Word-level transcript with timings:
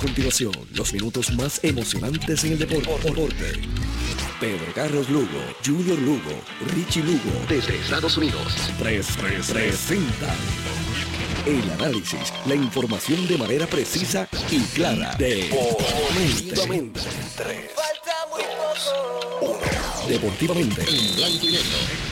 continuación, 0.00 0.52
los 0.74 0.92
minutos 0.94 1.30
más 1.34 1.60
emocionantes 1.62 2.44
en 2.44 2.52
el 2.52 2.58
deporte. 2.58 2.88
Pedro 4.40 4.72
Carlos 4.74 5.08
Lugo, 5.10 5.28
Junior 5.64 5.98
Lugo, 5.98 6.40
Richie 6.74 7.02
Lugo, 7.02 7.30
desde 7.48 7.76
Estados 7.76 8.16
Unidos. 8.16 8.54
3 8.78 9.06
presentan 9.18 10.36
el 11.46 11.70
análisis, 11.72 12.32
la 12.46 12.54
información 12.54 13.28
de 13.28 13.36
manera 13.36 13.66
precisa 13.66 14.26
y 14.50 14.60
clara. 14.74 15.14
Deportivamente. 15.18 17.00
Falta 17.00 18.26
muy 18.30 18.42
poco. 19.40 19.60
Deportivamente 20.08 20.80
en 20.80 21.16
blanco 21.16 21.46
y 21.46 21.52
negro 21.52 22.09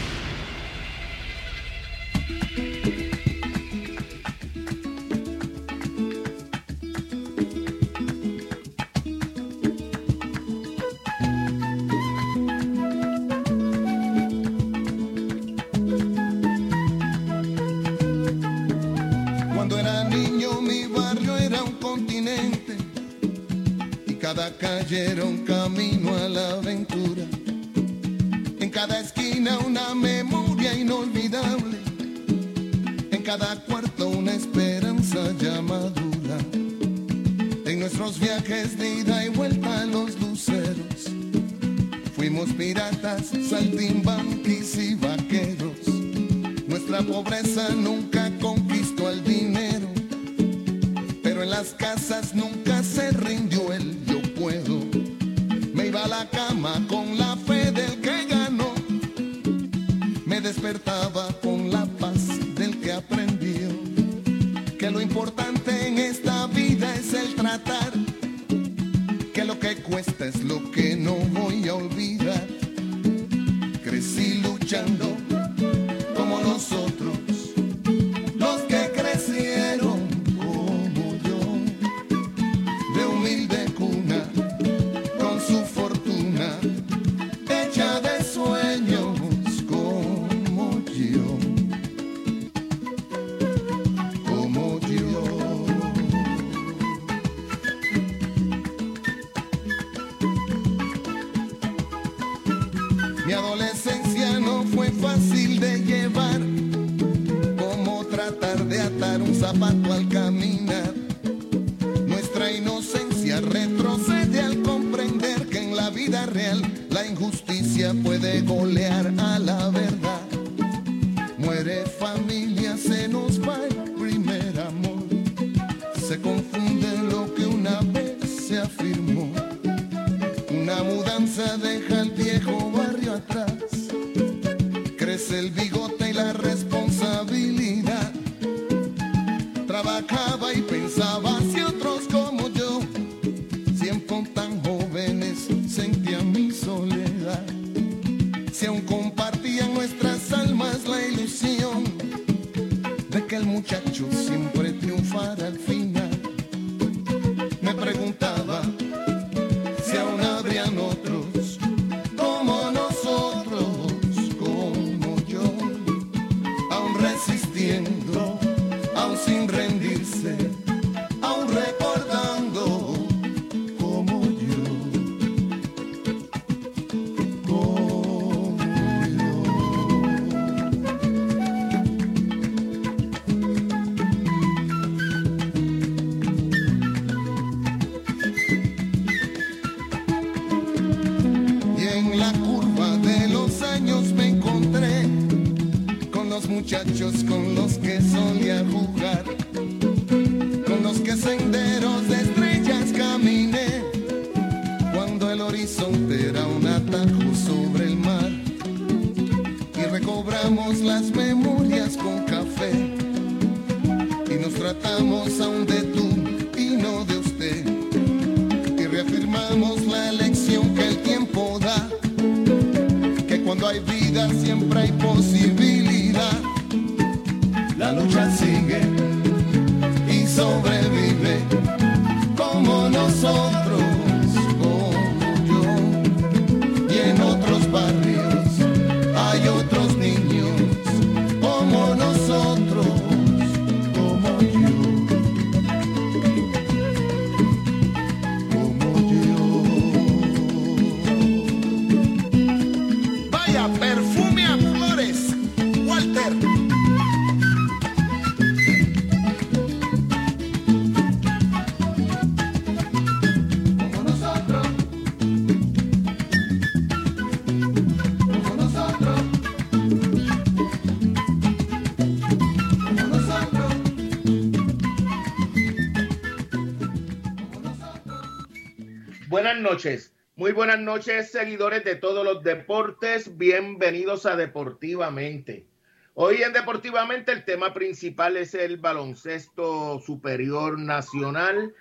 buenas 280.59 280.81
noches, 280.81 281.31
seguidores 281.31 281.85
de 281.85 281.95
todos 281.95 282.25
los 282.25 282.43
deportes. 282.43 283.39
Bienvenidos 283.39 284.27
a 284.27 284.35
Deportivamente. 284.35 285.69
Hoy 286.15 286.43
en 286.43 286.53
Deportivamente 286.53 287.31
el 287.31 287.45
tema 287.45 287.73
principal 287.73 288.37
es 288.37 288.55
el 288.55 288.77
baloncesto 288.79 290.01
superior 290.01 290.77
nacional, 290.77 291.77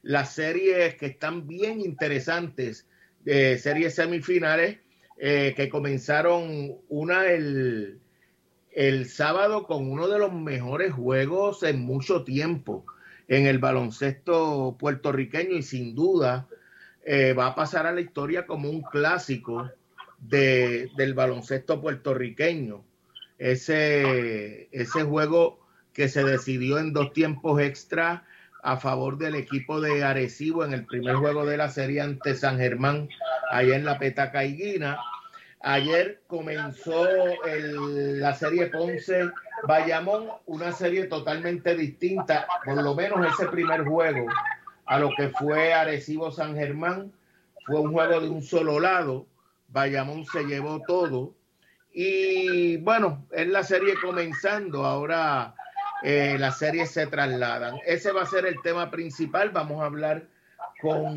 las 0.00 0.32
series 0.32 0.94
que 0.94 1.04
están 1.04 1.46
bien 1.46 1.80
interesantes, 1.80 2.88
eh, 3.26 3.58
series 3.58 3.96
semifinales 3.96 4.78
eh, 5.18 5.52
que 5.54 5.68
comenzaron 5.68 6.78
una 6.88 7.26
el, 7.26 8.00
el 8.70 9.10
sábado 9.10 9.66
con 9.66 9.90
uno 9.90 10.08
de 10.08 10.18
los 10.18 10.32
mejores 10.32 10.94
juegos 10.94 11.62
en 11.64 11.82
mucho 11.82 12.24
tiempo 12.24 12.86
en 13.28 13.44
el 13.44 13.58
baloncesto 13.58 14.74
puertorriqueño 14.78 15.54
y 15.54 15.62
sin 15.62 15.94
duda 15.94 16.48
eh, 17.04 17.32
va 17.32 17.48
a 17.48 17.54
pasar 17.54 17.86
a 17.86 17.92
la 17.92 18.00
historia 18.00 18.46
como 18.46 18.70
un 18.70 18.82
clásico 18.82 19.70
de, 20.18 20.90
del 20.96 21.14
baloncesto 21.14 21.80
puertorriqueño. 21.80 22.84
Ese, 23.38 24.68
ese 24.70 25.02
juego 25.02 25.58
que 25.92 26.08
se 26.08 26.22
decidió 26.22 26.78
en 26.78 26.92
dos 26.92 27.12
tiempos 27.12 27.60
extra 27.60 28.24
a 28.62 28.76
favor 28.76 29.18
del 29.18 29.34
equipo 29.34 29.80
de 29.80 30.04
Arecibo 30.04 30.64
en 30.64 30.72
el 30.72 30.86
primer 30.86 31.16
juego 31.16 31.44
de 31.44 31.56
la 31.56 31.68
serie 31.68 32.00
ante 32.00 32.36
San 32.36 32.58
Germán, 32.58 33.08
allá 33.50 33.74
en 33.74 33.84
la 33.84 33.98
Petaca 33.98 34.44
Higuina. 34.44 34.98
Ayer 35.60 36.22
comenzó 36.28 37.06
la 37.44 38.34
serie 38.34 38.66
Ponce 38.66 39.30
Bayamón, 39.66 40.28
una 40.46 40.72
serie 40.72 41.06
totalmente 41.06 41.74
distinta, 41.76 42.46
por 42.64 42.80
lo 42.80 42.94
menos 42.94 43.26
ese 43.26 43.48
primer 43.48 43.84
juego 43.84 44.26
a 44.92 44.98
lo 44.98 45.08
que 45.16 45.30
fue 45.30 45.72
Arecibo 45.72 46.30
San 46.30 46.54
Germán. 46.54 47.12
Fue 47.64 47.80
un 47.80 47.92
juego 47.92 48.20
de 48.20 48.28
un 48.28 48.42
solo 48.42 48.78
lado. 48.78 49.26
Bayamón 49.68 50.26
se 50.26 50.44
llevó 50.44 50.82
todo. 50.86 51.34
Y 51.94 52.76
bueno, 52.76 53.26
es 53.30 53.48
la 53.48 53.62
serie 53.62 53.94
comenzando. 53.98 54.84
Ahora 54.84 55.54
eh, 56.02 56.36
las 56.38 56.58
series 56.58 56.90
se 56.90 57.06
trasladan. 57.06 57.76
Ese 57.86 58.12
va 58.12 58.24
a 58.24 58.26
ser 58.26 58.44
el 58.44 58.60
tema 58.60 58.90
principal. 58.90 59.48
Vamos 59.48 59.80
a 59.80 59.86
hablar 59.86 60.24
con 60.82 61.16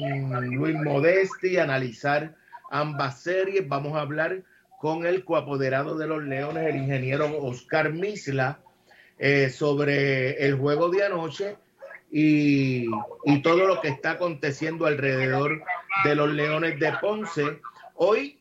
Luis 0.56 0.78
Modesti, 0.78 1.58
analizar 1.58 2.34
ambas 2.72 3.20
series. 3.20 3.68
Vamos 3.68 3.98
a 3.98 4.02
hablar 4.02 4.42
con 4.80 5.06
el 5.06 5.26
coapoderado 5.26 5.98
de 5.98 6.08
los 6.08 6.24
Leones, 6.24 6.66
el 6.66 6.78
ingeniero 6.78 7.44
Oscar 7.44 7.92
Misla, 7.92 8.58
eh, 9.20 9.50
sobre 9.50 10.46
el 10.46 10.56
juego 10.56 10.88
de 10.88 11.04
anoche 11.04 11.58
y, 12.12 12.90
todo 13.42 13.68
lo 13.68 13.82
que 13.82 13.90
está 13.90 14.12
aconteciendo 14.12 14.86
alrededor 14.86 15.64
de 16.04 16.16
los 16.16 16.32
Leones 16.32 16.80
de 16.80 16.94
Ponce. 17.02 17.60
Hoy 17.96 18.40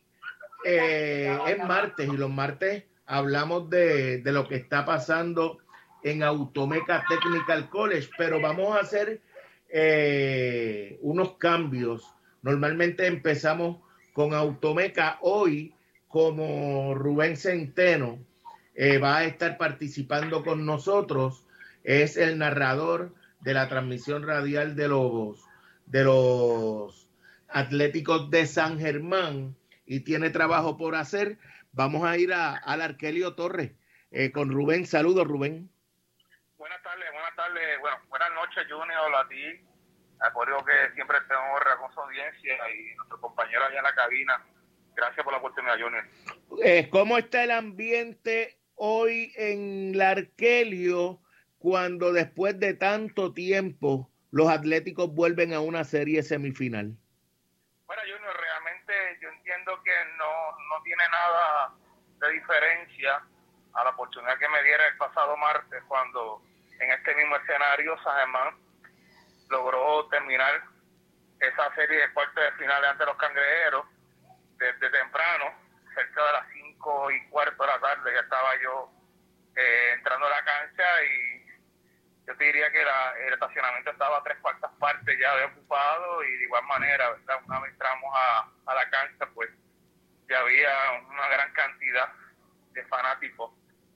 eh, 0.63 1.37
es 1.47 1.57
martes 1.63 2.07
y 2.07 2.17
los 2.17 2.29
martes 2.29 2.85
hablamos 3.05 3.69
de, 3.69 4.21
lo 4.25 4.47
que 4.47 4.55
está 4.55 4.85
pasando 4.85 5.59
en 6.03 6.23
Automeca 6.23 7.05
Technical 7.07 7.69
College, 7.69 8.09
pero 8.17 8.39
vamos 8.41 8.75
a 8.75 8.81
hacer 8.81 9.21
eh, 9.69 10.97
unos 11.01 11.33
cambios. 11.37 12.13
Normalmente 12.41 13.07
empezamos 13.07 13.77
con 14.13 14.33
Automeca. 14.33 15.17
Hoy, 15.21 15.73
como 16.07 16.93
Rubén 16.93 17.35
Centeno 17.35 18.19
eh, 18.75 18.97
va 18.97 19.17
a 19.17 19.25
estar 19.25 19.57
participando 19.57 20.43
con 20.43 20.65
nosotros, 20.65 21.43
es 21.83 22.17
el 22.17 22.37
narrador 22.37 23.13
de 23.45 23.53
la 23.53 23.69
transmisión 23.69 24.25
radial 24.27 24.75
de 24.75 24.87
los, 24.87 25.45
de 25.85 26.03
los 26.03 27.07
Atléticos 27.47 28.31
de 28.31 28.47
San 28.47 28.79
Germán 28.79 29.55
y 29.85 29.99
tiene 29.99 30.31
trabajo 30.31 30.77
por 30.77 30.95
hacer. 30.95 31.37
Vamos 31.71 32.05
a 32.05 32.17
ir 32.17 32.33
a, 32.33 32.57
al 32.57 32.81
Arquelio 32.81 33.35
Torres 33.35 33.71
eh, 34.09 34.31
con 34.31 34.49
Rubén. 34.49 34.87
Saludos, 34.87 35.27
Rubén. 35.27 35.69
Buenas 36.57 36.81
tardes, 36.81 37.05
buenas 37.13 37.35
tardes. 37.35 37.79
Bueno, 37.79 37.97
buenas 38.09 38.33
noches, 38.33 38.65
Junior, 38.67 39.15
a 39.15 39.27
ti. 39.29 39.63
Acuerdo 40.21 40.57
que 40.65 40.95
siempre 40.95 41.17
te 41.27 41.35
honra 41.35 41.77
con 41.77 41.93
su 41.93 41.99
audiencia 41.99 42.55
y 42.71 42.95
nuestro 42.95 43.21
compañero 43.21 43.63
allá 43.63 43.77
en 43.77 43.83
la 43.83 43.93
cabina. 43.93 44.43
Gracias 44.95 45.23
por 45.23 45.31
la 45.31 45.37
oportunidad, 45.37 45.79
Junior. 45.79 46.03
Eh, 46.63 46.89
¿Cómo 46.89 47.19
está 47.19 47.43
el 47.43 47.51
ambiente 47.51 48.57
hoy 48.73 49.31
en 49.35 49.95
la 49.95 50.09
Arquelio? 50.09 51.21
Cuando 51.65 52.13
después 52.13 52.59
de 52.59 52.75
tanto 52.75 53.33
tiempo 53.33 54.07
los 54.29 54.49
Atléticos 54.49 55.09
vuelven 55.09 55.51
a 55.51 55.61
una 55.61 55.83
serie 55.83 56.21
semifinal? 56.21 56.93
Bueno, 57.87 58.03
Junior, 58.03 58.37
realmente 58.39 58.93
yo 59.19 59.29
entiendo 59.29 59.81
que 59.81 59.91
no, 60.15 60.51
no 60.69 60.83
tiene 60.83 61.03
nada 61.09 61.73
de 62.21 62.33
diferencia 62.33 63.19
a 63.73 63.83
la 63.83 63.89
oportunidad 63.89 64.37
que 64.37 64.47
me 64.47 64.61
diera 64.61 64.85
el 64.89 64.97
pasado 64.97 65.35
martes 65.37 65.81
cuando 65.87 66.39
en 66.79 66.91
este 66.91 67.15
mismo 67.15 67.35
escenario 67.35 67.97
San 68.03 68.29
logró 69.49 70.07
terminar 70.09 70.61
esa 71.39 71.73
serie 71.73 71.97
de 71.97 72.13
cuartos 72.13 72.43
de 72.43 72.51
finales 72.63 72.91
ante 72.91 73.07
los 73.07 73.17
cangrejeros 73.17 73.87
desde 74.59 74.91
temprano, 74.91 75.45
cerca 75.95 76.25
de 76.27 76.31
las 76.31 76.45
cinco 76.53 77.09
y 77.09 77.27
cuarto 77.29 77.63
de 77.63 77.71
la 77.71 77.79
tarde, 77.79 78.13
ya 78.13 78.19
estaba 78.19 78.51
yo 78.61 78.91
eh, 79.55 79.93
entrando 79.95 80.27
a 80.27 80.29
la 80.29 80.45
cancha 80.45 81.03
y 81.03 81.34
yo 82.27 82.35
te 82.37 82.43
diría 82.43 82.71
que 82.71 82.81
el 82.81 83.33
estacionamiento 83.33 83.91
estaba 83.91 84.17
a 84.17 84.23
tres 84.23 84.37
cuartas 84.41 84.71
partes 84.79 85.17
ya 85.19 85.35
de 85.35 85.45
ocupado 85.45 86.23
y 86.23 86.31
de 86.31 86.43
igual 86.43 86.63
manera, 86.65 87.15
una 87.45 87.59
vez 87.59 87.71
entramos 87.71 88.13
a, 88.15 88.73
la 88.73 88.89
cancha, 88.89 89.27
pues 89.33 89.49
ya 90.27 90.39
había 90.39 90.69
una 91.07 91.27
gran 91.27 91.53
cantidad 91.53 92.11
de 92.71 92.83
fanáticos 92.85 93.51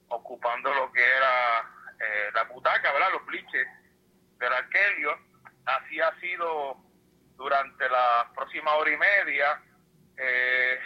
ocupando 0.09 0.73
lo 0.73 0.91
que 0.91 1.03
era 1.03 1.61
eh, 1.99 2.29
la 2.33 2.43
butaca, 2.43 2.91
¿verdad? 2.93 3.11
los 3.13 3.25
bliches 3.25 3.67
del 4.37 4.53
Arquelio. 4.53 5.17
Así 5.65 5.99
ha 5.99 6.17
sido 6.19 6.77
durante 7.35 7.89
la 7.89 8.31
próxima 8.35 8.75
hora 8.75 8.91
y 8.91 8.97
media. 8.97 9.61
Eh, 10.17 10.79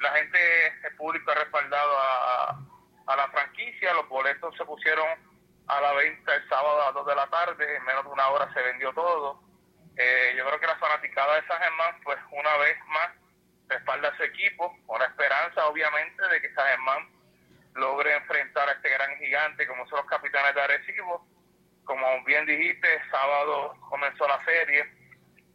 la 0.00 0.10
gente, 0.12 0.66
el 0.84 0.96
público 0.96 1.30
ha 1.30 1.34
respaldado 1.34 1.98
a, 1.98 2.58
a 3.06 3.16
la 3.16 3.28
franquicia, 3.28 3.94
los 3.94 4.08
boletos 4.08 4.56
se 4.56 4.64
pusieron 4.64 5.29
a 5.70 5.80
la 5.80 5.92
venta 5.92 6.34
el 6.34 6.48
sábado 6.48 6.82
a 6.82 6.86
las 6.86 6.94
2 6.94 7.06
de 7.06 7.14
la 7.14 7.26
tarde, 7.28 7.76
en 7.76 7.84
menos 7.84 8.04
de 8.04 8.10
una 8.10 8.28
hora 8.28 8.52
se 8.52 8.60
vendió 8.60 8.92
todo. 8.92 9.40
Eh, 9.96 10.34
yo 10.36 10.44
creo 10.46 10.58
que 10.58 10.66
la 10.66 10.78
fanaticada 10.78 11.36
de 11.36 11.46
San 11.46 11.60
Germán, 11.60 12.00
pues 12.02 12.18
una 12.32 12.56
vez 12.56 12.76
más, 12.88 13.10
respalda 13.68 14.08
a 14.08 14.16
su 14.16 14.24
equipo, 14.24 14.76
con 14.86 14.98
la 14.98 15.06
esperanza, 15.06 15.66
obviamente, 15.66 16.26
de 16.28 16.40
que 16.40 16.52
San 16.54 16.66
Germán 16.66 17.08
logre 17.74 18.16
enfrentar 18.16 18.68
a 18.68 18.72
este 18.72 18.88
gran 18.90 19.16
gigante, 19.18 19.66
como 19.66 19.86
son 19.86 19.98
los 19.98 20.06
capitanes 20.06 20.54
de 20.54 20.60
Arecibo. 20.60 21.24
Como 21.84 22.24
bien 22.24 22.46
dijiste, 22.46 22.88
sábado 23.10 23.76
comenzó 23.88 24.26
la 24.26 24.44
serie. 24.44 24.84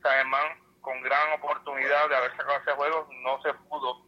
San 0.02 0.14
Germán, 0.14 0.60
con 0.80 1.02
gran 1.02 1.34
oportunidad 1.34 2.08
de 2.08 2.16
haber 2.16 2.32
sacado 2.38 2.60
ese 2.60 2.72
juego, 2.72 3.10
no 3.24 3.42
se 3.42 3.54
pudo 3.54 4.06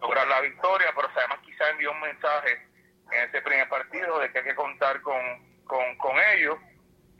lograr 0.00 0.26
la 0.28 0.40
victoria, 0.40 0.92
pero 0.94 1.08
Germán 1.10 1.40
quizá 1.42 1.70
envió 1.70 1.90
un 1.90 2.00
mensaje 2.00 2.68
en 3.10 3.28
ese 3.28 3.42
primer 3.42 3.68
partido 3.68 4.20
de 4.20 4.30
que 4.30 4.38
hay 4.38 4.44
que 4.44 4.54
contar 4.54 5.00
con 5.02 5.47
con, 5.68 5.96
con 5.98 6.16
ellos. 6.34 6.58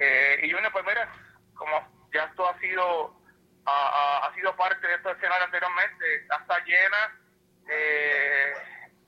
Eh, 0.00 0.40
y 0.42 0.52
una 0.54 0.70
mira, 0.70 1.12
como 1.54 2.08
ya 2.12 2.24
esto 2.24 2.48
ha 2.48 2.58
sido 2.58 3.16
ha, 3.70 4.32
sido 4.34 4.56
parte 4.56 4.86
de 4.86 4.94
este 4.94 5.10
escenario 5.10 5.44
anteriormente, 5.44 6.16
está 6.24 6.64
llena, 6.64 7.20
eh, 7.68 8.54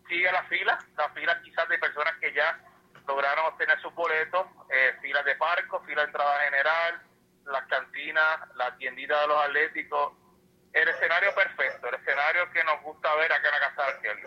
sigue 0.08 0.30
la 0.30 0.42
fila, 0.44 0.78
la 0.96 1.08
fila 1.10 1.40
quizás 1.42 1.68
de 1.68 1.78
personas 1.78 2.14
que 2.20 2.32
ya 2.34 2.60
lograron 3.06 3.46
obtener 3.46 3.80
sus 3.80 3.94
boletos, 3.94 4.46
eh, 4.70 4.94
filas 5.00 5.24
de 5.24 5.34
parco, 5.36 5.82
fila 5.86 6.02
de 6.02 6.08
entrada 6.08 6.40
general, 6.44 7.02
las 7.46 7.66
cantinas, 7.66 8.40
la 8.56 8.76
tiendita 8.76 9.20
de 9.22 9.26
los 9.28 9.44
atléticos, 9.44 10.12
el 10.72 10.88
escenario 10.88 11.34
perfecto, 11.34 11.88
el 11.88 11.94
escenario 11.96 12.50
que 12.52 12.62
nos 12.64 12.82
gusta 12.82 13.14
ver 13.16 13.32
acá 13.32 13.48
en 13.48 13.60
la 13.60 13.60
Casa 13.60 14.00
de 14.02 14.20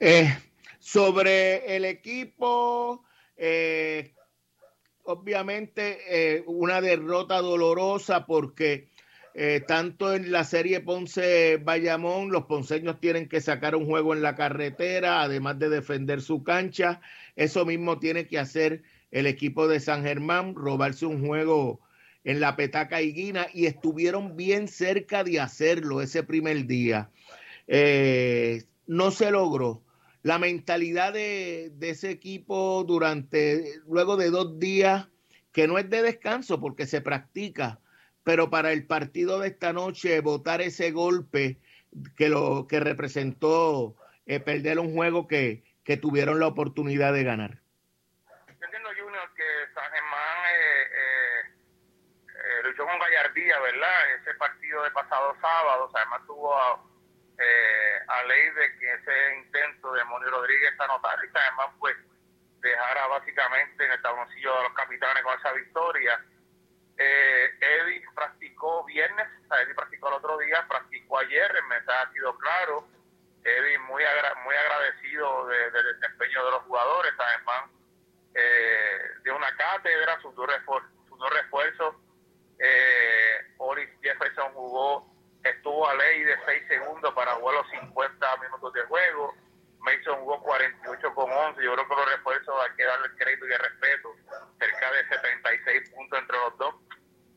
eh, 0.00 0.38
sobre 0.78 1.76
el 1.76 1.84
equipo, 1.84 3.06
eh, 3.36 4.14
obviamente 5.04 5.98
eh, 6.08 6.44
una 6.46 6.80
derrota 6.80 7.40
dolorosa 7.40 8.26
porque 8.26 8.88
eh, 9.34 9.62
tanto 9.66 10.14
en 10.14 10.30
la 10.30 10.44
serie 10.44 10.80
Ponce-Bayamón, 10.80 12.30
los 12.30 12.44
ponceños 12.44 13.00
tienen 13.00 13.28
que 13.28 13.40
sacar 13.40 13.74
un 13.74 13.86
juego 13.86 14.14
en 14.14 14.22
la 14.22 14.36
carretera, 14.36 15.22
además 15.22 15.58
de 15.58 15.68
defender 15.68 16.22
su 16.22 16.44
cancha. 16.44 17.00
Eso 17.34 17.64
mismo 17.64 17.98
tiene 17.98 18.28
que 18.28 18.38
hacer 18.38 18.82
el 19.10 19.26
equipo 19.26 19.66
de 19.66 19.80
San 19.80 20.04
Germán, 20.04 20.54
robarse 20.54 21.06
un 21.06 21.26
juego 21.26 21.80
en 22.22 22.40
la 22.40 22.56
petaca 22.56 23.02
Higuina 23.02 23.48
y 23.52 23.66
estuvieron 23.66 24.36
bien 24.36 24.68
cerca 24.68 25.24
de 25.24 25.40
hacerlo 25.40 26.00
ese 26.00 26.22
primer 26.22 26.66
día. 26.66 27.10
Eh, 27.66 28.62
no 28.86 29.10
se 29.10 29.30
logró 29.30 29.83
la 30.24 30.38
mentalidad 30.38 31.12
de, 31.12 31.70
ese 31.82 32.10
equipo 32.10 32.82
durante, 32.84 33.78
luego 33.86 34.16
de 34.16 34.30
dos 34.30 34.58
días, 34.58 35.06
que 35.52 35.68
no 35.68 35.76
es 35.76 35.88
de 35.90 36.00
descanso 36.00 36.60
porque 36.60 36.86
se 36.86 37.02
practica, 37.02 37.78
pero 38.24 38.48
para 38.48 38.72
el 38.72 38.86
partido 38.86 39.38
de 39.38 39.48
esta 39.48 39.74
noche 39.74 40.18
votar 40.20 40.62
ese 40.62 40.92
golpe 40.92 41.60
que 42.16 42.30
lo 42.30 42.66
que 42.66 42.80
representó 42.80 43.96
eh, 44.24 44.40
perder 44.40 44.78
un 44.78 44.94
juego 44.94 45.28
que, 45.28 45.62
que 45.84 45.98
tuvieron 45.98 46.40
la 46.40 46.46
oportunidad 46.46 47.12
de 47.12 47.22
ganar. 47.22 47.60
entiendo, 48.48 48.88
Junior, 48.98 49.28
que 49.36 49.74
San 49.74 49.92
Germán 49.92 50.38
eh, 50.56 50.88
eh, 50.90 51.40
eh, 52.28 52.62
luchó 52.64 52.86
con 52.86 52.98
gallardía, 52.98 53.60
¿verdad? 53.60 54.14
Ese 54.22 54.34
partido 54.38 54.82
de 54.84 54.90
pasado 54.92 55.36
sábado, 55.38 55.90
además 55.94 56.22
tuvo 56.26 56.56
a, 56.56 56.93
a 58.06 58.22
ley 58.24 58.50
de 58.50 58.78
que 58.78 58.92
ese 58.92 59.36
intento 59.36 59.92
de 59.92 60.04
Moni 60.04 60.26
Rodríguez 60.26 60.78
anotar 60.78 61.18
y 61.24 61.36
además 61.36 61.68
pues 61.78 61.96
dejara 62.64 63.06
básicamente 63.08 63.84
en 63.84 63.92
el 63.92 64.02
tabloncillo 64.02 64.56
de 64.56 64.62
los 64.62 64.74
capitanes 64.74 65.22
con 65.22 65.38
esa 65.38 65.52
victoria. 65.52 66.24
Eh, 66.96 67.50
Eddie 67.60 68.04
practicó 68.14 68.84
viernes, 68.84 69.26
Eddie 69.62 69.74
practicó 69.74 70.08
el 70.08 70.14
otro 70.14 70.38
día, 70.38 70.64
practicó 70.68 71.18
ayer, 71.18 71.54
el 71.56 71.66
mensaje 71.66 72.08
ha 72.08 72.12
sido 72.12 72.36
claro. 72.38 72.88
Eddie 73.44 73.78
muy 73.80 74.02
muy 74.44 74.54
agradecido 74.54 75.46
del 75.46 76.00
desempeño 76.00 76.44
de 76.46 76.50
los 76.52 76.62
jugadores, 76.62 77.12
además 77.18 77.70
eh, 78.34 78.98
de 79.22 79.30
una 79.30 79.54
cátedra, 79.56 80.20
sus 80.22 80.34
dos, 80.34 80.48
refuerzos. 81.30 81.94
Eh, 82.58 83.54
Oris 83.58 83.90
Jefferson 84.00 84.52
jugó, 84.54 85.13
estuvo 85.44 85.88
a 85.88 85.94
ley 85.94 86.24
de 86.24 86.34
6 86.46 86.62
segundos 86.68 87.14
para 87.14 87.34
jugar 87.34 87.56
los 87.56 87.70
50 87.70 88.36
minutos 88.38 88.72
de 88.72 88.82
juego. 88.82 89.34
Mason 89.80 90.18
jugó 90.20 90.42
48 90.42 91.14
con 91.14 91.30
11. 91.30 91.62
Yo 91.62 91.74
creo 91.74 91.88
que 91.88 91.94
los 91.94 92.10
refuerzos 92.10 92.54
hay 92.62 92.76
que 92.76 92.84
darle 92.84 93.08
crédito 93.16 93.46
y 93.46 93.52
el 93.52 93.58
respeto. 93.58 94.14
Cerca 94.58 94.92
de 94.92 95.08
76 95.08 95.90
puntos 95.90 96.18
entre 96.18 96.38
los 96.38 96.56
dos. 96.56 96.74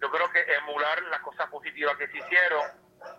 Yo 0.01 0.09
creo 0.09 0.31
que 0.31 0.41
emular 0.53 1.01
las 1.03 1.21
cosas 1.21 1.49
positivas 1.49 1.97
que 1.97 2.07
se 2.07 2.17
hicieron. 2.17 2.61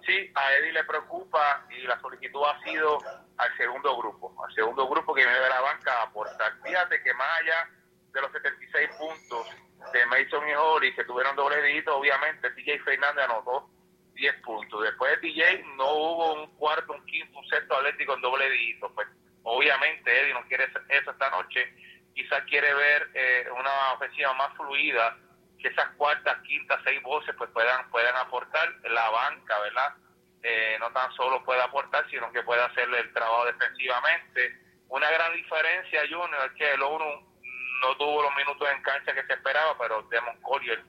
Sí, 0.06 0.32
a 0.34 0.54
Eddie 0.54 0.72
le 0.72 0.84
preocupa 0.84 1.66
y 1.70 1.82
la 1.82 2.00
solicitud 2.00 2.42
ha 2.44 2.60
sido 2.62 2.98
al 3.36 3.56
segundo 3.56 3.96
grupo. 3.98 4.34
Al 4.42 4.54
segundo 4.54 4.88
grupo 4.88 5.14
que 5.14 5.24
viene 5.24 5.38
de 5.38 5.48
la 5.48 5.60
banca 5.60 5.92
a 5.92 6.02
aportar. 6.04 6.54
Fíjate 6.62 7.02
que 7.02 7.12
más 7.14 7.28
allá 7.40 7.68
de 8.12 8.20
los 8.22 8.32
76 8.32 8.90
puntos 8.96 9.46
de 9.92 10.06
Mason 10.06 10.48
y 10.48 10.54
Holly, 10.54 10.94
que 10.94 11.04
tuvieron 11.04 11.36
doble 11.36 11.62
dígito, 11.62 11.96
obviamente 11.96 12.50
TJ 12.50 12.80
Fernández 12.84 13.24
anotó 13.24 13.68
10 14.18 14.42
puntos. 14.42 14.82
Después 14.82 15.20
de 15.20 15.28
TJ 15.28 15.64
no 15.76 15.92
hubo 15.92 16.42
un 16.42 16.46
cuarto, 16.56 16.92
un 16.92 17.06
quinto, 17.06 17.38
un 17.38 17.48
sexto 17.48 17.76
atlético 17.76 18.14
en 18.14 18.20
doble 18.20 18.50
dígito. 18.50 18.92
Pues 18.94 19.08
obviamente 19.44 20.20
Eddie 20.20 20.34
no 20.34 20.44
quiere 20.46 20.64
eso 20.64 21.10
esta 21.10 21.30
noche. 21.30 21.72
Quizás 22.14 22.42
quiere 22.44 22.74
ver 22.74 23.10
eh, 23.14 23.48
una 23.58 23.92
ofensiva 23.92 24.34
más 24.34 24.54
fluida, 24.56 25.16
que 25.60 25.68
esas 25.68 25.88
cuartas, 25.96 26.40
quintas, 26.42 26.80
seis 26.84 27.00
voces 27.02 27.34
pues 27.38 27.50
puedan, 27.50 27.88
puedan 27.90 28.16
aportar 28.16 28.68
la 28.90 29.08
banca, 29.10 29.58
¿verdad? 29.60 29.94
Eh, 30.42 30.76
no 30.80 30.90
tan 30.92 31.12
solo 31.14 31.44
puede 31.44 31.62
aportar, 31.62 32.08
sino 32.10 32.30
que 32.32 32.42
puede 32.42 32.62
hacerle 32.62 33.00
el 33.00 33.12
trabajo 33.12 33.46
defensivamente. 33.46 34.56
Una 34.88 35.10
gran 35.10 35.32
diferencia, 35.34 36.02
Junior, 36.02 36.46
es 36.46 36.52
que 36.52 36.74
el 36.74 36.82
ONU 36.82 37.28
no 37.82 37.96
tuvo 37.96 38.22
los 38.22 38.34
minutos 38.36 38.68
en 38.68 38.82
cancha 38.82 39.12
que 39.12 39.24
se 39.24 39.34
esperaba, 39.34 39.76
pero 39.78 40.02
Demon 40.10 40.40
Collier 40.42 40.82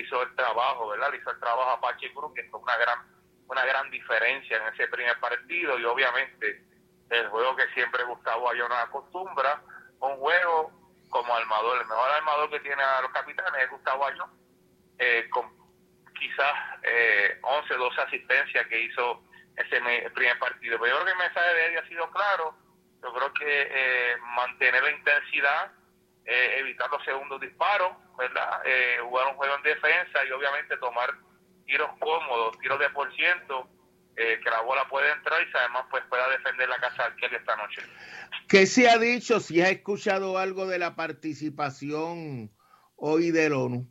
hizo 0.00 0.22
el 0.22 0.34
trabajo, 0.34 0.88
¿verdad? 0.88 1.12
hizo 1.12 1.30
el 1.30 1.40
trabajo 1.40 1.70
a 1.70 1.80
Pache 1.80 2.12
Cruz, 2.12 2.32
que 2.34 2.42
es 2.42 2.52
una 2.52 2.76
gran, 2.76 2.98
una 3.46 3.64
gran 3.64 3.90
diferencia 3.90 4.56
en 4.56 4.74
ese 4.74 4.88
primer 4.88 5.18
partido 5.20 5.78
y 5.78 5.84
obviamente 5.84 6.64
el 7.10 7.28
juego 7.28 7.56
que 7.56 7.66
siempre 7.74 8.04
Gustavo 8.04 8.50
Ayona 8.50 8.82
acostumbra, 8.82 9.62
un 10.00 10.16
juego 10.16 10.72
como 11.08 11.34
armador, 11.34 11.80
el 11.80 11.88
mejor 11.88 12.10
armador 12.10 12.50
que 12.50 12.60
tiene 12.60 12.82
a 12.82 13.02
los 13.02 13.10
capitanes 13.10 13.62
es 13.62 13.70
Gustavo 13.70 14.06
Ayona, 14.06 14.32
eh, 14.98 15.28
con 15.30 15.60
quizás 16.20 16.54
eh, 16.82 17.38
11, 17.42 17.74
12 17.74 18.00
asistencias 18.02 18.66
que 18.68 18.82
hizo 18.82 19.24
ese 19.56 19.80
primer 20.10 20.38
partido. 20.38 20.78
Pero 20.78 20.86
yo 20.86 21.02
creo 21.02 21.04
que 21.04 21.12
el 21.12 21.18
mensaje 21.18 21.54
de 21.54 21.66
él 21.66 21.78
ha 21.78 21.88
sido 21.88 22.10
claro, 22.10 22.54
yo 23.02 23.12
creo 23.12 23.32
que 23.32 23.68
eh, 23.70 24.16
mantener 24.36 24.82
la 24.82 24.90
intensidad, 24.90 25.72
eh, 26.24 26.56
evitar 26.58 26.90
los 26.90 27.02
segundos 27.04 27.40
disparos, 27.40 27.92
¿verdad? 28.20 28.62
Eh, 28.64 28.98
jugar 29.02 29.28
un 29.28 29.34
juego 29.34 29.56
en 29.56 29.62
defensa 29.62 30.24
y 30.28 30.30
obviamente 30.30 30.76
tomar 30.76 31.10
tiros 31.64 31.90
cómodos, 31.98 32.58
tiros 32.58 32.78
de 32.78 32.90
por 32.90 33.12
ciento, 33.16 33.68
eh, 34.16 34.38
que 34.44 34.50
la 34.50 34.60
bola 34.60 34.86
puede 34.88 35.10
entrar 35.12 35.40
y 35.42 35.56
además 35.56 35.86
pues 35.90 36.04
pueda 36.10 36.28
defender 36.28 36.68
la 36.68 36.78
casa 36.78 37.10
de 37.10 37.36
esta 37.36 37.56
noche. 37.56 37.82
¿Qué 38.48 38.66
se 38.66 38.88
ha 38.90 38.98
dicho? 38.98 39.40
Si 39.40 39.62
has 39.62 39.70
escuchado 39.70 40.36
algo 40.36 40.66
de 40.66 40.78
la 40.78 40.94
participación 40.94 42.50
hoy 42.96 43.30
del 43.30 43.54
ONU. 43.54 43.86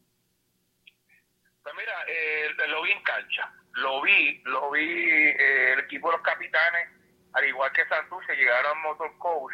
Pues 1.63 1.75
mira, 1.75 1.93
eh, 2.07 2.49
lo 2.67 2.83
vi 2.83 2.91
en 2.91 3.01
cancha, 3.01 3.51
lo 3.73 4.01
vi, 4.01 4.41
lo 4.45 4.69
vi 4.71 4.81
eh, 4.81 5.73
el 5.73 5.79
equipo 5.79 6.11
de 6.11 6.17
los 6.17 6.23
capitanes, 6.23 6.89
al 7.33 7.45
igual 7.45 7.71
que 7.71 7.87
Santurce, 7.87 8.35
llegaron 8.35 8.81
motor 8.81 9.17
coach. 9.17 9.53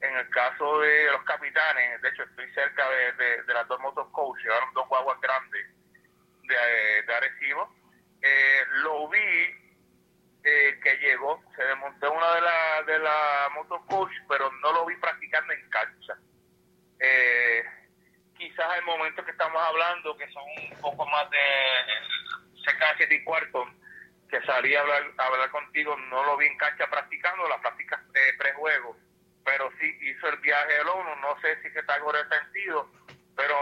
En 0.00 0.16
el 0.16 0.30
caso 0.30 0.80
de 0.80 1.10
los 1.10 1.22
capitanes, 1.24 2.00
de 2.02 2.08
hecho 2.08 2.22
estoy 2.22 2.48
cerca 2.52 2.88
de, 2.88 3.52
las 3.52 3.66
dos 3.66 3.80
motor 3.80 4.10
coach, 4.12 4.38
llegaron 4.38 4.72
dos 4.74 4.88
guaguas 4.88 5.20
grandes 5.20 5.66
de, 6.42 7.02
de 7.02 7.14
Arecibo. 7.14 7.74
lo 8.82 9.08
vi 9.08 9.68
eh, 10.44 10.78
que 10.82 10.96
llegó, 10.98 11.42
se 11.54 11.62
desmontó 11.62 12.12
una 12.12 12.34
de 12.34 12.40
la, 12.40 12.82
de 12.86 12.98
la 13.00 13.50
motocoach, 13.54 14.12
pero 14.28 14.50
no 14.62 14.72
lo 14.72 14.86
vi 14.86 14.96
practicando 14.96 15.52
en 15.52 15.68
cancha. 15.68 16.14
Eh, 17.00 17.64
quizás 18.36 18.78
el 18.78 18.84
momento 18.84 19.24
que 19.24 19.32
estamos 19.32 19.60
hablando, 19.60 20.16
que 20.16 20.26
son 20.28 20.44
un 20.70 20.80
poco 20.80 21.04
más 21.06 21.28
de 21.30 21.38
cerca 22.64 22.88
de 22.88 22.96
siete 22.98 23.14
y 23.16 23.24
cuarto, 23.24 23.66
que 24.30 24.40
salí 24.42 24.74
a 24.74 24.80
hablar, 24.80 25.02
a 25.18 25.26
hablar 25.26 25.50
contigo, 25.50 25.96
no 26.08 26.24
lo 26.24 26.36
vi 26.36 26.46
en 26.46 26.56
cancha 26.56 26.86
practicando, 26.88 27.48
las 27.48 27.60
prácticas 27.60 28.00
de 28.12 28.32
prejuego, 28.38 28.96
pero 29.48 29.70
sí 29.80 29.86
hizo 30.02 30.28
el 30.28 30.38
viaje 30.40 30.74
del 30.74 30.88
ONU, 30.88 31.16
no 31.20 31.40
sé 31.40 31.56
si 31.62 31.72
que 31.72 31.78
está 31.80 31.94
sentido 32.28 32.90
pero 33.38 33.54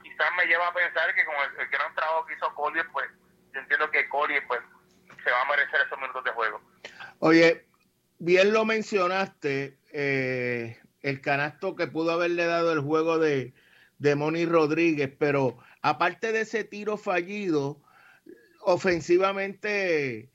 quizás 0.00 0.28
me 0.36 0.46
lleva 0.46 0.68
a 0.68 0.72
pensar 0.72 1.12
que 1.12 1.24
con 1.24 1.34
el, 1.34 1.60
el 1.60 1.68
gran 1.70 1.92
trabajo 1.96 2.24
que 2.24 2.34
hizo 2.34 2.54
Collier, 2.54 2.86
pues 2.92 3.06
yo 3.52 3.60
entiendo 3.60 3.90
que 3.90 4.08
Collier 4.08 4.46
pues 4.46 4.60
se 5.24 5.30
va 5.30 5.42
a 5.42 5.50
merecer 5.50 5.80
esos 5.84 6.00
minutos 6.00 6.22
de 6.22 6.30
juego. 6.30 6.60
Oye, 7.18 7.66
bien 8.20 8.52
lo 8.52 8.64
mencionaste, 8.64 9.76
eh, 9.92 10.78
el 11.02 11.20
canasto 11.20 11.74
que 11.74 11.88
pudo 11.88 12.12
haberle 12.12 12.46
dado 12.46 12.72
el 12.72 12.78
juego 12.78 13.18
de, 13.18 13.54
de 13.98 14.14
Moni 14.14 14.46
Rodríguez, 14.46 15.10
pero 15.18 15.58
aparte 15.82 16.30
de 16.30 16.42
ese 16.42 16.62
tiro 16.62 16.96
fallido, 16.96 17.82
ofensivamente 18.60 20.30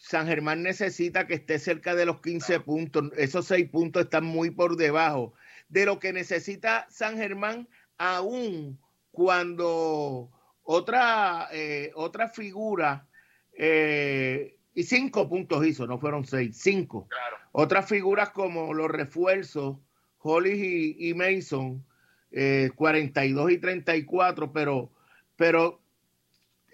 San 0.00 0.26
Germán 0.26 0.62
necesita 0.62 1.26
que 1.26 1.34
esté 1.34 1.58
cerca 1.58 1.94
de 1.94 2.06
los 2.06 2.20
15 2.20 2.60
puntos. 2.60 3.10
Esos 3.18 3.46
6 3.46 3.68
puntos 3.68 4.04
están 4.04 4.24
muy 4.24 4.50
por 4.50 4.76
debajo 4.76 5.34
de 5.68 5.84
lo 5.84 5.98
que 5.98 6.12
necesita 6.14 6.86
San 6.90 7.16
Germán, 7.16 7.68
aún 7.98 8.78
cuando 9.12 10.30
otra, 10.64 11.48
eh, 11.52 11.92
otra 11.94 12.28
figura 12.28 13.06
eh, 13.52 14.56
y 14.74 14.84
cinco 14.84 15.28
puntos 15.28 15.66
hizo, 15.66 15.86
no 15.86 15.98
fueron 15.98 16.24
seis, 16.24 16.56
cinco. 16.58 17.06
Otras 17.52 17.86
figuras 17.86 18.30
como 18.30 18.72
los 18.72 18.90
refuerzos, 18.90 19.76
Holly 20.18 20.96
y, 20.98 21.12
Mason, 21.12 21.84
eh, 22.32 22.70
42 22.74 23.50
y 23.52 23.58
34, 23.58 24.50
pero, 24.52 24.90
pero 25.36 25.80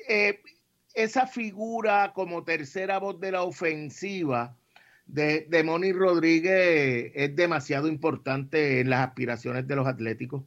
eh, 0.09 0.41
esa 0.97 1.27
figura 1.27 2.13
como 2.15 2.43
tercera 2.43 2.99
voz 2.99 3.21
de 3.21 3.33
la 3.33 3.43
ofensiva 3.43 4.57
de, 5.05 5.47
de 5.49 5.63
Moni 5.63 5.93
Rodríguez 5.93 7.13
es 7.15 7.37
demasiado 7.37 7.87
importante 7.87 8.81
en 8.81 8.91
las 8.91 9.07
aspiraciones 9.07 9.69
de 9.69 9.77
los 9.77 9.87
atléticos. 9.87 10.43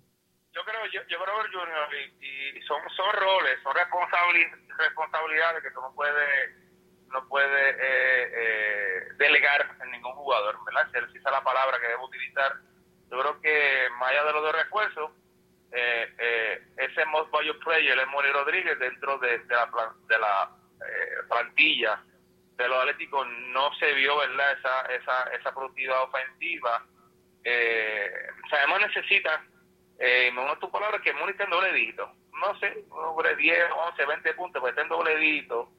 Yo 0.54 0.62
creo, 0.66 0.86
yo, 0.92 1.02
yo 1.08 1.18
creo, 1.24 1.36
Junior, 1.54 1.88
y, 2.20 2.62
son, 2.64 2.82
son 2.96 3.14
roles, 3.14 3.62
son 3.64 3.74
responsabilidades 3.76 5.64
que 5.64 5.72
tú 5.72 5.82
no 5.82 5.94
puedes 5.96 6.60
no 7.12 7.28
puede, 7.28 7.70
eh, 7.72 8.30
eh, 8.34 9.08
delegar 9.18 9.76
en 9.84 9.92
ningún 9.92 10.14
jugador, 10.14 10.56
¿verdad? 10.66 10.88
Si 10.92 11.18
esa 11.18 11.30
es 11.30 11.36
la 11.36 11.44
palabra 11.44 11.80
que 11.82 11.88
debo 11.88 12.06
utilizar. 12.06 12.54
Yo 13.10 13.20
creo 13.20 13.42
que 13.42 13.88
más 14.00 14.12
allá 14.12 14.26
de 14.26 14.34
los 14.34 14.44
de 14.44 14.52
refuerzos, 14.52 15.12
eh, 15.72 16.14
eh, 16.18 16.64
ese 16.78 17.06
most 17.06 17.32
value 17.32 17.58
player 17.60 17.98
es 17.98 18.08
Moni 18.08 18.30
Rodríguez 18.30 18.78
dentro 18.80 19.18
de, 19.20 19.40
la, 19.48 19.70
de 20.08 20.20
la 20.20 20.56
plantilla 21.28 22.04
de 22.58 22.68
los 22.68 22.78
Atléticos 22.78 23.26
no 23.54 23.74
se 23.76 23.94
vio, 23.94 24.18
¿verdad? 24.18 24.52
Esa, 24.52 24.82
esa, 24.94 25.24
esa 25.34 25.54
productividad 25.54 26.04
ofensiva. 26.04 26.86
además 28.52 28.82
necesita, 28.82 29.46
eh, 29.98 30.30
me 30.34 30.56
tu 30.58 30.70
palabra, 30.70 31.00
que 31.02 31.14
Moni 31.14 31.32
esté 31.32 31.44
en 31.44 31.52
doble 31.52 31.96
no 32.40 32.60
sé, 32.60 32.86
sobre 32.90 33.36
10, 33.36 33.66
11, 33.92 34.06
20 34.06 34.34
puntos, 34.34 34.62
pues 34.62 34.72
está 34.72 34.82
en 34.82 34.90
dobledito. 34.90 35.70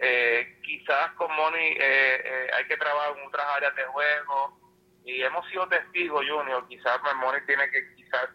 Eh, 0.00 0.60
quizás 0.62 1.12
con 1.12 1.34
Moni 1.34 1.58
eh, 1.58 1.76
eh, 1.80 2.50
hay 2.56 2.66
que 2.66 2.76
trabajar 2.76 3.18
en 3.18 3.26
otras 3.26 3.46
áreas 3.56 3.74
de 3.74 3.82
juego 3.84 4.56
y 5.04 5.22
hemos 5.22 5.46
sido 5.48 5.66
testigos, 5.68 6.24
Junior, 6.28 6.66
quizás 6.68 7.00
Moni 7.16 7.38
tiene 7.46 7.68
que 7.70 7.94
quizás 7.96 8.28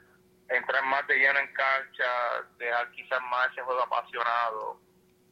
entrar 0.49 0.83
más 0.85 1.05
de 1.07 1.17
lleno 1.17 1.39
en 1.39 1.53
cancha, 1.53 2.05
dejar 2.57 2.91
quizás 2.91 3.21
más 3.29 3.51
ese 3.51 3.61
juego 3.61 3.83
apasionado. 3.83 4.81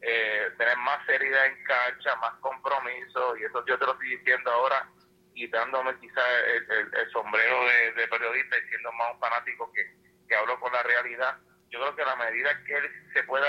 eh, 0.04 0.50
tener 0.58 0.76
más 0.78 1.06
seriedad 1.06 1.46
en 1.46 1.64
cancha, 1.64 2.16
más 2.16 2.34
compromiso, 2.40 3.38
y 3.38 3.44
eso 3.44 3.64
yo 3.68 3.78
te 3.78 3.86
lo 3.86 3.92
estoy 3.92 4.18
diciendo 4.18 4.52
ahora, 4.52 4.90
quitándome 5.36 5.96
quizás 6.00 6.26
el, 6.46 7.12
sombrero 7.12 7.66
de, 7.96 8.08
periodista 8.08 8.58
y 8.58 8.68
siendo 8.70 8.92
más 8.94 9.14
un 9.14 9.20
fanático 9.20 9.72
que, 9.74 9.86
que 10.28 10.36
hablo 10.36 10.60
con 10.60 10.74
la 10.74 10.82
realidad. 10.84 11.38
Yo 11.70 11.80
creo 11.80 11.96
que 11.96 12.02
a 12.02 12.06
la 12.06 12.16
medida 12.16 12.64
que 12.66 12.78
él 12.78 13.12
se 13.14 13.24
pueda, 13.24 13.48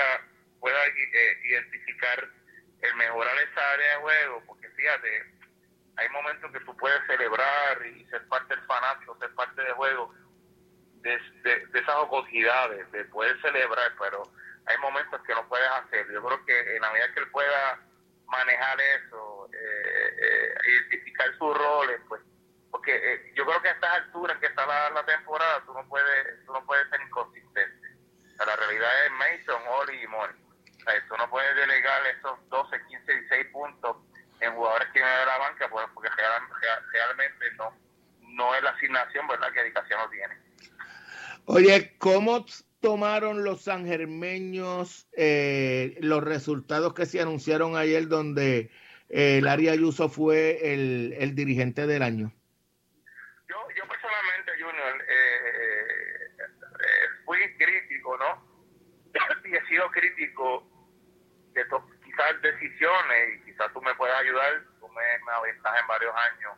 pueda 0.59 0.85
eh, 0.85 1.39
identificar 1.43 2.29
el 2.81 2.95
mejorar 2.95 3.35
esa 3.37 3.71
área 3.71 3.95
de 3.95 4.01
juego, 4.01 4.43
porque 4.45 4.69
fíjate, 4.69 5.25
hay 5.97 6.09
momentos 6.09 6.51
que 6.51 6.59
tú 6.61 6.75
puedes 6.77 7.05
celebrar 7.07 7.85
y 7.85 8.05
ser 8.07 8.27
parte 8.27 8.55
del 8.55 8.65
fanático, 8.65 9.17
ser 9.19 9.33
parte 9.35 9.61
del 9.61 9.73
juego, 9.73 10.13
de, 11.03 11.19
de, 11.43 11.79
esas 11.79 11.95
ocosidades, 11.95 12.89
de 12.91 13.05
poder 13.05 13.39
celebrar, 13.41 13.91
pero 13.99 14.23
hay 14.65 14.77
momentos 14.77 15.21
que 15.23 15.33
no 15.33 15.47
puedes 15.47 15.69
hacer. 15.69 16.09
Yo 16.11 16.23
creo 16.23 16.45
que 16.45 16.75
en 16.75 16.81
la 16.81 16.91
medida 16.91 17.13
que 17.13 17.19
él 17.19 17.31
pueda 17.31 17.79
manejar 18.27 18.79
eso, 18.81 19.49
eh, 19.53 20.17
eh, 20.17 20.53
identificar 20.65 21.27
sus 21.37 21.55
roles, 21.57 21.99
pues, 22.07 22.21
porque 22.71 22.95
eh, 22.95 23.33
yo 23.35 23.45
creo 23.45 23.61
que 23.61 23.67
a 23.67 23.71
estas 23.71 23.93
alturas 23.93 24.37
que 24.39 24.47
está 24.47 24.65
la, 24.65 25.05
temporada, 25.05 25.61
tú 25.65 25.73
no 25.73 25.87
puedes, 25.87 26.45
tú 26.45 26.53
no 26.53 26.65
puedes 26.65 26.89
ser 26.89 27.01
inconsistente. 27.01 27.87
la 28.39 28.55
realidad 28.55 29.05
es 29.05 29.11
Mason, 29.11 29.61
Oli 29.67 30.01
y 30.01 30.07
Mori. 30.07 30.33
tú 31.07 31.17
no 31.17 31.29
puedes 31.29 31.55
delegar 31.55 32.05
esos 32.07 32.49
12, 32.49 32.81
15, 32.87 33.11
16 33.11 33.47
puntos 33.51 33.97
en 34.39 34.55
jugadores 34.55 34.87
que 34.87 34.99
vienen 34.99 35.19
de 35.19 35.25
la 35.25 35.37
banca, 35.37 35.69
pues, 35.69 35.85
porque 35.93 36.09
realmente 36.17 37.51
no, 37.57 37.77
no 38.21 38.55
es 38.55 38.63
la 38.63 38.71
asignación 38.71 39.27
verdad 39.27 39.51
que 39.51 39.61
Edicación 39.61 39.99
no 39.99 40.09
tiene. 40.09 40.42
Oye, 41.45 41.95
¿cómo 41.97 42.45
tomaron 42.79 43.43
los 43.43 43.63
sangermeños 43.63 45.07
eh, 45.13 45.97
los 45.99 46.23
resultados 46.23 46.93
que 46.93 47.05
se 47.05 47.21
anunciaron 47.21 47.75
ayer 47.75 48.07
donde 48.07 48.71
eh, 49.09 49.37
el 49.39 49.47
Ayuso 49.47 50.07
fue 50.07 50.73
el, 50.73 51.13
el, 51.17 51.35
dirigente 51.35 51.85
del 51.85 52.01
año? 52.01 52.31
Yo, 53.49 53.55
yo 53.75 53.87
personalmente, 53.87 54.51
Junior, 54.53 55.05
eh, 55.09 56.13
fui 57.25 57.39
crítico, 57.57 58.17
¿no? 58.17 58.53
y 59.45 59.55
he 59.55 59.65
sido 59.67 59.89
crítico 59.91 60.65
de 61.53 61.65
quizás 62.05 62.41
decisiones, 62.41 63.37
y 63.37 63.51
quizás 63.51 63.71
tú 63.73 63.81
me 63.81 63.93
puedas 63.95 64.19
ayudar, 64.21 64.63
tú 64.79 64.87
me, 64.87 65.01
me 65.01 65.49
en 65.49 65.87
varios 65.87 66.13
años 66.15 66.53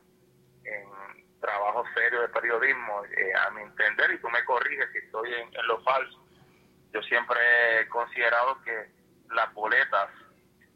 en 0.64 1.15
trabajo 1.46 1.84
serio 1.94 2.22
de 2.22 2.30
periodismo, 2.30 3.06
eh, 3.06 3.34
a 3.36 3.52
mi 3.52 3.62
entender, 3.62 4.12
y 4.12 4.20
tú 4.20 4.30
me 4.30 4.44
corriges 4.46 4.90
si 4.92 4.98
estoy 4.98 5.34
en, 5.34 5.52
lo 5.68 5.82
falso. 5.84 6.20
Yo 6.92 7.02
siempre 7.04 7.38
he 7.82 7.88
considerado 7.88 8.62
que 8.64 8.90
las 9.30 9.54
boletas 9.54 10.10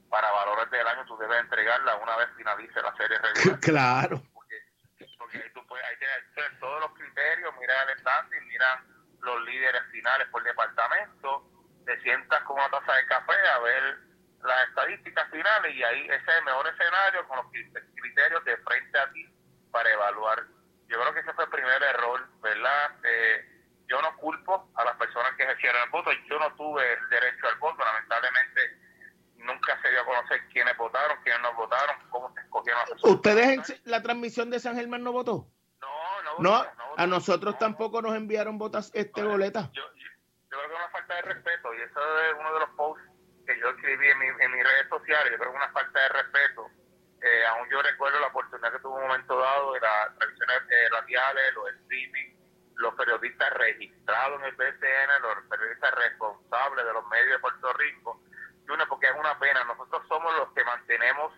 para 0.10 0.32
valores 0.32 0.70
del 0.72 0.86
año 0.86 1.06
tú 1.06 1.18
debes 1.18 1.40
entregarlas 1.40 1.96
una 2.02 2.16
vez 2.18 2.30
finalice 2.36 2.82
la 2.82 2.96
serie 2.96 3.18
regular. 3.18 3.60
Claro. 3.62 4.22
Porque, 4.34 5.38
ahí 5.38 5.52
tú 5.54 5.66
puedes, 5.68 5.86
ahí 5.86 5.96
tienes 6.34 6.60
todos 6.60 6.82
los 6.82 6.92
criterios, 6.94 7.54
mira 7.60 7.84
el 7.84 8.00
standing, 8.00 8.48
mira 8.48 8.84
los 9.22 9.42
líderes 9.46 9.84
finales 9.92 10.28
por 10.30 10.44
departamento, 10.44 11.46
te 11.86 12.00
sientas 12.02 12.42
con 12.44 12.58
una 12.58 12.70
taza 12.70 12.94
de 12.94 13.06
café 13.06 13.48
a 13.54 13.60
ver 13.60 13.98
las 14.44 14.70
estadísticas 14.70 15.30
finales 15.30 15.76
y 15.76 15.84
ahí 15.84 16.06
ese 16.06 16.16
es 16.16 16.38
el 16.38 16.46
mejor 16.46 16.68
escenario 16.68 17.28
con 17.28 17.38
los 17.38 17.46
criterios 17.96 18.46
de 18.46 18.58
frente 18.58 19.00
a 19.00 19.12
ti 19.12 19.26
para 19.72 19.92
evaluar 19.92 20.46
yo 20.90 21.00
creo 21.00 21.14
que 21.14 21.20
ese 21.20 21.34
fue 21.34 21.44
el 21.44 21.50
primer 21.52 21.82
error, 21.84 22.28
¿verdad? 22.42 22.92
Eh, 23.04 23.46
yo 23.88 24.02
no 24.02 24.16
culpo 24.18 24.72
a 24.76 24.84
las 24.84 24.98
personas 24.98 25.34
que 25.38 25.44
ejercieron 25.44 25.82
el 25.84 25.90
voto, 25.92 26.12
yo 26.28 26.40
no 26.40 26.54
tuve 26.56 26.94
el 26.94 27.10
derecho 27.10 27.48
al 27.48 27.60
voto, 27.60 27.84
lamentablemente 27.84 28.62
nunca 29.38 29.80
se 29.82 29.90
dio 29.90 30.02
a 30.02 30.06
conocer 30.06 30.48
quiénes 30.52 30.76
votaron, 30.78 31.18
quiénes 31.24 31.42
no 31.42 31.54
votaron, 31.54 31.96
cómo 32.10 32.34
se 32.34 32.42
escogieron 32.42 32.80
las 32.80 32.90
personas. 32.90 33.16
¿Ustedes 33.16 33.70
en 33.70 33.82
la 33.86 34.02
transmisión 34.02 34.50
de 34.50 34.60
San 34.60 34.76
Germán 34.76 35.04
no 35.04 35.12
votó? 35.12 35.48
No, 35.80 36.22
no. 36.24 36.40
No, 36.40 36.66
a 36.98 37.08
nosotros 37.08 37.58
tampoco 37.60 38.02
nos 38.02 38.16
enviaron 38.16 38.58
botas 38.58 38.92
este 38.94 39.24
boleta. 39.24 39.70
Yo, 39.74 39.84
yo, 39.96 40.08
creo 40.50 40.62
que 40.62 40.74
es 40.74 40.76
una 40.76 40.90
falta 40.90 41.16
de 41.16 41.22
respeto 41.22 41.74
y 41.76 41.82
eso 41.82 42.22
es 42.22 42.34
uno 42.40 42.54
de 42.54 42.60
los 42.60 42.70
posts 42.72 43.04
que 43.46 43.60
yo 43.60 43.70
escribí 43.70 44.08
en, 44.08 44.20
mi, 44.20 44.26
en 44.28 44.52
mis 44.52 44.64
redes 44.64 44.90
sociales, 44.90 45.32
yo 45.32 45.38
creo 45.38 45.52
que 45.52 45.58
es 45.58 45.64
una 45.64 45.72
falta 45.72 46.00
de 46.00 46.10
respeto 46.10 46.70
eh, 47.22 47.46
aún 47.48 47.68
yo 47.70 47.82
recuerdo 47.82 48.20
la 48.20 48.28
oportunidad 48.28 48.72
que 48.72 48.80
tuvo 48.80 48.96
un 48.96 49.02
momento 49.02 49.38
dado 49.38 49.74
de 49.74 49.82
las 49.82 50.16
transmisiones 50.18 50.62
eh, 50.70 50.90
radiales, 50.90 51.54
los 51.54 51.70
streaming, 51.82 52.34
los 52.76 52.96
periodistas 52.96 53.54
registrados 53.56 54.40
en 54.40 54.48
el 54.48 54.56
BCN, 54.56 55.22
los 55.22 55.46
periodistas 55.50 55.96
responsables 55.96 56.86
de 56.86 56.94
los 56.94 57.06
medios 57.08 57.32
de 57.32 57.40
Puerto 57.40 57.74
Rico. 57.74 58.24
Y 58.66 58.72
una, 58.72 58.86
porque 58.86 59.08
es 59.08 59.16
una 59.20 59.38
pena, 59.38 59.66
nosotros 59.66 60.02
somos 60.08 60.34
los 60.38 60.54
que 60.54 60.64
mantenemos 60.64 61.34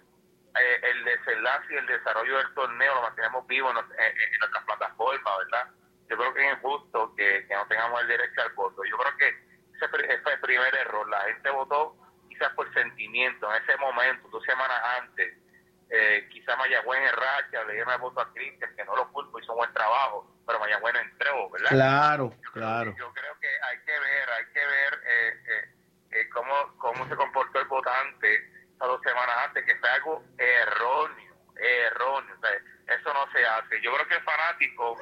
eh, 0.59 0.81
el 0.83 1.03
desenlace 1.03 1.73
y 1.73 1.77
el 1.77 1.87
desarrollo 1.87 2.37
del 2.37 2.53
torneo, 2.53 2.95
lo 2.95 3.01
mantenemos 3.01 3.47
vivo 3.47 3.71
en, 3.71 3.77
en, 3.77 4.39
nuestras 4.39 4.63
plataformas, 4.65 5.37
¿verdad? 5.39 5.67
Yo 6.09 6.17
creo 6.17 6.33
que 6.33 6.45
es 6.45 6.53
injusto 6.57 7.15
que, 7.15 7.47
no 7.49 7.65
tengamos 7.67 8.01
el 8.01 8.07
derecho 8.07 8.41
al 8.41 8.51
voto. 8.51 8.83
Yo 8.83 8.97
creo 8.97 9.17
que 9.17 9.29
ese, 9.29 10.13
ese 10.13 10.21
fue 10.21 10.33
el 10.33 10.41
primer 10.41 10.75
error. 10.75 11.09
La 11.09 11.21
gente 11.21 11.49
votó 11.49 11.95
quizás 12.29 12.53
por 12.53 12.71
sentimiento 12.75 13.51
en 13.51 13.63
ese 13.63 13.77
momento, 13.77 14.27
dos 14.27 14.43
semanas 14.43 14.79
antes 14.99 15.41
eh, 15.91 16.27
quizá 16.31 16.55
Mayagüez 16.55 17.01
en 17.01 17.15
racha, 17.15 17.63
le 17.65 17.73
dieron 17.73 17.93
el 17.93 17.99
voto 17.99 18.21
a 18.21 18.33
Cristian, 18.33 18.73
que 18.75 18.85
no 18.85 18.95
lo 18.95 19.11
culpo, 19.11 19.39
hizo 19.39 19.51
un 19.51 19.57
buen 19.57 19.73
trabajo, 19.73 20.25
pero 20.47 20.59
Mayagüez 20.59 20.93
no 20.93 20.99
entró, 21.01 21.49
¿verdad? 21.49 21.69
Claro, 21.69 22.33
claro. 22.53 22.95
yo 22.97 23.11
creo 23.11 23.39
que 23.39 23.47
hay 23.47 23.77
que 23.79 23.91
ver, 23.91 24.29
hay 24.29 24.45
que 24.53 24.65
ver 24.65 25.01
eh, 25.05 25.43
eh, 25.47 25.75
eh, 26.11 26.29
cómo, 26.29 26.77
cómo 26.77 27.07
se 27.09 27.15
comportó 27.15 27.59
el 27.59 27.67
votante 27.67 28.51
a 28.79 28.87
dos 28.87 29.01
semanas 29.01 29.35
antes, 29.47 29.65
que 29.65 29.75
fue 29.75 29.89
algo 29.89 30.23
erróneo, 30.37 31.35
erróneo, 31.57 32.35
eso 32.87 33.13
no 33.13 33.29
se 33.33 33.45
hace. 33.45 33.81
Yo 33.81 33.93
creo 33.93 34.07
que 34.07 34.15
el 34.15 34.23
fanático 34.23 34.97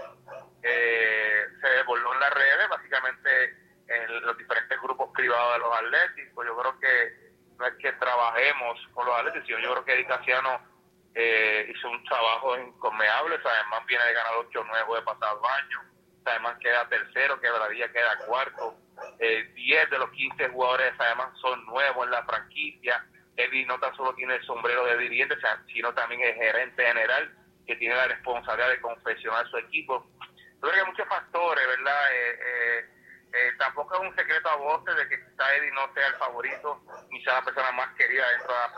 se 0.62 1.70
desbordó 1.70 2.14
en 2.16 2.20
las 2.20 2.34
redes, 2.34 2.68
básicamente 2.68 3.58
en 3.88 4.22
los 4.26 4.38
diferentes 4.38 4.82
grupos 4.82 5.12
privados 5.14 5.54
de 5.54 5.60
los 5.60 5.78
atléticos, 5.78 6.46
yo 6.46 6.58
creo 6.58 6.80
que 6.80 7.30
no 7.58 7.66
es 7.68 7.74
que 7.76 7.92
trabajemos 7.94 8.80
con 8.94 9.06
los 9.06 9.16
atléticos, 9.20 9.48
sino 9.48 9.60
yo 9.60 9.72
creo 9.72 9.86
que 9.86 9.94
Edicaciano 9.94 10.70
eh, 11.16 11.72
hizo 11.74 11.90
un 11.90 12.04
trabajo 12.06 12.58
inconmeable, 12.58 13.36
además 13.44 13.86
viene 13.88 14.04
de 14.06 14.14
ganar 14.14 14.34
8 14.38 14.64
nuevos 14.64 15.00
de 15.00 15.06
pasado 15.06 15.42
año, 15.50 15.82
además 16.24 16.58
queda 16.60 16.88
tercero, 16.88 17.40
Quebradilla 17.42 17.92
queda 17.92 18.18
cuarto, 18.28 18.76
eh, 19.20 19.52
10 19.56 19.90
de 19.90 19.98
los 19.98 20.12
15 20.12 20.50
jugadores 20.50 20.94
además 21.00 21.30
son 21.42 21.66
nuevos 21.66 22.06
en 22.06 22.12
la 22.12 22.24
franquicia, 22.24 23.06
Eddie 23.36 23.66
no 23.66 23.80
tan 23.80 23.96
solo 23.96 24.14
tiene 24.14 24.36
el 24.36 24.46
sombrero 24.46 24.86
de 24.86 24.98
dirigente, 24.98 25.36
sino 25.74 25.94
también 25.94 26.22
es 26.22 26.36
gerente 26.36 26.86
general 26.86 27.36
que 27.66 27.76
tiene 27.78 27.96
la 27.96 28.08
responsabilidad 28.08 28.70
de 28.70 28.82
confeccionar 28.82 29.50
su 29.50 29.58
equipo. 29.58 30.06
Yo 30.20 30.60
creo 30.62 30.74
que 30.74 30.80
hay 30.80 30.86
muchos 30.86 31.08
factores, 31.08 31.66
¿verdad? 31.68 32.14
Eh, 32.14 32.40
eh 32.40 32.90
eh, 33.32 33.54
tampoco 33.60 33.94
es 33.94 34.10
un 34.10 34.16
secreto 34.16 34.50
a 34.50 34.56
voces 34.56 34.96
de 34.96 35.08
que 35.08 35.24
quizá 35.24 35.56
Eddie 35.56 35.72
no 35.72 35.94
sea 35.94 36.08
el 36.08 36.16
favorito 36.16 36.82
ni 37.12 37.24
sea 37.24 37.36
la 37.36 37.46
persona 37.46 37.72
más 37.74 37.96
querida 37.96 38.28
dentro 38.32 38.52
de 38.52 38.60
la 38.60 38.74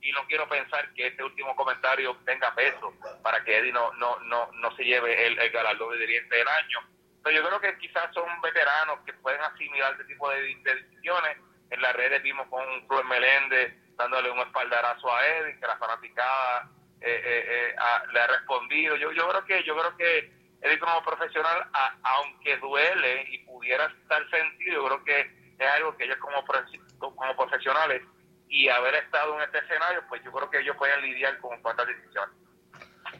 y 0.00 0.12
no 0.12 0.26
quiero 0.26 0.48
pensar 0.48 0.92
que 0.94 1.06
este 1.06 1.22
último 1.22 1.56
comentario 1.56 2.16
tenga 2.26 2.54
peso 2.54 2.92
para 3.22 3.42
que 3.42 3.58
Eddie 3.58 3.72
no 3.72 3.92
no 3.94 4.18
no, 4.20 4.50
no 4.52 4.76
se 4.76 4.84
lleve 4.84 5.26
el, 5.26 5.50
galardón 5.50 5.92
de 5.92 5.98
dirigente 5.98 6.36
del 6.36 6.48
año. 6.48 6.78
Pero 7.22 7.36
yo 7.36 7.46
creo 7.46 7.60
que 7.60 7.78
quizás 7.78 8.12
son 8.12 8.28
veteranos 8.42 9.00
que 9.06 9.14
pueden 9.14 9.40
asimilar 9.40 9.92
este 9.92 10.04
tipo 10.04 10.28
de, 10.30 10.54
decisiones. 10.62 11.38
En 11.70 11.80
las 11.80 11.96
redes 11.96 12.22
vimos 12.22 12.46
con 12.48 12.86
Flor 12.86 13.04
Meléndez 13.06 13.74
dándole 13.96 14.30
un 14.30 14.40
espaldarazo 14.40 15.14
a 15.14 15.26
Eddie 15.26 15.58
que 15.58 15.66
la 15.66 15.78
fanaticada 15.78 16.70
eh, 17.00 17.22
eh, 17.24 17.74
le 18.12 18.20
ha 18.20 18.26
respondido. 18.26 18.96
Yo 18.96 19.10
yo 19.12 19.28
creo 19.28 19.44
que 19.46 19.62
yo 19.64 19.76
creo 19.76 19.96
que 19.96 20.30
él 20.60 20.78
como 20.78 21.02
profesional, 21.02 21.66
aunque 22.02 22.56
duele 22.58 23.26
y 23.28 23.38
pudiera 23.38 23.86
estar 23.86 24.28
sentido, 24.30 24.82
yo 24.82 24.86
creo 24.86 25.04
que 25.04 25.20
es 25.58 25.70
algo 25.70 25.96
que 25.96 26.04
ellos 26.04 26.16
como, 26.18 26.44
como 26.98 27.36
profesionales 27.36 28.02
y 28.54 28.68
haber 28.68 28.94
estado 28.94 29.34
en 29.36 29.42
este 29.42 29.58
escenario, 29.58 30.02
pues 30.08 30.22
yo 30.24 30.30
creo 30.30 30.48
que 30.48 30.60
ellos 30.60 30.76
pueden 30.78 31.02
lidiar 31.02 31.38
con 31.38 31.60
cuantas 31.60 31.88
decisiones. 31.88 32.36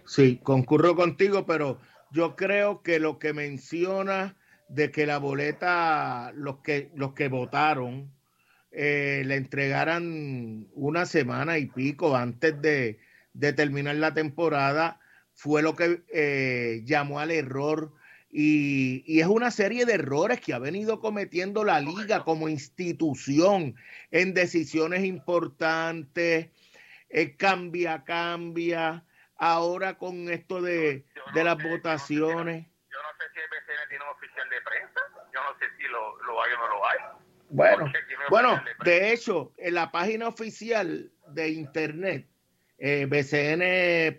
Sí, 0.07 0.39
concurro 0.41 0.95
contigo, 0.95 1.45
pero 1.45 1.81
yo 2.13 2.37
creo 2.37 2.83
que 2.83 3.01
lo 3.01 3.19
que 3.19 3.33
menciona 3.33 4.37
de 4.69 4.93
que 4.93 5.07
la 5.07 5.19
boleta, 5.19 6.31
los 6.37 6.59
que, 6.59 6.93
los 6.95 7.15
que 7.15 7.27
votaron, 7.27 8.13
eh, 8.71 9.23
le 9.27 9.35
entregaran 9.35 10.69
una 10.73 11.05
semana 11.05 11.59
y 11.59 11.67
pico 11.67 12.15
antes 12.15 12.63
de, 12.63 13.01
terminar 13.57 13.97
la 13.97 14.15
temporada, 14.15 15.01
fue 15.33 15.63
lo 15.63 15.75
que 15.75 16.05
eh, 16.13 16.83
llamó 16.85 17.19
al 17.19 17.33
error. 17.33 17.93
Y, 18.37 19.21
es 19.21 19.29
una 19.29 19.53
serie 19.53 19.87
de 19.87 19.95
errores 19.95 20.41
que 20.41 20.55
ha 20.55 20.59
venido 20.59 20.99
cometiendo 20.99 21.63
la 21.63 21.79
liga 21.79 22.25
como 22.25 22.49
institución 22.49 23.77
en 24.11 24.35
decisiones 24.35 25.05
importantes, 25.05 26.49
eh, 27.11 27.37
cambia, 27.37 28.03
cambia, 28.03 29.05
ahora 29.37 29.99
con 29.99 30.29
esto 30.29 30.61
de, 30.61 31.05
las 31.33 31.63
votaciones. 31.63 32.67
Yo 32.91 32.99
no, 32.99 33.09
sé 33.19 33.25
si 33.33 33.39
el 33.39 33.47
BCN 33.51 33.89
tiene 33.89 34.05
un 34.05 34.11
oficial 34.11 34.51
de 34.51 34.61
prensa, 34.63 35.01
yo 35.33 35.41
no 35.41 35.57
sé 35.61 35.67
si 35.79 35.85
lo, 35.85 36.21
lo 36.25 36.43
hay 36.43 36.53
o 36.55 36.57
no 36.59 36.69
lo 36.69 36.87
hay. 36.89 36.99
Bueno, 37.51 37.93
bueno, 38.31 38.61
de 38.85 39.13
hecho, 39.13 39.53
en 39.59 39.75
la 39.75 39.93
página 39.93 40.27
oficial 40.27 41.13
de 41.29 41.51
internet, 41.51 42.27
eh, 42.79 43.07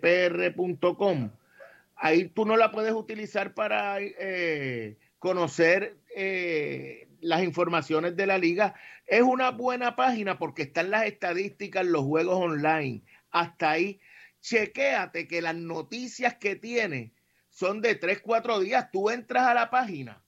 ahí 1.96 2.28
tú 2.28 2.44
no 2.44 2.56
la 2.56 2.70
puedes 2.70 2.92
utilizar 2.92 3.54
para 3.54 3.98
eh, 4.00 4.98
conocer 5.18 5.98
eh, 6.14 7.08
las 7.20 7.42
informaciones 7.42 8.16
de 8.16 8.26
la 8.26 8.38
liga. 8.38 8.74
Es 9.06 9.22
una 9.22 9.50
buena 9.50 9.96
página 9.96 10.38
porque 10.38 10.62
están 10.62 10.90
las 10.90 11.06
estadísticas, 11.06 11.84
los 11.84 12.04
juegos 12.04 12.36
online. 12.36 13.02
Hasta 13.30 13.70
ahí, 13.72 14.00
chequéate 14.40 15.26
que 15.26 15.42
las 15.42 15.56
noticias 15.56 16.36
que 16.36 16.56
tiene 16.56 17.12
son 17.50 17.80
de 17.80 17.94
3, 17.94 18.20
4 18.20 18.60
días. 18.60 18.90
Tú 18.92 19.10
entras 19.10 19.46
a 19.46 19.54
la 19.54 19.70
página 19.70 20.22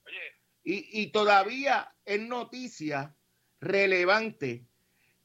y, 0.65 1.07
todavía 1.13 1.95
es 2.05 2.21
noticia 2.21 3.15
relevante 3.59 4.67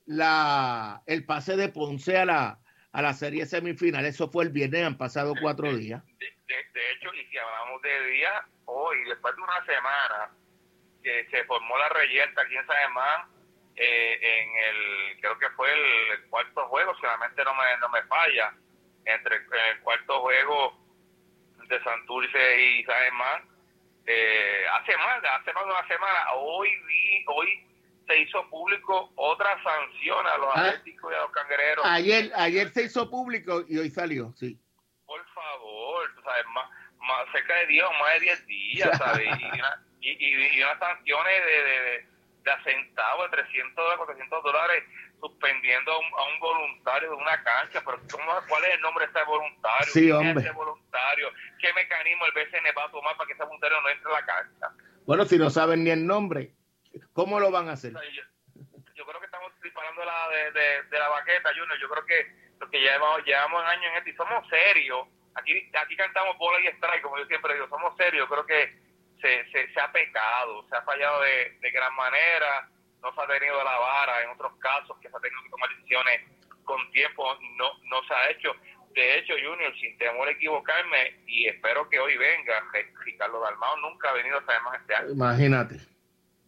la, 0.05 1.03
el 1.05 1.25
pase 1.25 1.57
de 1.57 1.67
Ponce 1.67 2.17
a 2.17 2.25
la, 2.25 2.62
a 2.93 3.01
la 3.01 3.13
serie 3.13 3.45
semifinal. 3.45 4.05
Eso 4.05 4.29
fue 4.29 4.45
el 4.45 4.51
viernes, 4.51 4.85
han 4.85 4.97
pasado 4.97 5.33
cuatro 5.41 5.73
días. 5.75 6.01
De, 6.19 6.27
hecho, 6.27 7.13
y 7.13 7.25
si 7.25 7.37
hablamos 7.37 7.81
de 7.81 8.07
días, 8.11 8.45
hoy, 8.65 9.03
después 9.05 9.35
de 9.35 9.41
una 9.41 9.65
semana 9.65 10.31
que 11.03 11.27
se 11.29 11.43
formó 11.45 11.77
la 11.77 11.89
reyerta 11.89 12.41
aquí 12.41 12.55
en 12.55 12.67
San 12.67 12.77
Germán, 12.77 13.27
eh, 13.75 14.19
en 14.21 14.55
el, 14.55 15.19
creo 15.19 15.37
que 15.39 15.49
fue 15.51 15.67
el, 15.73 16.29
cuarto 16.29 16.67
juego, 16.67 16.95
solamente 16.97 17.43
no 17.43 17.55
me, 17.55 17.77
no 17.79 17.89
me 17.89 18.03
falla, 18.03 18.53
entre 19.05 19.37
el 19.37 19.79
cuarto 19.81 20.21
juego 20.21 20.77
de 21.67 21.83
Santurce 21.83 22.61
y 22.61 22.83
San 22.83 22.95
Germán, 22.95 23.49
eh, 24.05 24.65
hace 24.71 24.95
más, 24.97 25.23
hace 25.23 25.51
más 25.53 25.65
de 25.65 25.71
una 25.71 25.87
semana, 25.87 26.33
hoy 26.35 26.69
vi, 26.85 27.25
hoy 27.27 27.67
se 28.07 28.19
hizo 28.19 28.49
público 28.49 29.11
otra 29.15 29.49
sanción 29.63 30.25
a 30.25 30.37
los 30.37 30.49
ah. 30.55 30.67
atléticos 30.67 31.11
y 31.11 31.15
a 31.15 31.21
los 31.21 31.31
cangrejeros. 31.31 31.85
Ayer, 31.85 32.31
ayer 32.35 32.69
se 32.69 32.83
hizo 32.83 33.09
público 33.09 33.63
y 33.67 33.77
hoy 33.77 33.89
salió, 33.89 34.33
sí. 34.35 34.59
Por 35.05 35.25
favor, 35.33 36.09
sabes, 36.23 36.45
más, 36.53 36.69
más 36.99 37.31
cerca 37.31 37.55
de 37.55 37.67
10 37.67 37.83
o 37.83 37.93
más 37.93 38.13
de 38.13 38.19
10 38.21 38.47
días, 38.47 38.89
¿sabes? 38.97 39.27
y, 40.01 40.09
y, 40.09 40.57
y, 40.57 40.63
unas 40.63 40.79
sanciones 40.79 41.45
de, 41.45 41.63
de, 41.63 42.07
de, 42.43 42.63
centavos, 42.63 43.31
de 43.31 43.37
300 43.37 43.75
dólares, 43.75 43.97
400 43.97 44.43
dólares, 44.43 44.83
suspendiendo 45.21 45.91
a 45.93 45.97
un, 45.97 46.39
voluntario 46.39 47.09
de 47.11 47.15
una 47.15 47.41
cancha, 47.43 47.81
pero 47.85 47.97
¿cuál 48.49 48.63
es 48.65 48.75
el 48.75 48.81
nombre 48.81 49.05
de 49.05 49.11
ese 49.11 49.23
voluntario? 49.23 49.93
Sí, 49.93 50.11
hombre. 50.11 50.51
voluntario? 50.51 51.29
¿Qué 51.59 51.71
mecanismo 51.73 52.25
el 52.25 52.33
BCN 52.33 52.65
va 52.77 52.83
a 52.83 52.91
tomar 52.91 53.15
para 53.15 53.27
que 53.27 53.33
ese 53.33 53.43
voluntario 53.43 53.79
no 53.79 53.89
entre 53.89 54.11
a 54.11 54.13
la 54.13 54.25
cancha? 54.25 54.67
Bueno, 55.05 55.23
si 55.23 55.37
no 55.37 55.49
saben 55.49 55.85
ni 55.85 55.91
el 55.91 56.05
nombre, 56.05 56.53
¿cómo 57.13 57.39
lo 57.39 57.51
van 57.51 57.69
a 57.69 57.73
hacer? 57.73 57.93
yo, 57.93 59.05
creo 59.05 59.19
que 59.19 59.25
estamos 59.25 59.51
disparando 59.61 60.05
la 60.05 60.29
de, 60.29 60.83
de, 60.89 60.99
la 60.99 61.09
baqueta, 61.09 61.49
Junior. 61.49 61.79
Yo 61.79 61.89
creo 61.89 62.05
que 62.05 62.27
lo 62.59 62.69
que 62.69 62.79
llevamos, 62.79 63.25
llevamos 63.25 63.63
años 63.65 63.85
en 63.91 63.97
esto 63.97 64.09
y 64.09 64.15
somos 64.15 64.47
serios. 64.49 65.07
Aquí, 65.35 65.71
aquí 65.73 65.95
cantamos 65.95 66.37
bola 66.37 66.59
y 66.61 66.67
strike, 66.67 67.01
como 67.01 67.17
yo 67.17 67.25
siempre 67.25 67.53
digo, 67.53 67.67
somos 67.67 67.95
serios. 67.97 68.29
Creo 68.29 68.45
que 68.45 68.79
se, 69.21 69.51
se, 69.51 69.73
se 69.73 69.79
ha 69.79 69.91
pecado, 69.91 70.67
se 70.69 70.75
ha 70.75 70.81
fallado 70.83 71.21
de, 71.21 71.57
de 71.59 71.71
gran 71.71 71.93
manera 71.95 72.69
no 73.03 73.13
se 73.13 73.21
ha 73.21 73.27
tenido 73.27 73.61
la 73.63 73.77
vara 73.77 74.23
en 74.23 74.29
otros 74.29 74.53
casos 74.59 74.97
que 74.99 75.09
se 75.09 75.15
ha 75.15 75.19
tenido 75.19 75.43
que 75.43 75.49
tomar 75.49 75.69
decisiones 75.69 76.21
con 76.63 76.79
tiempo, 76.91 77.37
no, 77.57 77.77
no 77.89 78.01
se 78.07 78.13
ha 78.13 78.31
hecho. 78.31 78.53
De 78.93 79.19
hecho, 79.19 79.33
Junior, 79.33 79.73
sin 79.79 79.97
temor 79.97 80.27
a 80.27 80.31
equivocarme, 80.31 81.19
y 81.27 81.47
espero 81.47 81.89
que 81.89 81.99
hoy 81.99 82.15
venga, 82.15 82.63
Ricardo 83.03 83.41
Dalmao 83.41 83.77
nunca 83.77 84.09
ha 84.09 84.13
venido 84.13 84.37
a 84.37 84.59
más 84.61 84.79
este 84.79 84.95
año. 84.95 85.09
Imagínate. 85.11 85.75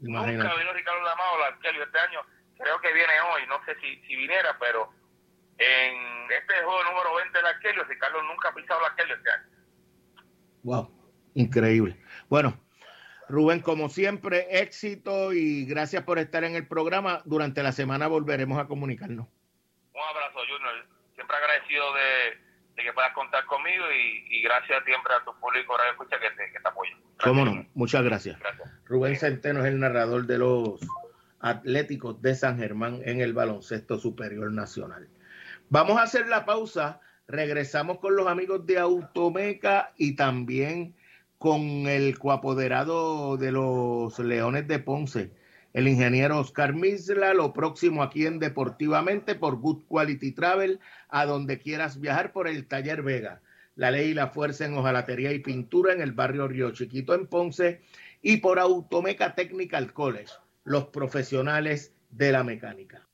Imagínate. 0.06 0.44
Nunca 0.44 0.56
venido 0.56 0.74
Ricardo 0.74 1.06
Dalmao 1.06 1.44
al 1.44 1.84
este 1.84 2.00
año. 2.00 2.22
Creo 2.58 2.80
que 2.82 2.94
viene 2.94 3.14
hoy, 3.34 3.48
no 3.48 3.64
sé 3.66 3.76
si, 3.82 4.00
si 4.08 4.16
viniera, 4.16 4.58
pero 4.60 4.90
en 5.58 6.32
este 6.32 6.54
juego 6.64 6.84
número 6.84 7.16
20 7.16 7.38
del 7.38 7.46
Arkelio, 7.48 7.84
Ricardo 7.84 8.22
nunca 8.24 8.50
ha 8.50 8.54
pisado 8.54 8.80
el 8.80 8.86
Arkelio 8.86 9.16
este 9.16 9.32
año. 9.32 9.44
Wow, 10.64 11.32
increíble. 11.34 11.98
Bueno, 12.30 12.60
Rubén, 13.28 13.62
como 13.62 13.90
siempre, 13.90 14.48
éxito 14.62 15.34
y 15.34 15.66
gracias 15.66 16.04
por 16.04 16.20
estar 16.20 16.44
en 16.44 16.56
el 16.56 16.68
programa. 16.68 17.22
Durante 17.26 17.64
la 17.64 17.72
semana 17.72 18.08
volveremos 18.08 18.60
a 18.60 18.68
comunicarnos. 18.68 19.28
Un 19.94 20.02
abrazo, 20.02 20.40
Junior. 20.40 20.86
Siempre 21.16 21.36
agradecido 21.36 21.94
de, 21.94 22.38
que 22.84 22.94
puedas 22.94 23.14
contar 23.14 23.46
conmigo 23.46 23.86
y, 23.92 24.42
gracias 24.42 24.84
siempre 24.86 25.14
a 25.14 25.24
tu 25.24 25.34
público 25.40 25.78
Radio 25.78 25.92
Escucha 25.92 26.20
que 26.20 26.30
te, 26.32 26.52
que 26.52 26.60
te 26.60 26.68
apoya. 26.68 26.92
Cómo 27.24 27.46
no, 27.46 27.66
muchas 27.74 28.04
gracias. 28.04 28.38
Rubén 28.86 29.16
Centeno 29.16 29.62
es 29.62 29.68
el 29.68 29.80
narrador 29.80 30.26
de 30.28 30.38
los 30.38 30.80
Atléticos 31.40 32.22
de 32.22 32.36
San 32.36 32.58
Germán 32.58 33.02
en 33.06 33.22
el 33.22 33.34
Baloncesto 33.34 33.98
Superior 33.98 34.52
Nacional. 34.52 35.08
Vamos 35.70 35.98
a 35.98 36.04
hacer 36.04 36.28
la 36.28 36.46
pausa. 36.46 37.02
Regresamos 37.28 38.00
con 38.00 38.16
los 38.16 38.28
amigos 38.28 38.66
de 38.66 38.80
Automeca 38.80 39.94
y 39.98 40.16
también 40.16 40.96
con 41.38 41.62
el 41.88 42.18
coapoderado 42.18 43.38
de 43.38 43.52
los 43.52 44.18
Leones 44.20 44.68
de 44.68 44.80
Ponce, 44.80 45.32
el 45.76 45.90
ingeniero 45.90 46.40
Oscar 46.40 46.74
Misla, 46.74 47.34
lo 47.34 47.52
próximo 47.52 48.02
aquí 48.02 48.26
en 48.26 48.40
Deportivamente 48.40 49.36
por 49.36 49.58
Good 49.58 49.84
Quality 49.90 50.32
Travel, 50.32 50.80
a 51.10 51.26
donde 51.26 51.60
quieras 51.60 52.00
viajar 52.00 52.32
por 52.32 52.48
el 52.48 52.66
Taller 52.66 53.04
Vega, 53.04 53.42
la 53.76 53.92
ley 53.92 54.12
y 54.12 54.14
la 54.14 54.30
fuerza 54.30 54.64
en 54.64 54.78
hojalatería 54.78 55.34
y 55.34 55.40
pintura 55.40 55.92
en 55.92 56.00
el 56.00 56.14
barrio 56.14 56.48
Río 56.48 56.72
Chiquito 56.72 57.14
en 57.14 57.28
Ponce 57.28 57.82
y 58.22 58.38
por 58.38 58.58
Automeca 58.58 59.36
Technical 59.36 59.92
College, 59.92 60.32
los 60.64 60.86
profesionales 60.86 61.94
de 62.10 62.32
la 62.32 62.46
mecánica. 62.46 63.06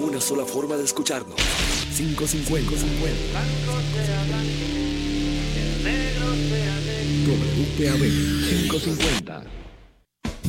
Una 0.00 0.18
sola 0.18 0.46
forma 0.46 0.78
de 0.78 0.84
escucharnos. 0.84 1.36
550. 1.94 2.70
50. 2.70 3.77
WPAB 7.28 8.00
550. 8.70 9.67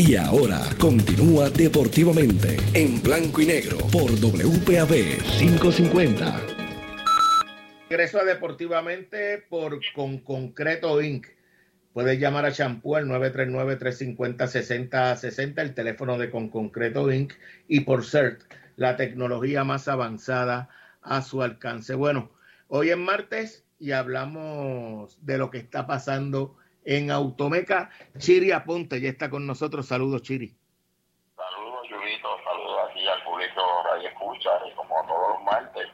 Y 0.00 0.16
ahora 0.16 0.60
continúa 0.78 1.50
deportivamente 1.50 2.56
en 2.72 3.02
blanco 3.02 3.42
y 3.42 3.46
negro 3.46 3.76
por 3.92 4.10
WPAB 4.10 5.20
550. 5.38 6.40
Regreso 7.90 8.18
a 8.18 8.24
deportivamente 8.24 9.44
por 9.50 9.78
con 9.94 10.20
Concreto 10.20 11.02
Inc. 11.02 11.26
Puedes 11.92 12.18
llamar 12.18 12.46
a 12.46 12.52
Champú 12.52 12.96
al 12.96 13.08
939-350-6060, 13.08 15.60
el 15.60 15.74
teléfono 15.74 16.16
de 16.16 16.30
Con 16.30 16.48
Concreto 16.48 17.12
Inc. 17.12 17.34
Y 17.68 17.80
por 17.80 18.02
CERT, 18.02 18.40
la 18.76 18.96
tecnología 18.96 19.64
más 19.64 19.86
avanzada 19.86 20.70
a 21.02 21.20
su 21.20 21.42
alcance. 21.42 21.94
Bueno, 21.94 22.30
hoy 22.68 22.88
es 22.88 22.96
martes 22.96 23.66
y 23.78 23.90
hablamos 23.90 25.18
de 25.20 25.36
lo 25.36 25.50
que 25.50 25.58
está 25.58 25.86
pasando 25.86 26.56
en 26.84 27.10
Automeca. 27.10 27.90
Chiri 28.18 28.52
Aponte 28.52 29.00
ya 29.00 29.08
está 29.08 29.30
con 29.30 29.46
nosotros. 29.46 29.86
Saludos, 29.86 30.22
Chiri. 30.22 30.54
Saludos, 31.36 31.86
Julito. 31.88 32.28
Saludos 32.44 32.90
aquí 32.90 33.06
al 33.08 33.22
público 33.24 33.60
Radio 33.84 34.08
Escucha. 34.08 34.50
Y 34.70 34.74
como 34.74 34.94
todos 35.06 35.34
los 35.34 35.44
martes, 35.44 35.88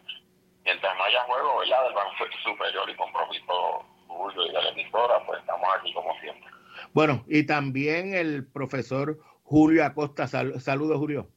mientras 0.64 0.96
no 0.96 1.04
haya 1.04 1.22
juego, 1.24 1.58
¿verdad? 1.58 1.84
Del 1.84 1.94
baloncesto 1.94 2.36
superior 2.44 2.90
y 2.90 2.96
compromiso 2.96 3.84
tuyo 4.06 4.46
y 4.46 4.52
de 4.52 4.62
la 4.62 4.68
emisora, 4.70 5.26
pues 5.26 5.40
estamos 5.40 5.68
aquí 5.78 5.92
como 5.94 6.18
siempre. 6.20 6.50
Bueno, 6.92 7.24
y 7.28 7.44
también 7.46 8.14
el 8.14 8.46
profesor 8.46 9.18
Julio 9.42 9.84
Acosta. 9.84 10.26
saludos, 10.26 10.98
Julio. 10.98 11.30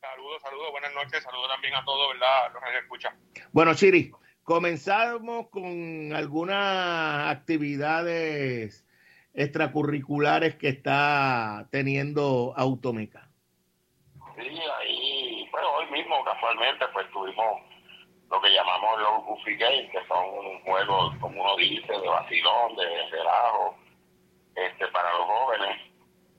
Saludos, 0.00 0.42
saludos, 0.42 0.70
buenas 0.72 0.94
noches. 0.94 1.22
Saludos 1.22 1.48
también 1.48 1.74
a 1.74 1.84
todos, 1.84 2.12
¿verdad? 2.14 2.52
Los 2.54 2.62
que 2.62 2.78
escuchan. 2.78 3.14
Bueno, 3.52 3.74
Chiri, 3.74 4.12
comenzamos 4.50 5.48
con 5.50 6.12
algunas 6.12 7.30
actividades 7.30 8.84
extracurriculares 9.32 10.56
que 10.56 10.70
está 10.70 11.68
teniendo 11.70 12.52
Automeca. 12.56 13.28
Sí, 14.34 14.48
ahí, 14.80 15.48
bueno, 15.52 15.68
hoy 15.76 15.88
mismo 15.92 16.24
casualmente 16.24 16.84
pues 16.92 17.08
tuvimos 17.12 17.62
lo 18.28 18.42
que 18.42 18.52
llamamos 18.52 18.98
los 18.98 19.24
Goofy 19.26 19.54
Games, 19.54 19.88
que 19.92 20.04
son 20.08 20.60
juegos, 20.64 21.14
como 21.20 21.40
uno 21.40 21.56
dice, 21.56 21.92
de 21.92 22.08
vacilón, 22.08 22.74
de 22.74 23.08
relajo, 23.08 23.76
este, 24.56 24.88
para 24.88 25.12
los 25.12 25.26
jóvenes. 25.26 25.80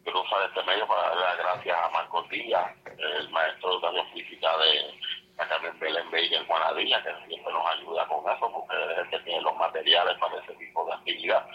Quiero 0.03 0.21
usar 0.21 0.49
este 0.49 0.61
medio 0.63 0.85
para 0.85 1.01
darle 1.01 1.21
las 1.21 1.37
gracias 1.37 1.77
a 1.77 1.89
Marco 1.91 2.23
Díaz, 2.23 2.75
el 2.87 3.29
maestro 3.29 3.69
de 3.69 3.75
educación 3.75 4.05
física 4.13 4.49
de 4.57 5.20
la 5.37 5.47
Carmen 5.47 5.79
Belén 5.79 6.07
el 6.13 6.45
Juanadilla, 6.45 7.03
que 7.03 7.27
siempre 7.27 7.53
nos 7.53 7.65
ayuda 7.67 8.07
con 8.07 8.29
eso, 8.29 8.51
porque 8.51 8.75
es 8.93 8.97
el 8.99 9.09
que 9.09 9.19
tiene 9.19 9.41
los 9.41 9.55
materiales 9.57 10.17
para 10.19 10.37
ese 10.37 10.53
tipo 10.55 10.85
de 10.85 10.93
actividad. 10.93 11.47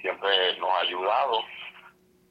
Siempre 0.00 0.58
nos 0.58 0.70
ha 0.70 0.80
ayudado. 0.80 1.40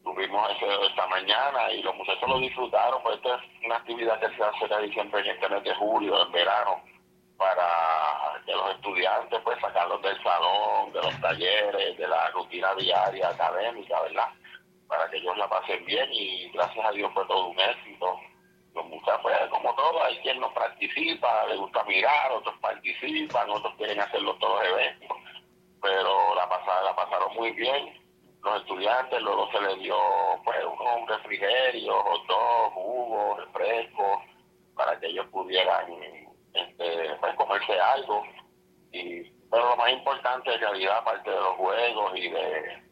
Tuvimos 0.03 0.51
eso 0.51 0.83
esta 0.83 1.07
mañana 1.07 1.71
y 1.71 1.81
los 1.81 1.95
muchachos 1.95 2.27
lo 2.27 2.37
disfrutaron, 2.39 3.01
pues 3.03 3.15
esta 3.15 3.35
es 3.35 3.65
una 3.65 3.77
actividad 3.77 4.19
que 4.19 4.35
se 4.35 4.43
hace 4.43 4.91
siempre 4.91 5.21
en 5.21 5.27
este 5.27 5.49
mes 5.49 5.63
de 5.63 5.73
julio, 5.75 6.25
en 6.25 6.31
verano, 6.33 6.83
para 7.37 8.41
que 8.45 8.51
los 8.51 8.75
estudiantes 8.75 9.39
pues 9.43 9.59
sacarlos 9.61 10.01
del 10.01 10.21
salón, 10.21 10.91
de 10.91 11.01
los 11.01 11.21
talleres, 11.21 11.97
de 11.97 12.07
la 12.07 12.29
rutina 12.31 12.75
diaria 12.75 13.29
académica, 13.29 14.01
¿verdad? 14.01 14.29
Para 14.87 15.09
que 15.09 15.17
ellos 15.17 15.37
la 15.37 15.47
pasen 15.47 15.83
bien 15.85 16.09
y 16.11 16.49
gracias 16.49 16.85
a 16.85 16.91
Dios 16.91 17.11
fue 17.13 17.25
todo 17.25 17.47
un 17.47 17.59
éxito. 17.59 18.19
Los 18.75 18.85
muchachos, 18.85 19.21
pues, 19.21 19.37
como 19.49 19.73
todo, 19.75 20.03
hay 20.03 20.12
quien 20.23 20.39
no 20.39 20.51
participa, 20.53 21.45
le 21.47 21.57
gusta 21.57 21.83
mirar, 21.83 22.31
otros 22.31 22.55
participan, 22.59 23.49
otros 23.49 23.75
quieren 23.75 23.99
hacerlo 23.99 24.35
todos 24.39 24.63
los 24.63 24.71
eventos, 24.71 25.17
pero 25.81 26.35
la 26.35 26.49
pasada 26.49 26.83
la 26.83 26.95
pasaron 26.95 27.35
muy 27.35 27.51
bien. 27.51 28.01
Los 28.41 28.61
estudiantes 28.61 29.21
luego 29.21 29.49
se 29.51 29.61
les 29.61 29.79
dio 29.79 29.95
pues 30.43 30.57
un 30.65 31.07
refrigerio, 31.07 31.93
dos 32.27 32.73
jugos, 32.73 33.37
refrescos, 33.45 34.19
para 34.75 34.99
que 34.99 35.07
ellos 35.07 35.27
pudieran 35.27 35.85
este, 36.53 37.15
pues, 37.19 37.35
comerse 37.35 37.79
algo. 37.79 38.23
Y, 38.91 39.23
pero 39.51 39.69
lo 39.69 39.77
más 39.77 39.91
importante 39.91 40.53
en 40.53 40.59
realidad, 40.59 40.97
aparte 40.97 41.29
de 41.29 41.39
los 41.39 41.55
juegos 41.55 42.11
y 42.15 42.29
de, 42.29 42.83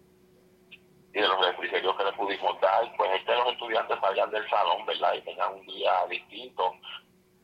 y 1.13 1.20
de 1.20 1.28
los 1.28 1.46
refrigerios 1.46 1.98
que 1.98 2.04
les 2.04 2.13
pudimos 2.13 2.62
dar, 2.62 2.96
pues 2.96 3.12
es 3.13 3.26
que 3.26 3.36
los 3.36 3.48
estudiantes 3.54 4.00
salgan 4.00 4.32
del 4.32 4.50
salón, 4.50 4.86
¿verdad? 4.86 5.13
Y 5.15 5.22
tengan 5.22 5.54
un 5.54 5.65
día 5.65 5.91
distinto 6.10 6.76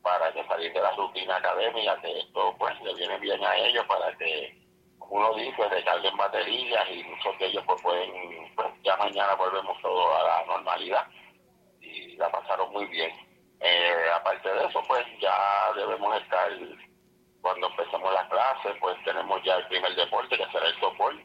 para 0.02 0.32
que 0.32 0.44
salir 0.46 0.72
de 0.72 0.80
la 0.80 0.92
rutina 0.92 1.36
académica, 1.36 2.00
que 2.00 2.18
esto 2.20 2.54
pues 2.58 2.80
le 2.82 2.94
viene 2.94 3.18
bien 3.18 3.44
a 3.44 3.56
ellos 3.56 3.84
para 3.86 4.16
que, 4.16 4.56
como 4.98 5.16
uno 5.16 5.34
dice, 5.34 5.68
recarguen 5.68 6.16
baterías 6.16 6.88
y 6.90 7.04
muchos 7.04 7.38
de 7.38 7.46
ellos 7.46 7.64
pues 7.66 7.82
pueden, 7.82 8.54
pues 8.54 8.68
ya 8.82 8.96
mañana 8.96 9.34
volvemos 9.34 9.80
todo 9.82 10.16
a 10.16 10.22
la 10.22 10.44
normalidad. 10.46 11.06
Y 11.80 12.16
la 12.16 12.30
pasaron 12.30 12.72
muy 12.72 12.86
bien. 12.86 13.10
Eh, 13.60 14.04
aparte 14.14 14.48
de 14.48 14.66
eso, 14.66 14.82
pues 14.86 15.04
ya 15.20 15.72
debemos 15.74 16.16
estar, 16.22 16.50
cuando 17.40 17.68
empecemos 17.68 18.12
las 18.12 18.28
clases, 18.28 18.76
pues 18.80 18.96
tenemos 19.04 19.42
ya 19.42 19.56
el 19.56 19.66
primer 19.66 19.94
deporte, 19.94 20.36
que 20.36 20.46
será 20.50 20.68
el 20.68 20.80
softball, 20.80 21.24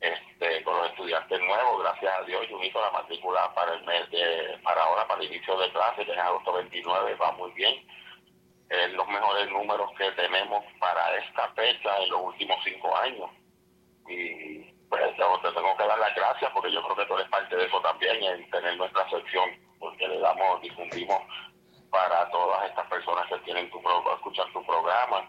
este, 0.00 0.62
con 0.62 0.76
los 0.78 0.90
estudiantes 0.90 1.40
nuevos, 1.40 1.82
gracias 1.82 2.14
a 2.18 2.22
Dios, 2.22 2.46
yo 2.48 2.62
hizo 2.62 2.80
la 2.80 2.90
matrícula 2.90 3.52
para 3.54 3.74
el 3.74 3.84
mes 3.84 4.10
de, 4.10 4.58
para 4.62 4.82
ahora, 4.82 5.06
para 5.06 5.22
el 5.22 5.32
inicio 5.32 5.58
de 5.58 5.70
clases, 5.72 6.06
que 6.06 6.12
es 6.12 6.18
agosto 6.18 6.52
29, 6.52 7.14
va 7.16 7.32
muy 7.32 7.50
bien. 7.52 7.84
Es 8.70 8.92
los 8.92 9.08
mejores 9.08 9.50
números 9.50 9.90
que 9.96 10.10
tenemos 10.12 10.64
para 10.78 11.16
esta 11.16 11.48
fecha 11.54 11.98
en 11.98 12.10
los 12.10 12.20
últimos 12.20 12.58
cinco 12.64 12.94
años. 12.96 13.30
Y 14.08 14.58
pues 14.88 15.02
te 15.16 15.52
tengo 15.52 15.76
que 15.76 15.86
dar 15.86 15.98
las 15.98 16.14
gracias 16.14 16.50
porque 16.52 16.72
yo 16.72 16.82
creo 16.82 16.96
que 16.96 17.06
tú 17.06 17.14
eres 17.14 17.28
parte 17.28 17.56
de 17.56 17.64
eso 17.66 17.80
también, 17.80 18.22
en 18.22 18.50
tener 18.50 18.76
nuestra 18.76 19.08
sección 19.10 19.50
porque 19.78 20.08
le 20.08 20.18
damos, 20.18 20.60
difundimos 20.62 21.22
para 21.90 22.28
todas 22.30 22.68
estas 22.68 22.86
personas 22.86 23.26
que 23.28 23.38
tienen 23.38 23.70
tu 23.70 23.80
pro, 23.82 24.02
escuchar 24.14 24.46
tu 24.52 24.64
programa. 24.64 25.28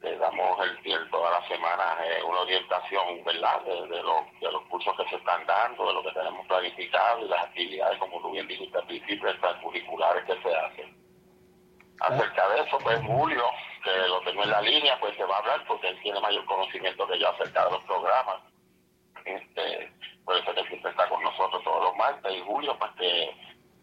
Le 0.00 0.16
damos 0.16 0.58
el 0.66 0.82
tiempo 0.82 1.18
todas 1.18 1.40
las 1.40 1.48
semanas 1.48 1.98
eh, 2.04 2.22
una 2.24 2.40
orientación, 2.40 3.22
¿verdad?, 3.24 3.60
de, 3.64 3.86
de, 3.88 4.02
los, 4.02 4.40
de 4.40 4.50
los 4.50 4.62
cursos 4.68 4.96
que 4.96 5.08
se 5.10 5.16
están 5.16 5.44
dando, 5.46 5.86
de 5.86 5.92
lo 5.92 6.02
que 6.02 6.12
tenemos 6.12 6.46
planificado 6.46 7.24
y 7.24 7.28
las 7.28 7.44
actividades, 7.44 7.98
como 7.98 8.20
tú 8.22 8.30
bien 8.30 8.48
dijiste 8.48 8.78
al 8.78 8.86
principio, 8.86 9.28
curriculares 9.62 10.24
que 10.24 10.42
se 10.42 10.56
hacen. 10.56 10.96
Acerca 12.00 12.48
de 12.48 12.60
eso, 12.62 12.78
pues 12.78 12.98
Julio, 13.04 13.44
que 13.84 13.90
lo 14.08 14.20
tengo 14.22 14.42
en 14.42 14.50
la 14.50 14.62
línea, 14.62 14.98
pues 15.00 15.14
se 15.16 15.24
va 15.24 15.36
a 15.36 15.38
hablar 15.40 15.64
porque 15.66 15.88
él 15.88 16.00
tiene 16.02 16.18
mayor 16.20 16.44
conocimiento 16.46 17.06
que 17.06 17.18
yo 17.18 17.28
acerca 17.28 17.66
de 17.66 17.72
los 17.72 17.84
programas. 17.84 18.40
Este, 19.26 19.92
por 20.24 20.36
eso 20.36 20.54
que 20.54 20.64
siempre 20.68 20.90
está 20.90 21.08
con 21.10 21.22
nosotros 21.22 21.62
todos 21.62 21.84
los 21.84 21.96
martes 21.96 22.32
y 22.34 22.40
Julio, 22.40 22.74
pues 22.78 22.90
que 22.92 23.34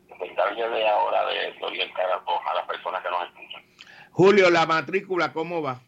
se 0.08 0.70
de 0.70 0.88
ahora 0.88 1.26
de, 1.28 1.56
orientar 1.62 2.06
a, 2.06 2.54
las 2.56 2.66
personas 2.66 3.04
que 3.04 3.10
nos 3.10 3.24
escuchan. 3.28 3.64
Julio, 4.12 4.50
la 4.50 4.66
matrícula, 4.66 5.32
¿cómo 5.32 5.62
va? 5.62 5.80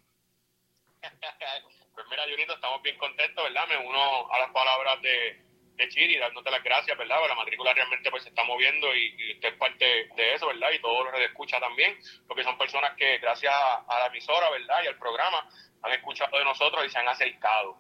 Pues 1.94 2.08
mira, 2.10 2.24
Junito, 2.30 2.54
estamos 2.54 2.82
bien 2.82 2.98
contentos, 2.98 3.44
¿verdad? 3.44 3.68
Me 3.68 3.78
uno 3.78 4.32
a 4.32 4.40
las 4.40 4.52
palabras 4.52 5.02
de, 5.02 5.42
de 5.76 5.90
Chiri, 5.90 6.18
dándote 6.18 6.52
las 6.52 6.64
gracias, 6.64 6.98
¿verdad? 6.98 7.18
Porque 7.18 7.30
la 7.30 7.36
matrícula 7.36 7.74
realmente 7.74 8.12
pues 8.12 8.24
se 8.24 8.30
está 8.30 8.44
moviendo 8.44 8.94
y, 8.96 9.34
usted 9.34 9.50
es 9.50 9.56
parte 9.56 10.10
de 10.16 10.34
eso, 10.34 10.48
¿verdad? 10.48 10.72
Y 10.72 10.80
todos 10.80 11.06
los 11.06 11.14
que 11.14 11.26
escucha 11.26 11.60
también, 11.60 11.98
porque 12.28 12.44
son 12.44 12.58
personas 12.58 12.96
que 12.98 13.18
gracias 13.20 13.54
a, 13.54 14.00
la 14.00 14.08
emisora, 14.08 14.50
¿verdad? 14.50 14.84
Y 14.84 14.88
al 14.88 14.98
programa 14.98 15.50
han 15.82 15.92
escuchado 15.94 16.38
de 16.38 16.44
nosotros 16.44 16.86
y 16.86 16.90
se 16.90 17.00
han 17.00 17.08
acercado. 17.08 17.78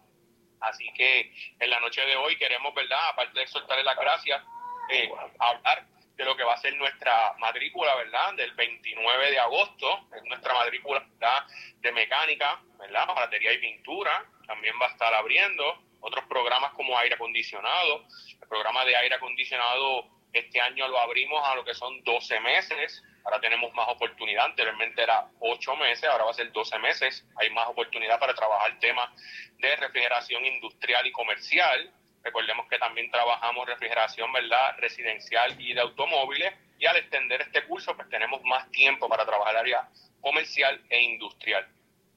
Así 0.62 0.92
que 0.94 1.34
en 1.60 1.70
la 1.70 1.80
noche 1.80 2.02
de 2.06 2.16
hoy 2.16 2.38
queremos, 2.38 2.74
¿verdad? 2.74 3.00
Aparte 3.10 3.40
de 3.40 3.48
soltarle 3.48 3.84
las 3.84 3.98
gracias, 3.98 4.42
eh, 4.92 5.10
hablar 5.40 5.86
de 6.20 6.26
lo 6.26 6.36
que 6.36 6.44
va 6.44 6.54
a 6.54 6.58
ser 6.58 6.76
nuestra 6.76 7.34
matrícula, 7.38 7.96
¿verdad? 7.96 8.34
Del 8.34 8.52
29 8.52 9.32
de 9.32 9.40
agosto, 9.40 10.10
es 10.14 10.22
nuestra 10.26 10.54
matrícula 10.54 11.02
de 11.78 11.92
mecánica, 11.94 12.62
¿verdad? 12.78 13.08
Batería 13.08 13.54
y 13.54 13.58
pintura, 13.60 14.26
también 14.46 14.76
va 14.82 14.88
a 14.88 14.90
estar 14.90 15.14
abriendo 15.14 15.82
otros 16.02 16.26
programas 16.26 16.74
como 16.74 16.98
aire 17.00 17.16
acondicionado. 17.16 18.04
El 18.34 18.48
programa 18.50 18.84
de 18.84 18.98
aire 18.98 19.16
acondicionado 19.16 20.10
este 20.34 20.60
año 20.60 20.90
lo 20.90 21.00
abrimos 21.00 21.48
a 21.48 21.56
lo 21.56 21.64
que 21.64 21.74
son 21.74 22.04
12 22.04 22.40
meses, 22.42 23.02
ahora 23.24 23.40
tenemos 23.40 23.74
más 23.74 23.88
oportunidad, 23.88 24.48
anteriormente 24.48 25.02
era 25.02 25.26
8 25.40 25.76
meses, 25.78 26.04
ahora 26.04 26.26
va 26.26 26.32
a 26.32 26.34
ser 26.34 26.52
12 26.52 26.80
meses, 26.80 27.26
hay 27.38 27.50
más 27.52 27.68
oportunidad 27.68 28.20
para 28.20 28.34
trabajar 28.34 28.78
temas 28.80 29.10
de 29.58 29.74
refrigeración 29.78 30.46
industrial 30.46 31.08
y 31.08 31.14
comercial, 31.14 31.94
Recordemos 32.24 32.68
que 32.68 32.78
también 32.78 33.10
trabajamos 33.10 33.68
refrigeración, 33.68 34.32
¿verdad? 34.32 34.76
Residencial 34.78 35.60
y 35.60 35.74
de 35.74 35.82
automóviles. 35.82 36.54
Y 36.78 36.86
al 36.86 36.98
extender 36.98 37.42
este 37.42 37.66
curso, 37.66 37.96
pues 37.96 38.10
tenemos 38.10 38.42
más 38.44 38.70
tiempo 38.72 39.10
para 39.10 39.26
trabajar 39.26 39.58
área 39.58 39.90
comercial 40.22 40.82
e 40.90 41.02
industrial. 41.02 41.68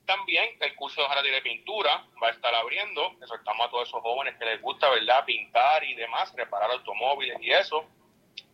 También 0.06 0.56
el 0.60 0.74
curso 0.74 1.02
de 1.02 1.08
jardín 1.08 1.32
de 1.32 1.42
pintura 1.42 2.04
va 2.22 2.28
a 2.28 2.32
estar 2.32 2.54
abriendo. 2.54 3.14
Exhortamos 3.20 3.66
a 3.66 3.70
todos 3.70 3.88
esos 3.88 4.02
jóvenes 4.02 4.36
que 4.36 4.44
les 4.44 4.60
gusta, 4.60 4.90
¿verdad? 4.90 5.24
Pintar 5.24 5.84
y 5.84 5.94
demás, 5.94 6.32
reparar 6.36 6.70
automóviles 6.72 7.38
y 7.40 7.52
eso. 7.52 7.86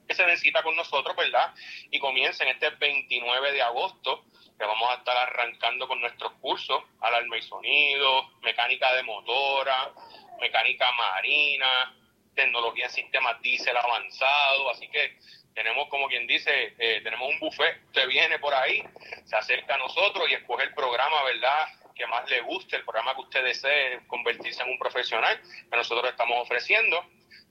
Que 0.06 0.14
se 0.14 0.26
necesita 0.26 0.62
con 0.62 0.76
nosotros, 0.76 1.16
¿verdad? 1.16 1.54
Y 1.90 1.98
comiencen 1.98 2.48
este 2.48 2.70
29 2.70 3.52
de 3.52 3.62
agosto, 3.62 4.24
que 4.58 4.64
vamos 4.64 4.90
a 4.90 4.94
estar 4.94 5.16
arrancando 5.16 5.86
con 5.86 6.00
nuestros 6.00 6.32
cursos, 6.40 6.82
alarma 7.00 7.36
y 7.36 7.42
sonido, 7.42 8.28
mecánica 8.42 8.92
de 8.94 9.02
motora, 9.02 9.92
mecánica 10.40 10.90
marina, 10.92 11.94
tecnología 12.34 12.86
en 12.86 12.92
sistemas 12.92 13.40
diésel 13.42 13.76
avanzado, 13.76 14.70
así 14.70 14.88
que 14.88 15.18
tenemos 15.54 15.88
como 15.88 16.08
quien 16.08 16.26
dice, 16.26 16.74
eh, 16.78 17.00
tenemos 17.02 17.28
un 17.28 17.40
buffet, 17.40 17.82
usted 17.86 18.06
viene 18.06 18.38
por 18.38 18.54
ahí, 18.54 18.82
se 19.24 19.36
acerca 19.36 19.74
a 19.74 19.78
nosotros 19.78 20.30
y 20.30 20.34
escoge 20.34 20.64
el 20.64 20.74
programa, 20.74 21.24
¿verdad? 21.24 21.68
que 21.98 22.06
más 22.06 22.30
le 22.30 22.40
guste, 22.42 22.76
el 22.76 22.84
programa 22.84 23.12
que 23.14 23.22
usted 23.22 23.42
desee 23.44 24.06
convertirse 24.06 24.62
en 24.62 24.70
un 24.70 24.78
profesional 24.78 25.42
que 25.68 25.76
nosotros 25.76 26.08
estamos 26.08 26.38
ofreciendo. 26.40 27.04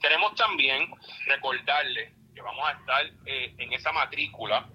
Queremos 0.00 0.34
también 0.34 0.90
recordarle 1.26 2.12
que 2.34 2.40
vamos 2.40 2.68
a 2.68 2.72
estar 2.72 3.04
eh, 3.26 3.54
en 3.58 3.72
esa 3.72 3.90
matrícula 3.92 4.66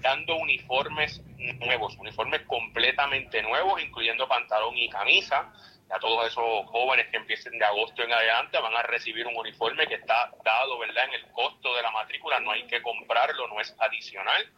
dando 0.00 0.36
uniformes 0.36 1.22
nuevos, 1.58 1.96
uniformes 1.98 2.42
completamente 2.46 3.42
nuevos, 3.42 3.82
incluyendo 3.82 4.26
pantalón 4.28 4.76
y 4.76 4.88
camisa. 4.88 5.52
Ya 5.88 5.98
todos 5.98 6.26
esos 6.26 6.66
jóvenes 6.66 7.08
que 7.08 7.16
empiecen 7.16 7.58
de 7.58 7.64
agosto 7.64 8.02
en 8.02 8.12
adelante 8.12 8.58
van 8.60 8.74
a 8.76 8.82
recibir 8.82 9.26
un 9.26 9.36
uniforme 9.36 9.86
que 9.86 9.96
está 9.96 10.30
dado, 10.44 10.78
¿verdad?, 10.78 11.04
en 11.06 11.14
el 11.14 11.32
costo 11.32 11.74
de 11.74 11.82
la 11.82 11.90
matrícula, 11.90 12.38
no 12.40 12.52
hay 12.52 12.64
que 12.68 12.80
comprarlo, 12.80 13.48
no 13.48 13.60
es 13.60 13.74
adicional, 13.80 14.52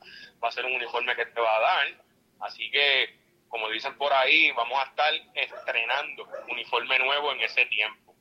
va 0.45 0.49
a 0.49 0.53
ser 0.53 0.67
un 0.67 0.75
uniforme 0.75 1.17
que 1.17 1.25
te 1.27 1.41
va 1.41 1.57
a 1.57 1.61
dar. 1.61 1.87
Así 2.41 2.71
que, 2.71 3.19
como 3.49 3.71
dicen 3.71 3.97
por 3.97 4.13
ahí, 4.13 4.51
vamos 4.53 4.79
a 4.79 4.89
estar 4.89 5.15
estrenando 5.35 6.29
uniforme 6.49 6.99
nuevo 6.99 7.33
en 7.33 7.41
ese 7.41 7.65
tiempo. 7.67 8.15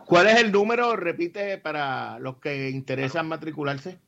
¿Cuál 0.07 0.29
es 0.29 0.37
el 0.37 0.53
número? 0.53 0.95
Repite 0.95 1.59
para 1.59 2.19
los 2.21 2.37
que 2.37 2.69
interesan 2.71 3.27
matricularse. 3.27 3.99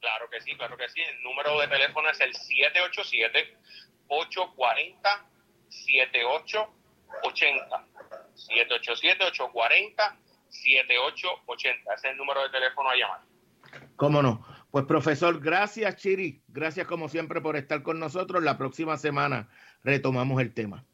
Claro 0.00 0.28
que 0.28 0.40
sí, 0.42 0.54
claro 0.56 0.76
que 0.76 0.88
sí. 0.90 1.00
El 1.00 1.22
número 1.22 1.58
de 1.58 1.68
teléfono 1.68 2.10
es 2.10 2.20
el 2.20 2.34
787 2.34 3.56
840 4.08 5.26
7880 7.22 7.86
787-840-7880. 8.36 10.14
Ese 11.58 11.74
es 11.94 12.04
el 12.04 12.16
número 12.16 12.42
de 12.42 12.50
teléfono 12.50 12.90
a 12.90 12.96
llamar. 12.96 13.20
¿Cómo 13.96 14.22
no? 14.22 14.46
Pues 14.70 14.84
profesor, 14.84 15.40
gracias 15.40 15.96
Chiri, 15.96 16.42
gracias 16.48 16.86
como 16.86 17.08
siempre 17.08 17.40
por 17.40 17.56
estar 17.56 17.82
con 17.82 17.98
nosotros. 17.98 18.42
La 18.42 18.58
próxima 18.58 18.98
semana 18.98 19.48
retomamos 19.82 20.40
el 20.40 20.52
tema. 20.52 20.84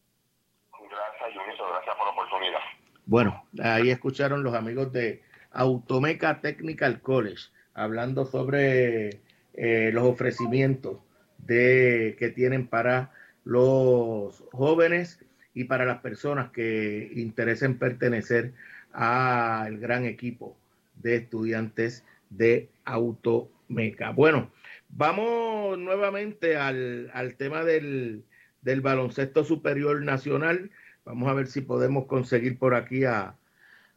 Gracias, 0.73 1.37
Junito, 1.37 1.69
gracias 1.69 1.97
por 1.97 2.07
la 2.07 2.13
oportunidad. 2.13 2.61
Bueno, 3.07 3.45
ahí 3.63 3.91
escucharon 3.91 4.45
los 4.45 4.55
amigos 4.55 4.93
de 4.93 5.23
Automeca 5.51 6.41
Technical 6.41 7.01
College 7.01 7.51
hablando 7.75 8.25
sobre 8.25 9.21
eh, 9.55 9.91
los 9.93 10.05
ofrecimientos 10.05 10.99
de 11.39 12.15
que 12.19 12.29
tienen 12.29 12.69
para 12.69 13.11
los 13.45 14.45
jóvenes 14.53 15.22
y 15.55 15.65
para 15.65 15.85
las 15.85 16.01
personas 16.01 16.51
que 16.51 17.11
interesen 17.15 17.79
pertenecer 17.79 18.53
al 18.93 19.79
gran 19.79 20.05
equipo 20.05 20.57
de 20.97 21.17
estudiantes 21.17 22.05
de 22.31 22.69
Automeca. 22.85 24.11
Bueno, 24.11 24.51
vamos 24.89 25.79
nuevamente 25.79 26.57
al, 26.57 27.35
tema 27.37 27.65
del, 27.65 28.25
baloncesto 28.63 29.45
superior 29.45 30.03
nacional. 30.03 30.71
Vamos 31.05 31.29
a 31.29 31.35
ver 31.35 31.47
si 31.47 31.61
podemos 31.61 32.07
conseguir 32.07 32.59
por 32.59 32.75
aquí 32.75 33.05
a, 33.05 33.37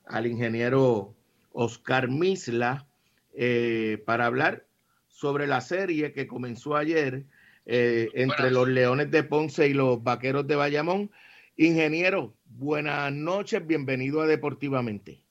al 0.05 0.27
ingeniero 0.27 1.13
Oscar 1.51 2.09
Misla 2.09 2.85
eh, 3.33 4.01
para 4.05 4.25
hablar 4.25 4.65
sobre 5.07 5.47
la 5.47 5.61
serie 5.61 6.11
que 6.11 6.27
comenzó 6.27 6.75
ayer 6.75 7.23
eh, 7.65 8.09
entre 8.13 8.51
los 8.51 8.67
Leones 8.67 9.09
de 9.11 9.23
Ponce 9.23 9.67
y 9.67 9.73
los 9.73 10.03
Vaqueros 10.03 10.45
de 10.47 10.55
Bayamón. 10.55 11.11
Ingeniero, 11.57 12.35
buenas 12.43 13.13
noches, 13.13 13.65
bienvenido 13.65 14.21
a 14.21 14.27
Deportivamente. 14.27 15.23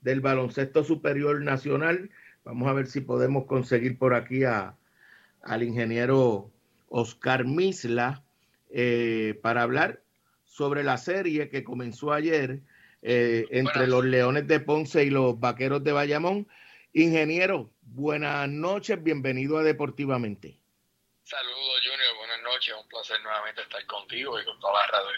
Del 0.00 0.22
Baloncesto 0.22 0.82
Superior 0.82 1.42
Nacional, 1.42 2.08
vamos 2.42 2.68
a 2.68 2.72
ver 2.72 2.86
si 2.86 3.02
podemos 3.02 3.44
conseguir 3.44 3.98
por 3.98 4.14
aquí 4.14 4.44
a, 4.44 4.78
al 5.42 5.62
ingeniero 5.62 6.50
Oscar 6.88 7.44
Misla 7.44 8.24
eh, 8.70 9.38
para 9.42 9.62
hablar 9.62 10.00
sobre 10.46 10.82
la 10.84 10.96
serie 10.96 11.50
que 11.50 11.64
comenzó 11.64 12.14
ayer 12.14 12.60
eh, 13.02 13.44
entre 13.50 13.86
los 13.88 14.06
Leones 14.06 14.46
de 14.46 14.58
Ponce 14.58 15.04
y 15.04 15.10
los 15.10 15.38
Vaqueros 15.38 15.84
de 15.84 15.92
Bayamón. 15.92 16.48
Ingeniero, 16.94 17.70
buenas 17.82 18.48
noches, 18.48 19.02
bienvenido 19.02 19.58
a 19.58 19.62
Deportivamente. 19.62 20.58
Saludos, 21.24 21.81
noches, 22.62 22.74
un 22.80 22.88
placer 22.88 23.20
nuevamente 23.22 23.62
estar 23.62 23.84
contigo 23.86 24.40
y 24.40 24.44
con 24.44 24.58
toda 24.60 24.80
la 24.80 24.86
radio 24.86 25.08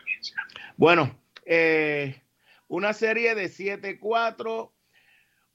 Bueno, 0.77 1.21
eh, 1.45 2.23
una 2.69 2.93
serie 2.93 3.35
de 3.35 3.47
7-4, 3.47 4.73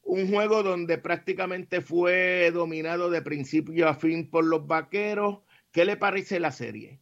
un 0.04 0.32
juego 0.32 0.63
donde 0.63 0.97
prácticamente 0.97 1.82
fue 1.82 2.52
dominado 2.52 3.10
de 3.10 3.21
principio 3.21 3.88
a 3.88 3.95
fin 3.95 4.30
por 4.30 4.45
los 4.45 4.67
vaqueros. 4.67 5.39
¿Qué 5.71 5.86
le 5.86 5.97
parece 5.97 6.39
la 6.39 6.52
serie? 6.52 6.99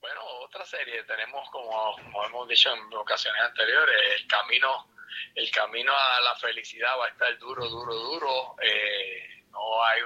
Bueno, 0.00 0.20
otra 0.40 0.64
serie, 0.64 1.02
tenemos 1.04 1.48
como, 1.50 1.96
como 1.96 2.24
hemos 2.24 2.48
dicho 2.48 2.70
en 2.72 2.92
ocasiones 2.94 3.40
anteriores, 3.42 4.20
el 4.20 4.26
camino, 4.26 4.88
el 5.34 5.50
camino 5.50 5.92
a 5.92 6.20
la 6.20 6.34
felicidad 6.36 6.98
va 6.98 7.06
a 7.06 7.08
estar 7.08 7.38
duro, 7.38 7.68
duro, 7.68 7.94
duro. 7.94 8.56
Eh, 8.62 9.44
no 9.50 9.84
hay 9.84 10.02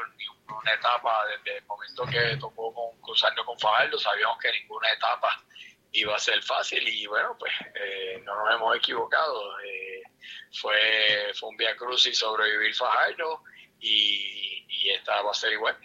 una 0.55 0.73
etapa 0.73 1.27
desde 1.27 1.59
el 1.59 1.65
momento 1.65 2.05
que 2.07 2.37
tocó 2.39 2.73
con, 2.73 3.01
cruzarnos 3.01 3.45
con 3.45 3.59
Fajardo, 3.59 3.99
sabíamos 3.99 4.39
que 4.39 4.53
ninguna 4.53 4.91
etapa 4.93 5.43
iba 5.93 6.17
a 6.17 6.19
ser 6.19 6.43
fácil 6.43 6.87
y 6.89 7.07
bueno, 7.07 7.37
pues 7.39 7.53
eh, 7.75 8.21
no 8.25 8.35
nos 8.37 8.55
hemos 8.55 8.77
equivocado. 8.77 9.61
Eh, 9.61 10.03
fue, 10.53 11.33
fue 11.35 11.49
un 11.49 11.57
via 11.57 11.77
cruz 11.77 12.07
y 12.07 12.15
sobrevivir 12.15 12.75
Fajardo 12.75 13.43
y, 13.81 14.65
y 14.69 14.91
esta 14.91 15.21
va 15.23 15.31
a 15.31 15.35
ser 15.35 15.53
igual. 15.53 15.77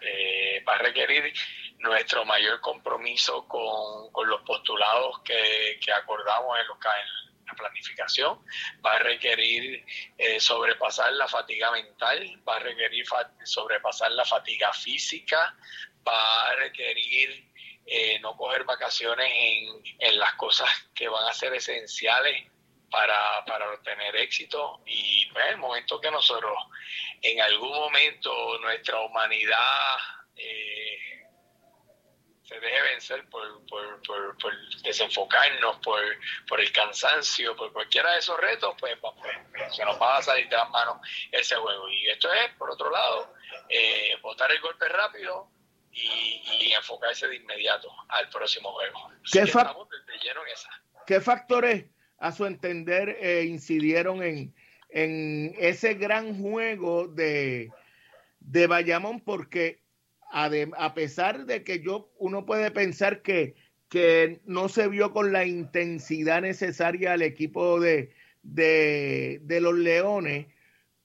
Eh, 0.00 0.64
va 0.66 0.74
a 0.74 0.78
requerir 0.78 1.32
nuestro 1.78 2.24
mayor 2.24 2.60
compromiso 2.60 3.46
con, 3.46 4.10
con 4.12 4.28
los 4.28 4.42
postulados 4.42 5.20
que, 5.24 5.78
que 5.84 5.92
acordamos 5.92 6.58
en 6.58 6.66
los, 6.66 6.78
en 6.78 7.31
planificación, 7.54 8.44
va 8.84 8.94
a 8.94 8.98
requerir 8.98 9.84
eh, 10.18 10.40
sobrepasar 10.40 11.12
la 11.12 11.28
fatiga 11.28 11.70
mental, 11.70 12.42
va 12.48 12.56
a 12.56 12.60
requerir 12.60 13.04
sobrepasar 13.44 14.12
la 14.12 14.24
fatiga 14.24 14.72
física, 14.72 15.56
va 16.06 16.48
a 16.48 16.54
requerir 16.56 17.52
eh, 17.86 18.18
no 18.20 18.36
coger 18.36 18.64
vacaciones 18.64 19.28
en, 19.98 20.18
las 20.18 20.34
cosas 20.34 20.68
que 20.94 21.08
van 21.08 21.26
a 21.26 21.32
ser 21.32 21.52
esenciales 21.54 22.48
para, 22.90 23.44
para 23.44 23.70
obtener 23.72 24.14
éxito. 24.16 24.82
Y 24.86 25.26
pues, 25.26 25.44
el 25.48 25.56
momento 25.56 26.00
que 26.00 26.10
nosotros 26.10 26.56
en 27.22 27.40
algún 27.40 27.70
momento 27.70 28.58
nuestra 28.58 29.00
humanidad 29.00 29.96
eh, 30.36 31.21
se 32.42 32.58
deje 32.58 32.82
vencer 32.82 33.24
por, 33.28 33.64
por, 33.66 34.02
por, 34.02 34.52
desenfocarnos, 34.82 35.78
por, 35.78 36.00
por 36.48 36.60
el 36.60 36.72
cansancio, 36.72 37.54
por 37.56 37.72
cualquiera 37.72 38.12
de 38.12 38.18
esos 38.18 38.38
retos, 38.38 38.74
pues, 38.78 38.96
pues, 39.00 39.14
se 39.76 39.84
nos 39.84 40.00
va 40.00 40.18
a 40.18 40.22
salir 40.22 40.48
de 40.48 40.56
las 40.56 40.68
manos 40.70 40.96
ese 41.30 41.54
juego. 41.54 41.88
Y 41.88 42.08
esto 42.08 42.32
es, 42.32 42.52
por 42.58 42.70
otro 42.70 42.90
lado, 42.90 43.32
eh, 43.68 44.16
botar 44.22 44.50
el 44.50 44.60
golpe 44.60 44.88
rápido 44.88 45.48
y, 45.92 46.72
enfocarse 46.72 47.28
de 47.28 47.36
inmediato 47.36 47.88
al 48.08 48.28
próximo 48.30 48.72
juego. 48.72 49.12
¿Qué, 49.30 49.44
¿Qué 51.06 51.20
factores, 51.20 51.84
a 52.18 52.32
su 52.32 52.46
entender, 52.46 53.10
eh, 53.20 53.44
incidieron 53.44 54.22
en, 54.22 54.54
en 54.88 55.54
ese 55.58 55.94
gran 55.94 56.40
juego 56.40 57.08
de, 57.08 57.70
de 58.40 58.66
Bayamón? 58.66 59.20
Porque 59.20 59.81
a 60.32 60.94
pesar 60.94 61.44
de 61.44 61.62
que 61.62 61.80
yo, 61.80 62.10
uno 62.18 62.46
puede 62.46 62.70
pensar 62.70 63.22
que, 63.22 63.54
que 63.88 64.40
no 64.46 64.70
se 64.70 64.88
vio 64.88 65.12
con 65.12 65.32
la 65.32 65.44
intensidad 65.44 66.40
necesaria 66.40 67.12
al 67.12 67.22
equipo 67.22 67.78
de, 67.78 68.14
de, 68.42 69.58
los 69.60 69.74
Leones, 69.74 70.46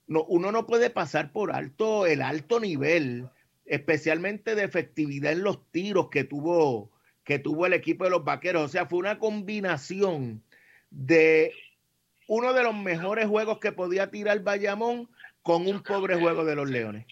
no, 0.06 0.24
uno 0.24 0.50
no 0.50 0.66
puede 0.66 0.88
pasar 0.88 1.30
por 1.32 1.52
alto 1.52 2.06
el 2.06 2.22
alto 2.22 2.58
nivel, 2.58 3.28
especialmente 3.66 4.54
de 4.54 4.64
efectividad 4.64 5.32
en 5.32 5.42
los 5.42 5.70
tiros 5.70 6.08
que 6.08 6.24
tuvo, 6.24 6.90
que 7.24 7.38
tuvo 7.38 7.66
el 7.66 7.74
equipo 7.74 8.04
de 8.04 8.10
los 8.10 8.24
Vaqueros. 8.24 8.64
O 8.64 8.68
sea, 8.68 8.86
fue 8.86 9.00
una 9.00 9.18
combinación 9.18 10.42
de 10.90 11.52
uno 12.26 12.54
de 12.54 12.62
los 12.62 12.74
mejores 12.74 13.26
juegos 13.26 13.58
que 13.58 13.72
podía 13.72 14.10
tirar 14.10 14.40
Bayamón 14.40 15.10
con 15.42 15.66
un 15.66 15.82
pobre 15.82 16.16
juego 16.16 16.46
de 16.46 16.56
los 16.56 16.70
Leones. 16.70 17.06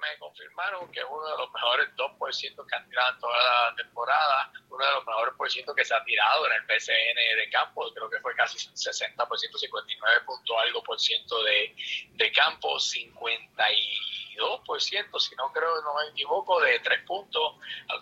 Me 0.00 0.18
confirmaron 0.18 0.90
que 0.90 1.00
es 1.00 1.06
uno 1.08 1.26
de 1.26 1.36
los 1.36 1.52
mejores 1.52 1.88
2% 1.96 2.66
que 2.66 2.76
han 2.76 2.88
tirado 2.88 3.12
en 3.12 3.18
toda 3.20 3.36
la 3.36 3.76
temporada, 3.76 4.52
uno 4.68 4.84
de 4.84 4.92
los 4.92 5.06
mejores 5.06 5.34
por 5.36 5.50
ciento 5.50 5.74
que 5.74 5.84
se 5.84 5.94
ha 5.94 6.02
tirado 6.04 6.46
en 6.46 6.52
el 6.52 6.66
PCN 6.66 7.36
de 7.36 7.50
campo, 7.50 7.92
creo 7.94 8.10
que 8.10 8.20
fue 8.20 8.34
casi 8.34 8.58
60%, 8.58 8.76
59 8.76 10.20
punto 10.26 10.58
algo 10.58 10.82
por 10.82 10.98
ciento 10.98 11.42
de, 11.44 11.76
de 12.12 12.32
campo, 12.32 12.80
52 12.80 14.60
por 14.66 14.80
ciento, 14.80 15.20
si 15.20 15.34
no 15.36 15.52
creo, 15.52 15.82
no 15.82 15.94
me 15.94 16.10
equivoco, 16.10 16.60
de 16.60 16.78
tres 16.80 17.04
puntos, 17.04 17.56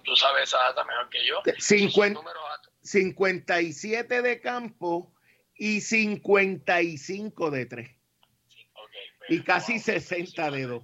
tú 0.04 0.14
sabes 0.16 0.44
esa 0.44 0.58
data 0.58 0.84
mejor 0.84 1.08
que 1.08 1.26
yo. 1.26 1.42
50, 1.58 2.20
57 2.82 4.22
de 4.22 4.40
campo 4.40 5.12
y 5.54 5.80
55 5.80 7.50
de 7.50 7.66
3. 7.66 7.90
y 9.28 9.42
casi 9.42 9.78
60 9.78 10.50
de 10.50 10.62
2. 10.62 10.82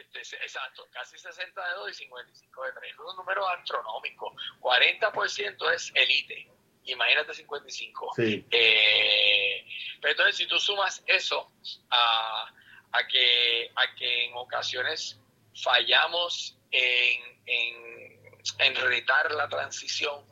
Este, 0.00 0.36
exacto, 0.36 0.86
casi 0.90 1.18
60 1.18 1.68
de 1.68 1.74
2 1.74 1.90
y 1.90 1.94
55 1.94 2.64
de 2.64 2.72
3. 2.72 2.98
Un 2.98 3.16
número 3.16 3.48
astronómico. 3.48 4.34
40% 4.60 5.72
es 5.72 5.92
elite. 5.94 6.50
Imagínate 6.84 7.34
55. 7.34 8.12
Sí. 8.16 8.46
Eh, 8.50 9.66
pero 10.00 10.12
entonces, 10.12 10.36
si 10.36 10.46
tú 10.46 10.58
sumas 10.58 11.02
eso 11.06 11.52
a, 11.90 12.52
a, 12.92 13.06
que, 13.08 13.70
a 13.74 13.94
que 13.96 14.26
en 14.26 14.36
ocasiones 14.36 15.18
fallamos 15.62 16.58
en, 16.70 17.42
en, 17.46 18.38
en 18.58 18.76
retar 18.76 19.32
la 19.32 19.48
transición, 19.48 20.26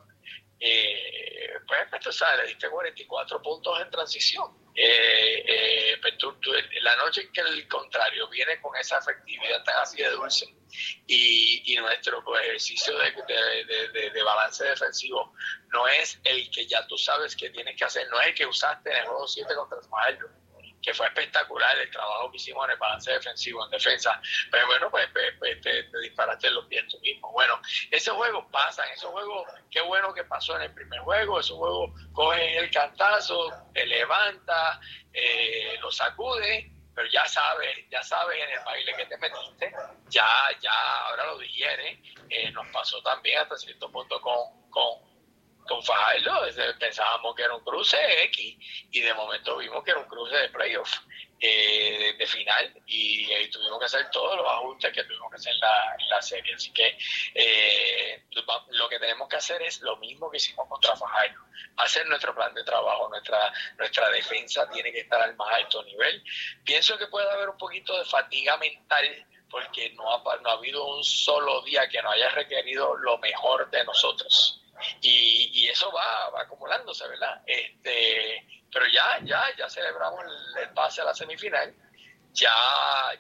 eh, 0.61 1.55
pues, 1.67 1.81
pues 1.91 2.03
tú 2.03 2.13
sabes, 2.13 2.43
le 2.43 2.49
diste 2.49 2.69
44 2.69 3.43
puntos 3.43 3.81
en 3.81 3.91
transición 3.91 4.64
eh, 4.75 5.45
eh, 5.47 5.99
pues 6.01 6.15
la 6.83 6.97
noche 6.97 7.23
en 7.23 7.33
que 7.33 7.41
el 7.41 7.69
contrario 7.69 8.29
viene 8.29 8.61
con 8.61 8.77
esa 8.77 8.99
efectividad 8.99 9.63
tan 9.63 9.77
así 9.79 10.03
de 10.03 10.11
dulce 10.11 10.47
y, 11.07 11.77
nuestro 11.77 12.25
pues, 12.25 12.43
ejercicio 12.43 12.97
de, 12.99 14.11
de, 14.11 14.23
balance 14.23 14.65
defensivo 14.65 15.33
no 15.69 15.87
es 15.87 16.19
el 16.25 16.51
que 16.51 16.67
ya 16.67 16.87
tú 16.87 16.97
sabes 16.99 17.37
que 17.37 17.51
tienes 17.51 17.77
que 17.77 17.85
hacer, 17.85 18.09
no 18.09 18.21
es 18.21 18.29
el 18.29 18.35
que 18.35 18.47
usaste 18.47 18.91
en 18.91 18.97
el 18.97 19.07
juego 19.07 19.27
7 19.29 19.55
contra 19.55 19.83
Smaello 19.83 20.44
que 20.85 20.93
fue 20.93 21.07
espectacular 21.07 21.79
el 21.79 21.91
trabajo 21.91 22.31
que 22.31 22.37
hicimos 22.37 22.65
en 22.67 22.73
el 22.73 22.79
balance 22.79 23.11
defensivo, 23.11 23.65
en 23.65 23.71
defensa. 23.71 24.21
Pero 24.51 24.67
bueno, 24.67 24.91
pues, 24.91 25.09
pues, 25.13 25.35
pues 25.39 25.61
te, 25.63 25.85
disparaste 26.01 26.51
los 26.51 26.67
pies 26.67 26.85
tú 26.89 26.99
mismo. 27.01 27.33
Bueno, 27.33 27.61
esos 27.91 28.15
juegos 28.15 28.45
pasan, 28.53 28.89
esos 28.91 29.11
juegos, 29.11 29.49
qué 29.71 29.81
bueno 29.81 30.13
que 30.13 30.25
pasó 30.25 30.57
en 30.57 30.63
el 30.63 30.75
primer 30.75 31.01
juego, 31.01 31.41
esos 31.41 31.57
juegos 31.57 31.91
cogen 32.13 32.59
el 32.59 32.71
cantazo, 32.71 33.51
te 33.73 33.87
levanta, 33.87 34.81
eh, 35.13 35.79
lo 35.81 35.91
sacude, 35.91 36.71
pero 36.95 37.09
ya 37.11 37.27
sabes, 37.27 37.89
ya 37.91 38.03
sabes 38.03 38.39
en 38.43 38.51
el 38.51 38.65
baile 38.65 38.95
que 38.97 39.07
te 39.07 39.17
metiste, 39.17 39.73
ya, 40.09 40.49
ya 40.61 41.07
ahora 41.09 41.27
lo 41.27 41.39
digiere. 41.39 42.01
Eh, 42.29 42.51
nos 42.53 42.67
pasó 42.69 43.03
también 43.03 43.41
hasta 43.41 43.57
cierto 43.57 43.91
punto 43.91 44.21
con, 44.21 44.71
con 44.71 45.14
con 45.67 45.83
Fajardo, 45.83 46.43
pensábamos 46.79 47.35
que 47.35 47.43
era 47.43 47.55
un 47.55 47.65
cruce 47.65 47.97
X 48.25 48.57
y 48.91 49.01
de 49.01 49.15
momento 49.15 49.57
vimos 49.57 49.83
que 49.83 49.91
era 49.91 50.01
un 50.01 50.07
cruce 50.07 50.37
de 50.37 50.49
playoff 50.51 50.91
eh, 51.41 52.15
de, 52.17 52.27
final 52.27 52.73
y, 52.87 53.27
tuvimos 53.51 53.79
que 53.79 53.85
hacer 53.85 54.11
todos 54.11 54.37
los 54.37 54.47
ajustes 54.47 54.93
que 54.93 55.05
tuvimos 55.05 55.31
que 55.31 55.37
hacer 55.37 55.53
en 55.53 56.09
la, 56.09 56.23
serie. 56.23 56.55
Así 56.55 56.73
que 56.73 56.97
eh, 57.35 58.25
lo 58.71 58.89
que 58.89 58.99
tenemos 58.99 59.29
que 59.29 59.37
hacer 59.37 59.61
es 59.63 59.81
lo 59.83 59.97
mismo 59.99 60.31
que 60.31 60.39
hicimos 60.39 60.67
contra 60.69 60.97
Fajardo, 60.97 61.41
hacer 61.77 62.07
nuestro 62.07 62.35
plan 62.35 62.55
de 62.55 62.65
trabajo, 62.65 63.09
nuestra, 63.09 63.53
nuestra 63.77 64.09
defensa 64.11 64.69
tiene 64.71 64.93
que 64.93 65.01
estar 65.01 65.21
al 65.21 65.37
más 65.37 65.53
alto 65.53 65.83
nivel. 65.85 66.23
Pienso 66.65 66.97
que 66.97 67.09
puede 67.09 67.31
haber 67.31 67.51
un 67.51 67.59
poquito 67.59 67.97
de 67.99 68.05
fatiga 68.05 68.57
mental 68.57 69.27
porque 69.51 69.91
no 69.91 70.15
ha, 70.15 70.37
no 70.39 70.49
ha 70.49 70.53
habido 70.53 70.85
un 70.85 71.05
solo 71.05 71.63
día 71.63 71.89
que 71.89 72.01
no 72.03 72.11
haya 72.11 72.31
requerido 72.31 72.97
lo 72.97 73.19
mejor 73.19 73.71
de 73.71 73.85
nosotros 73.85 74.64
y, 75.01 75.69
eso 75.69 75.91
va, 75.93 76.41
acumulándose, 76.41 77.07
¿verdad? 77.09 77.43
Este, 77.47 78.47
pero 78.73 78.87
ya, 78.87 79.19
ya, 79.23 79.45
ya 79.57 79.69
celebramos 79.69 80.25
el, 80.57 80.71
pase 80.71 81.01
a 81.01 81.05
la 81.05 81.15
semifinal, 81.15 81.75
ya, 82.33 82.55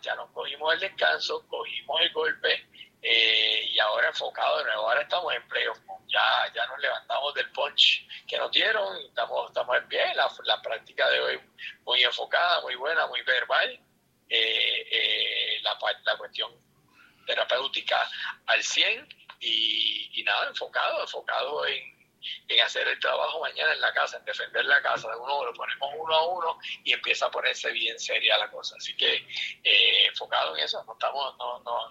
ya 0.00 0.14
nos 0.14 0.30
cogimos 0.30 0.74
el 0.74 0.80
descanso, 0.80 1.46
cogimos 1.48 2.00
el 2.00 2.12
golpe 2.12 2.66
eh, 3.02 3.70
y 3.72 3.78
ahora 3.78 4.08
enfocado 4.08 4.58
de 4.58 4.64
nuevo, 4.64 4.88
ahora 4.88 5.02
estamos 5.02 5.34
en 5.34 5.46
playoff, 5.48 5.78
ya, 6.06 6.52
ya 6.54 6.66
nos 6.66 6.78
levantamos 6.80 7.34
del 7.34 7.50
punch 7.52 8.06
que 8.26 8.38
nos 8.38 8.50
dieron, 8.50 8.96
estamos, 9.06 9.48
estamos 9.48 9.76
en 9.76 9.88
pie, 9.88 10.14
la, 10.14 10.30
la 10.44 10.62
práctica 10.62 11.08
de 11.10 11.20
hoy 11.20 11.40
muy 11.84 12.02
enfocada, 12.02 12.60
muy 12.62 12.74
buena, 12.76 13.06
muy 13.06 13.22
verbal, 13.22 13.80
eh, 14.28 14.86
eh, 14.90 15.60
la, 15.62 15.78
la 16.04 16.16
cuestión 16.16 16.50
terapéutica 17.26 18.08
al 18.46 18.62
100 18.62 19.08
y, 19.40 20.13
nada, 20.24 20.48
enfocado, 20.48 21.02
enfocado 21.02 21.66
en, 21.66 21.94
hacer 22.64 22.88
el 22.88 22.98
trabajo 23.00 23.40
mañana 23.40 23.72
en 23.72 23.80
la 23.80 23.92
casa, 23.92 24.16
en 24.18 24.24
defender 24.24 24.64
la 24.64 24.80
casa 24.82 25.10
de 25.10 25.16
uno, 25.16 25.44
lo 25.44 25.52
ponemos 25.52 25.90
uno 25.98 26.14
a 26.14 26.26
uno 26.28 26.58
y 26.82 26.92
empieza 26.92 27.26
a 27.26 27.30
ponerse 27.30 27.70
bien 27.72 27.98
seria 27.98 28.38
la 28.38 28.50
cosa. 28.50 28.76
Así 28.78 28.96
que 28.96 29.14
eh, 29.62 30.06
enfocado 30.06 30.56
en 30.56 30.64
eso, 30.64 30.82
no 30.84 30.94
estamos, 30.94 31.36
no, 31.38 31.58
no, 31.60 31.88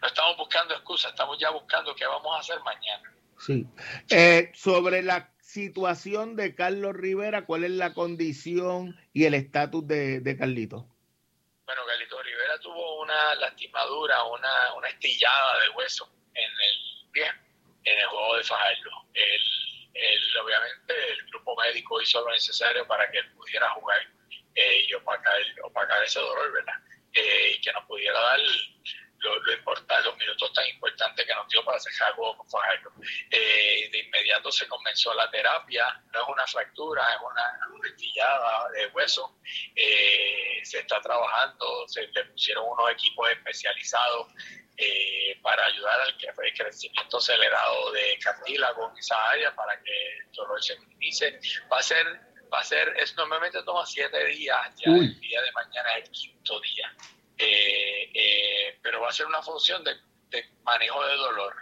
no 0.00 0.08
estamos 0.08 0.36
buscando 0.36 0.74
excusas, 0.74 1.10
estamos 1.10 1.38
ya 1.38 1.50
buscando 1.50 1.94
qué 1.94 2.06
vamos 2.06 2.34
a 2.36 2.40
hacer 2.40 2.58
mañana. 2.60 3.12
Sí. 3.38 3.66
Eh, 4.10 4.52
sobre 4.54 5.02
la 5.02 5.32
situación 5.40 6.36
de 6.36 6.54
Carlos 6.54 6.94
Rivera, 6.94 7.44
¿cuál 7.44 7.64
es 7.64 7.72
la 7.72 7.92
condición 7.92 8.98
y 9.12 9.24
el 9.24 9.34
estatus 9.34 9.86
de, 9.86 10.20
de 10.20 10.36
Carlito? 10.36 10.88
Bueno, 11.66 11.82
Carlito 11.86 12.22
Rivera 12.22 12.58
tuvo 12.60 13.02
una 13.02 13.34
lastimadura, 13.36 14.24
una, 14.24 14.74
una 14.74 14.88
estillada 14.88 15.60
de 15.60 15.70
hueso 15.70 16.10
en 16.34 16.50
el 16.50 17.10
pie 17.12 17.43
en 17.84 17.98
el 17.98 18.06
juego 18.06 18.36
de 18.36 18.44
Fajardo. 18.44 19.06
Él, 19.14 20.36
obviamente, 20.42 21.12
el 21.12 21.24
grupo 21.26 21.56
médico 21.56 22.00
hizo 22.00 22.20
lo 22.24 22.32
necesario 22.32 22.86
para 22.86 23.10
que 23.10 23.18
él 23.18 23.30
pudiera 23.32 23.70
jugar 23.70 24.00
eh, 24.54 24.86
y 24.88 24.94
opacar, 24.94 25.34
opacar, 25.62 26.02
ese 26.02 26.20
dolor, 26.20 26.52
¿verdad? 26.52 26.74
Eh, 27.12 27.54
y 27.56 27.60
que 27.60 27.72
nos 27.72 27.84
pudiera 27.86 28.18
dar 28.18 28.40
lo, 29.18 29.52
importante, 29.52 30.04
los 30.04 30.16
minutos 30.18 30.52
tan 30.52 30.66
importantes 30.68 31.24
que 31.24 31.34
nos 31.34 31.48
dio 31.48 31.64
para 31.64 31.78
el 31.78 32.14
juego 32.14 32.36
con 32.38 32.50
Fajardo. 32.50 32.92
Eh, 33.30 33.88
de 33.90 33.98
inmediato 33.98 34.50
se 34.50 34.66
comenzó 34.68 35.14
la 35.14 35.30
terapia, 35.30 36.02
no 36.12 36.22
es 36.22 36.28
una 36.28 36.46
fractura, 36.46 37.14
es 37.14 37.20
una, 37.20 37.58
una 37.72 38.70
de 38.72 38.86
hueso. 38.88 39.38
se 40.62 40.80
está 40.80 41.00
trabajando, 41.00 41.88
se 41.88 42.06
le 42.08 42.24
pusieron 42.26 42.66
unos 42.68 42.90
equipos 42.90 43.30
especializados 43.30 44.28
eh, 44.76 45.38
para 45.42 45.66
ayudar 45.66 46.00
al 46.00 46.16
crecimiento 46.16 47.18
acelerado 47.18 47.92
de 47.92 48.18
cartílago 48.22 48.90
en 48.90 48.98
esa 48.98 49.30
área 49.30 49.54
para 49.54 49.80
que 49.82 50.18
el 50.18 50.32
dolor 50.32 50.62
se 50.62 50.78
minimice. 50.80 51.38
Va 51.72 51.78
a 51.78 51.82
ser, 51.82 52.06
va 52.52 52.60
a 52.60 52.64
ser, 52.64 52.94
es 52.98 53.14
normalmente 53.16 53.62
toma 53.62 53.86
siete 53.86 54.24
días, 54.26 54.74
ya 54.76 54.90
el 54.92 55.20
día 55.20 55.42
de 55.42 55.52
mañana 55.52 55.96
es 55.98 56.08
el 56.08 56.10
quinto 56.10 56.60
día, 56.60 56.94
eh, 57.38 58.10
eh, 58.14 58.78
pero 58.82 59.00
va 59.00 59.08
a 59.08 59.12
ser 59.12 59.26
una 59.26 59.42
función 59.42 59.82
de, 59.84 59.94
de 60.30 60.44
manejo 60.62 61.04
de 61.06 61.16
dolor. 61.16 61.54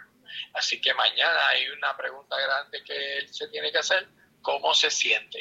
Así 0.53 0.81
que 0.81 0.93
mañana 0.93 1.47
hay 1.49 1.67
una 1.69 1.95
pregunta 1.95 2.37
grande 2.39 2.83
que 2.83 3.17
él 3.17 3.33
se 3.33 3.47
tiene 3.49 3.71
que 3.71 3.77
hacer, 3.79 4.07
¿cómo 4.41 4.73
se 4.73 4.89
siente? 4.89 5.39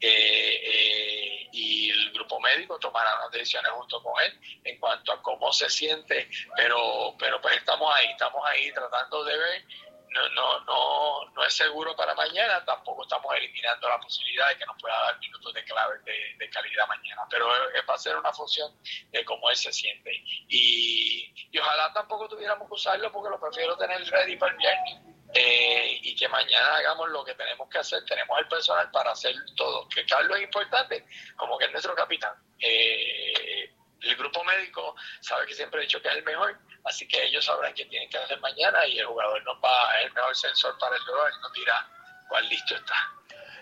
Eh, 0.00 0.60
eh, 0.62 1.37
y 1.52 1.90
el 1.90 2.12
grupo 2.12 2.40
médico 2.40 2.78
tomará 2.78 3.18
las 3.20 3.30
decisiones 3.30 3.70
junto 3.72 4.02
con 4.02 4.20
él 4.22 4.38
en 4.64 4.78
cuanto 4.78 5.12
a 5.12 5.22
cómo 5.22 5.52
se 5.52 5.68
siente, 5.68 6.28
pero, 6.56 7.14
pero 7.18 7.40
pues 7.40 7.56
estamos 7.56 7.94
ahí, 7.94 8.10
estamos 8.10 8.42
ahí 8.46 8.72
tratando 8.72 9.24
de 9.24 9.36
ver, 9.36 9.64
no, 10.10 10.28
no, 10.30 10.60
no, 10.64 11.30
no 11.30 11.44
es 11.44 11.54
seguro 11.54 11.94
para 11.94 12.14
mañana, 12.14 12.64
tampoco 12.64 13.02
estamos 13.02 13.34
eliminando 13.36 13.88
la 13.88 13.98
posibilidad 13.98 14.48
de 14.48 14.58
que 14.58 14.66
nos 14.66 14.80
pueda 14.80 14.98
dar 14.98 15.18
minutos 15.18 15.52
de 15.52 15.64
clave 15.64 15.98
de, 16.04 16.50
calidad 16.50 16.88
mañana, 16.88 17.22
pero 17.30 17.46
va 17.46 17.94
a 17.94 17.98
ser 17.98 18.16
una 18.16 18.32
función 18.32 18.72
de 19.10 19.24
cómo 19.24 19.50
él 19.50 19.56
se 19.56 19.72
siente. 19.72 20.10
Y, 20.48 21.32
y 21.50 21.58
ojalá 21.58 21.92
tampoco 21.92 22.28
tuviéramos 22.28 22.66
que 22.68 22.74
usarlo 22.74 23.12
porque 23.12 23.30
lo 23.30 23.38
prefiero 23.38 23.76
tener 23.76 24.02
ready 24.08 24.36
para 24.36 24.52
el 24.52 24.58
viernes 24.58 25.17
eh, 25.34 25.98
y 26.02 26.16
que 26.16 26.28
mañana 26.28 26.76
hagamos 26.76 27.10
lo 27.10 27.24
que 27.24 27.34
tenemos 27.34 27.68
que 27.68 27.78
hacer. 27.78 28.04
Tenemos 28.06 28.38
el 28.38 28.48
personal 28.48 28.90
para 28.90 29.12
hacer 29.12 29.34
todo. 29.56 29.88
Que 29.88 30.04
Carlos 30.06 30.36
es 30.38 30.44
importante, 30.44 31.04
como 31.36 31.58
que 31.58 31.66
es 31.66 31.72
nuestro 31.72 31.94
capitán. 31.94 32.32
Eh, 32.60 33.70
el 34.00 34.16
grupo 34.16 34.42
médico 34.44 34.94
sabe 35.20 35.46
que 35.46 35.54
siempre 35.54 35.80
he 35.80 35.82
dicho 35.82 36.00
que 36.00 36.08
es 36.08 36.16
el 36.16 36.24
mejor, 36.24 36.56
así 36.84 37.06
que 37.06 37.22
ellos 37.24 37.44
sabrán 37.44 37.74
qué 37.74 37.84
tienen 37.86 38.08
que 38.08 38.16
hacer 38.16 38.40
mañana 38.40 38.86
y 38.86 38.98
el 38.98 39.06
jugador 39.06 39.42
nos 39.44 39.56
va, 39.56 40.00
el 40.02 40.12
mejor 40.12 40.34
sensor 40.36 40.78
para 40.78 40.96
el 40.96 41.04
dolor 41.04 41.30
y 41.36 41.42
nos 41.42 41.52
dirá 41.52 41.88
cuál 42.28 42.48
listo 42.48 42.76
está. 42.76 42.94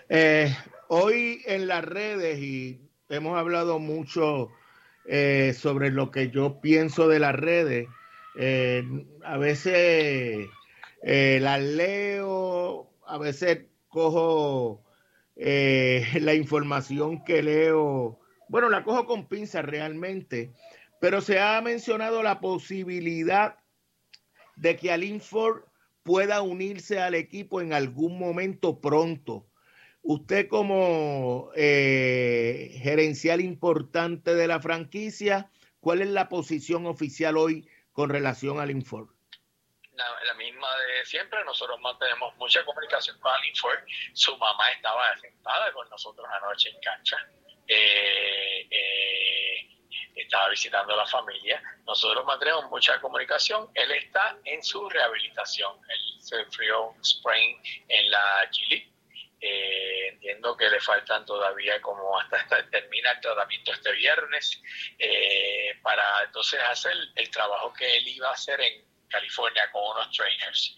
Eh, 0.09 0.55
hoy 0.89 1.41
en 1.45 1.67
las 1.67 1.83
redes 1.83 2.37
y 2.37 2.79
hemos 3.09 3.37
hablado 3.37 3.79
mucho 3.79 4.51
sobre 5.53 5.89
lo 5.89 6.11
que 6.11 6.29
yo 6.31 6.59
pienso 6.59 7.07
de 7.07 7.19
las 7.19 7.33
redes, 7.33 7.87
a 9.23 9.37
veces 9.37 10.49
eh, 11.01 11.39
las 11.41 11.61
leo, 11.61 12.89
a 13.05 13.17
veces 13.17 13.65
cojo 13.87 14.83
eh, 15.35 16.05
la 16.21 16.33
información 16.33 17.23
que 17.23 17.43
leo, 17.43 18.19
bueno, 18.49 18.69
la 18.69 18.83
cojo 18.83 19.05
con 19.05 19.27
pinzas 19.27 19.65
realmente, 19.65 20.51
pero 20.99 21.21
se 21.21 21.39
ha 21.39 21.61
mencionado 21.61 22.23
la 22.23 22.39
posibilidad 22.39 23.57
de 24.55 24.75
que 24.75 24.91
Alin 24.91 25.21
Ford 25.21 25.63
pueda 26.03 26.41
unirse 26.41 26.99
al 26.99 27.15
equipo 27.15 27.61
en 27.61 27.73
algún 27.73 28.17
momento 28.17 28.79
pronto. 28.79 29.45
Usted 30.01 30.47
como 30.47 31.49
eh, 31.55 32.79
gerencial 32.81 33.41
importante 33.41 34.33
de 34.35 34.47
la 34.47 34.61
franquicia, 34.61 35.51
¿cuál 35.81 36.01
es 36.01 36.07
la 36.07 36.29
posición 36.29 36.85
oficial 36.85 37.35
hoy 37.35 37.67
con 37.91 38.09
relación 38.09 38.59
al 38.59 38.81
Ford? 38.83 39.09
La, 39.97 40.33
misma 40.35 40.67
de 40.77 41.05
siempre, 41.05 41.43
nosotros 41.43 41.79
mantenemos 41.79 42.35
mucha 42.35 42.63
comunicación 42.63 43.19
con 43.19 43.33
Alin 43.33 43.55
Ford. 43.55 43.79
Su 44.13 44.37
mamá 44.37 44.71
estaba 44.71 45.17
sentada 45.17 45.71
con 45.73 45.89
nosotros 45.89 46.27
anoche 46.31 46.69
en 46.69 46.79
cancha. 46.81 47.17
Eh, 47.67 48.67
eh, 48.69 49.67
estaba 50.15 50.49
visitando 50.49 50.93
a 50.93 50.97
la 50.97 51.07
familia. 51.07 51.61
Nosotros 51.85 52.23
mantenemos 52.25 52.65
mucha 52.69 53.01
comunicación. 53.01 53.71
Él 53.73 53.91
está 53.91 54.37
en 54.45 54.63
su 54.63 54.87
rehabilitación. 54.87 55.79
Él 55.89 56.21
se 56.21 56.43
sufrió 56.45 56.89
un 56.89 57.03
sprain 57.03 57.59
en 57.87 58.11
la 58.11 58.47
G 58.51 58.93
eh, 59.39 60.07
entiendo 60.09 60.57
que 60.57 60.67
le 60.67 60.79
faltan 60.79 61.23
todavía 61.23 61.79
como 61.79 62.19
hasta, 62.19 62.37
hasta 62.37 62.67
termina 62.71 63.11
el 63.11 63.19
tratamiento 63.19 63.71
este 63.71 63.91
viernes 63.91 64.59
para 65.83 66.23
entonces 66.23 66.59
hacer 66.71 66.93
el, 67.15 67.29
trabajo 67.29 67.71
que 67.71 67.97
él 67.97 68.07
iba 68.07 68.29
a 68.29 68.33
hacer 68.33 68.59
California 69.09 69.69
con 69.71 69.83
unos 69.83 70.11
trainers. 70.15 70.75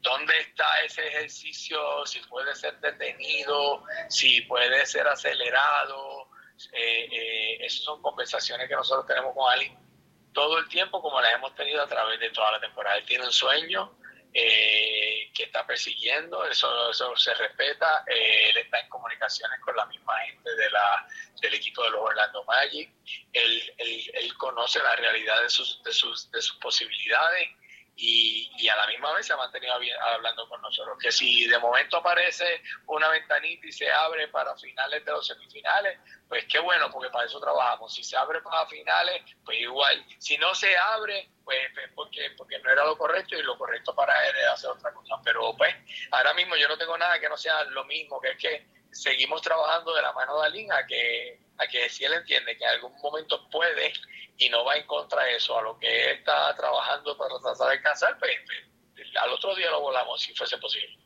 ¿Dónde 0.00 0.38
está 0.40 0.82
ese 0.84 1.06
ejercicio? 1.06 2.06
Si 2.06 2.20
puede 2.20 2.54
ser 2.54 2.78
detenido, 2.80 3.84
si 4.08 4.42
puede 4.42 4.86
ser 4.86 5.06
acelerado, 5.06 6.30
eh, 6.72 7.08
eh, 7.10 7.58
esas 7.64 7.84
son 7.84 8.02
conversaciones 8.02 8.68
que 8.68 8.74
nosotros 8.74 9.06
tenemos 9.06 9.34
con 9.34 9.50
Ali 9.50 9.74
todo 10.32 10.58
el 10.58 10.68
tiempo, 10.68 11.02
como 11.02 11.20
las 11.20 11.32
hemos 11.32 11.54
tenido 11.54 11.82
a 11.82 11.86
través 11.86 12.20
de 12.20 12.30
toda 12.30 12.52
la 12.52 12.60
temporada. 12.60 12.96
Él 12.96 13.06
tiene 13.06 13.24
un 13.24 13.32
sueño 13.32 13.98
eh, 14.32 15.30
que 15.34 15.44
está 15.44 15.66
persiguiendo, 15.66 16.44
eso, 16.44 16.90
eso 16.90 17.16
se 17.16 17.34
respeta. 17.34 18.04
él 18.06 18.56
está 18.56 18.78
en 18.78 18.88
comunicaciones 18.88 19.58
con 19.60 19.74
la 19.74 19.86
misma 19.86 20.16
gente 20.20 20.54
de 20.54 20.70
la, 20.70 21.06
del 21.40 21.54
equipo 21.54 21.82
de 21.82 21.90
los 21.90 22.00
Orlando 22.00 22.44
Magic. 22.44 22.90
Él, 23.32 23.74
él, 23.78 24.10
él 24.14 24.34
conoce 24.36 24.80
la 24.80 24.94
realidad 24.96 25.42
de 25.42 25.50
sus, 25.50 25.82
de 25.82 25.92
sus, 25.92 26.30
de 26.30 26.40
sus 26.40 26.56
posibilidades 26.58 27.48
y, 28.02 28.68
a 28.68 28.76
la 28.76 28.86
misma 28.86 29.12
vez 29.12 29.26
se 29.26 29.32
ha 29.32 29.36
mantenido 29.36 29.74
hablando 29.74 30.48
con 30.48 30.60
nosotros. 30.62 30.96
Que 30.98 31.12
si 31.12 31.46
de 31.46 31.58
momento 31.58 31.98
aparece 31.98 32.62
una 32.86 33.08
ventanita 33.08 33.66
y 33.66 33.72
se 33.72 33.90
abre 33.90 34.28
para 34.28 34.56
finales 34.56 35.04
de 35.04 35.12
los 35.12 35.26
semifinales, 35.26 35.98
pues 36.28 36.46
qué 36.46 36.58
bueno, 36.60 36.90
porque 36.90 37.10
para 37.10 37.26
eso 37.26 37.40
trabajamos. 37.40 37.92
Si 37.94 38.02
se 38.02 38.16
abre 38.16 38.40
para 38.40 38.66
finales, 38.66 39.22
pues 39.44 39.58
igual. 39.60 40.04
Si 40.18 40.38
no 40.38 40.54
se 40.54 40.76
abre, 40.76 41.28
pues, 41.44 41.58
pues 41.74 41.90
porque, 41.94 42.30
porque 42.36 42.58
no 42.60 42.70
era 42.70 42.84
lo 42.84 42.96
correcto 42.96 43.36
y 43.36 43.42
lo 43.42 43.58
correcto 43.58 43.94
para 43.94 44.28
él 44.28 44.36
era 44.36 44.52
hacer 44.52 44.70
otra 44.70 44.92
cosa. 44.94 45.16
Pero 45.22 45.54
pues 45.56 45.74
ahora 46.12 46.32
mismo 46.34 46.56
yo 46.56 46.68
no 46.68 46.78
tengo 46.78 46.96
nada 46.96 47.20
que 47.20 47.28
no 47.28 47.36
sea 47.36 47.64
lo 47.64 47.84
mismo, 47.84 48.20
que 48.20 48.30
es 48.30 48.38
que 48.38 48.79
seguimos 48.92 49.42
trabajando 49.42 49.94
de 49.94 50.02
la 50.02 50.12
mano 50.12 50.40
de 50.40 50.46
Alin 50.46 50.72
a 50.72 50.86
que, 50.86 51.40
a 51.58 51.66
que 51.66 51.88
si 51.88 52.04
él 52.04 52.14
entiende 52.14 52.56
que 52.56 52.64
en 52.64 52.70
algún 52.70 52.92
momento 53.00 53.48
puede 53.50 53.92
y 54.36 54.48
no 54.48 54.64
va 54.64 54.76
en 54.76 54.86
contra 54.86 55.24
de 55.24 55.36
eso, 55.36 55.58
a 55.58 55.62
lo 55.62 55.78
que 55.78 55.86
él 55.86 56.18
está 56.18 56.54
trabajando 56.56 57.16
para 57.16 57.38
tratar 57.38 57.68
de 57.68 57.72
alcanzar, 57.74 58.18
pues, 58.18 58.32
pues 58.94 59.06
al 59.16 59.30
otro 59.30 59.54
día 59.54 59.70
lo 59.70 59.80
volamos 59.80 60.20
si 60.20 60.34
fuese 60.34 60.56
posible. 60.58 60.98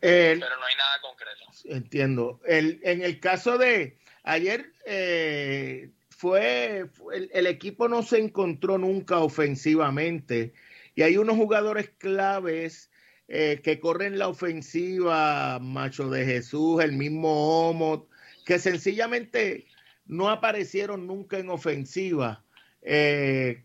Pero 0.00 0.38
no 0.38 0.66
hay 0.66 0.76
nada 0.76 1.00
concreto. 1.00 1.44
Entiendo. 1.64 2.40
El, 2.44 2.80
en 2.82 3.02
el 3.02 3.20
caso 3.20 3.56
de 3.58 3.98
ayer, 4.24 4.72
eh, 4.84 5.90
fue 6.22 6.88
el, 7.32 7.46
equipo 7.48 7.88
no 7.88 8.04
se 8.04 8.18
encontró 8.18 8.78
nunca 8.78 9.18
ofensivamente 9.18 10.54
y 10.94 11.02
hay 11.02 11.16
unos 11.16 11.34
jugadores 11.34 11.90
claves 11.98 12.91
eh, 13.28 13.60
que 13.62 13.80
corren 13.80 14.18
la 14.18 14.28
ofensiva, 14.28 15.58
Macho 15.60 16.10
de 16.10 16.24
Jesús, 16.24 16.82
el 16.82 16.92
mismo 16.92 17.68
Omot, 17.70 18.08
que 18.44 18.58
sencillamente 18.58 19.66
no 20.06 20.28
aparecieron 20.28 21.06
nunca 21.06 21.38
en 21.38 21.50
ofensiva. 21.50 22.42
Eh, 22.82 23.64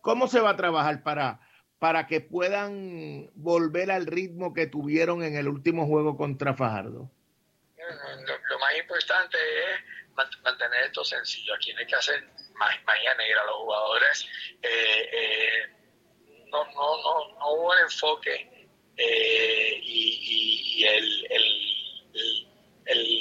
¿Cómo 0.00 0.28
se 0.28 0.40
va 0.40 0.50
a 0.50 0.56
trabajar 0.56 1.02
para, 1.02 1.40
para 1.78 2.06
que 2.06 2.20
puedan 2.20 3.30
volver 3.34 3.90
al 3.90 4.06
ritmo 4.06 4.52
que 4.52 4.66
tuvieron 4.66 5.22
en 5.22 5.36
el 5.36 5.48
último 5.48 5.86
juego 5.86 6.16
contra 6.16 6.54
Fajardo? 6.54 7.10
Lo, 7.76 8.58
más 8.58 8.76
importante 8.76 9.38
es 9.38 10.42
mantener 10.42 10.84
esto 10.86 11.04
sencillo. 11.04 11.54
Aquí 11.54 11.72
no 11.72 11.80
hay 11.80 11.86
que 11.86 11.94
hacer 11.94 12.28
magia 12.84 13.14
negra. 13.14 13.44
Los 13.46 13.56
jugadores 13.56 14.28
eh, 14.62 15.10
eh, 15.12 16.46
no, 16.50 16.64
no, 16.64 16.72
no, 16.72 17.38
no 17.38 17.52
hubo 17.52 17.74
el 17.74 17.80
enfoque 17.84 18.57
y, 18.98 20.84
el, 20.84 21.26
el, 21.30 22.46
el 22.86 23.18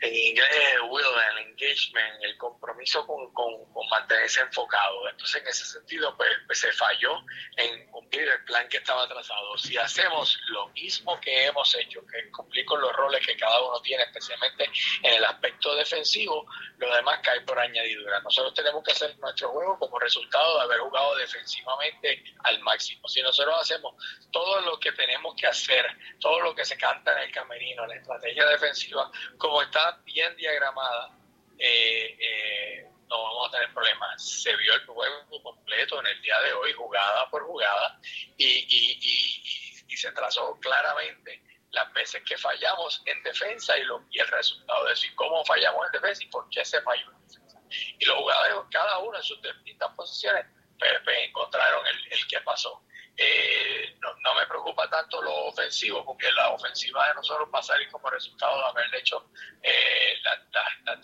en 0.00 0.14
inglés 0.14 0.48
will, 0.88 1.04
el 1.32 1.48
engagement, 1.48 2.22
el 2.22 2.36
compromiso 2.36 3.06
con, 3.06 3.32
con, 3.32 3.54
mantenerse 3.90 4.40
enfocado. 4.40 5.08
Entonces, 5.08 5.42
en 5.42 5.48
ese 5.48 5.64
sentido, 5.64 6.16
pues, 6.16 6.30
pues, 6.46 6.60
se 6.60 6.72
falló 6.72 7.22
en 7.56 7.86
cumplir 7.90 8.28
el 8.28 8.44
plan 8.44 8.68
que 8.68 8.78
estaba 8.78 9.06
trazado. 9.08 9.56
Si 9.58 9.76
hacemos 9.76 10.38
lo 10.48 10.68
mismo 10.68 11.18
que 11.20 11.46
hemos 11.46 11.74
hecho, 11.76 12.04
que 12.06 12.30
cumplir 12.30 12.64
con 12.64 12.80
los 12.80 12.92
roles 12.92 13.24
que 13.24 13.36
cada 13.36 13.60
uno 13.62 13.80
tiene, 13.80 14.02
especialmente 14.04 14.68
en 15.02 15.14
el 15.14 15.24
aspecto 15.24 15.74
defensivo, 15.76 16.46
lo 16.78 16.94
demás 16.94 17.20
cae 17.22 17.40
por 17.42 17.58
añadidura. 17.58 18.20
Nosotros 18.20 18.54
tenemos 18.54 18.82
que 18.82 18.92
hacer 18.92 19.16
nuestro 19.18 19.50
juego 19.50 19.78
como 19.78 19.98
resultado 19.98 20.58
de 20.58 20.64
haber 20.64 20.80
jugado 20.80 21.16
defensivamente 21.16 22.24
al 22.44 22.60
máximo. 22.60 23.06
Si 23.08 23.22
nosotros 23.22 23.54
hacemos 23.60 23.94
todo 24.30 24.60
lo 24.62 24.78
que 24.78 24.92
tenemos 24.92 25.34
que 25.36 25.46
hacer, 25.46 25.86
todo 26.20 26.40
lo 26.40 26.54
que 26.54 26.64
se 26.64 26.76
canta 26.76 27.12
en 27.12 27.28
el 27.28 27.32
camerino, 27.32 27.86
la 27.86 27.94
estrategia 27.94 28.46
defensiva, 28.46 29.10
como 29.38 29.62
está 29.62 29.85
bien 30.04 30.34
diagramada, 30.36 31.16
eh, 31.58 32.16
eh, 32.18 32.90
no 33.08 33.22
vamos 33.22 33.48
a 33.48 33.52
tener 33.52 33.72
problemas. 33.72 34.22
Se 34.22 34.54
vio 34.56 34.74
el 34.74 34.86
juego 34.86 35.42
completo 35.42 36.00
en 36.00 36.06
el 36.06 36.22
día 36.22 36.38
de 36.40 36.52
hoy, 36.52 36.72
jugada 36.72 37.28
por 37.30 37.44
jugada, 37.44 37.98
y, 38.36 39.92
se 39.96 40.12
trazó 40.12 40.58
claramente 40.60 41.42
las 41.70 41.90
veces 41.94 42.22
que 42.22 42.36
fallamos 42.36 43.02
en 43.06 43.22
defensa 43.22 43.78
y, 43.78 43.84
lo, 43.84 44.04
y 44.10 44.18
el 44.18 44.28
resultado 44.28 44.84
de 44.84 44.92
y 44.92 45.14
cómo 45.14 45.42
fallamos 45.46 45.86
en 45.86 45.92
defensa 45.92 46.22
y 46.22 46.26
por 46.26 46.46
qué 46.50 46.62
se 46.66 46.82
falló 46.82 47.10
en 47.10 47.26
defensa. 47.26 47.58
Y 47.98 48.04
los 48.04 48.18
jugadores, 48.18 48.68
cada 48.70 48.98
uno 48.98 49.16
en 49.16 49.22
sus 49.22 49.40
distintas 49.40 49.90
posiciones, 49.94 50.44
pues, 50.78 50.92
pues 51.02 51.16
encontraron 51.22 51.86
el, 51.86 52.12
el 52.12 52.26
que 52.28 52.38
pasó. 52.42 52.85
Eh, 53.16 53.96
no, 54.00 54.34
me 54.34 54.46
preocupa 54.46 54.88
tanto 54.90 55.22
lo 55.22 55.46
ofensivo, 55.46 56.04
porque 56.04 56.30
la 56.32 56.50
ofensiva 56.50 57.08
de 57.08 57.14
nosotros 57.14 57.48
va 57.54 57.60
a 57.60 57.62
salir 57.62 57.88
como 57.90 58.10
resultado 58.10 58.58
de 58.58 58.64
haber 58.64 58.94
hecho 58.96 59.30
eh, 59.62 60.18
las 60.22 60.38
la, 60.52 60.94
las 60.94 61.00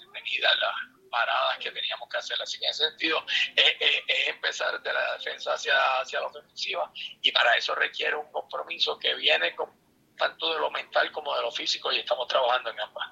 paradas 1.13 1.59
que 1.59 1.71
teníamos 1.71 2.09
que 2.09 2.17
hacer. 2.17 2.41
Así 2.43 2.59
que 2.59 2.65
en 2.65 2.71
ese 2.71 2.89
sentido 2.89 3.25
es, 3.55 4.29
empezar 4.29 4.83
de 4.83 4.93
la 4.93 5.15
defensa 5.15 5.55
hacia, 5.55 5.75
hacia 6.01 6.21
la 6.21 6.27
ofensiva 6.27 6.91
y 7.21 7.31
para 7.31 7.55
eso 7.55 7.75
requiere 7.75 8.17
un 8.17 8.33
compromiso 8.33 8.99
que 8.99 9.15
viene 9.15 9.55
con 9.55 9.71
tanto 10.17 10.53
de 10.53 10.61
lo 10.61 10.71
mental 10.71 11.11
como 11.13 11.35
de 11.35 11.43
lo 11.43 11.51
físico 11.51 11.93
y 11.93 11.99
estamos 11.99 12.27
trabajando 12.29 12.71
en 12.71 12.81
ambas. 12.81 13.09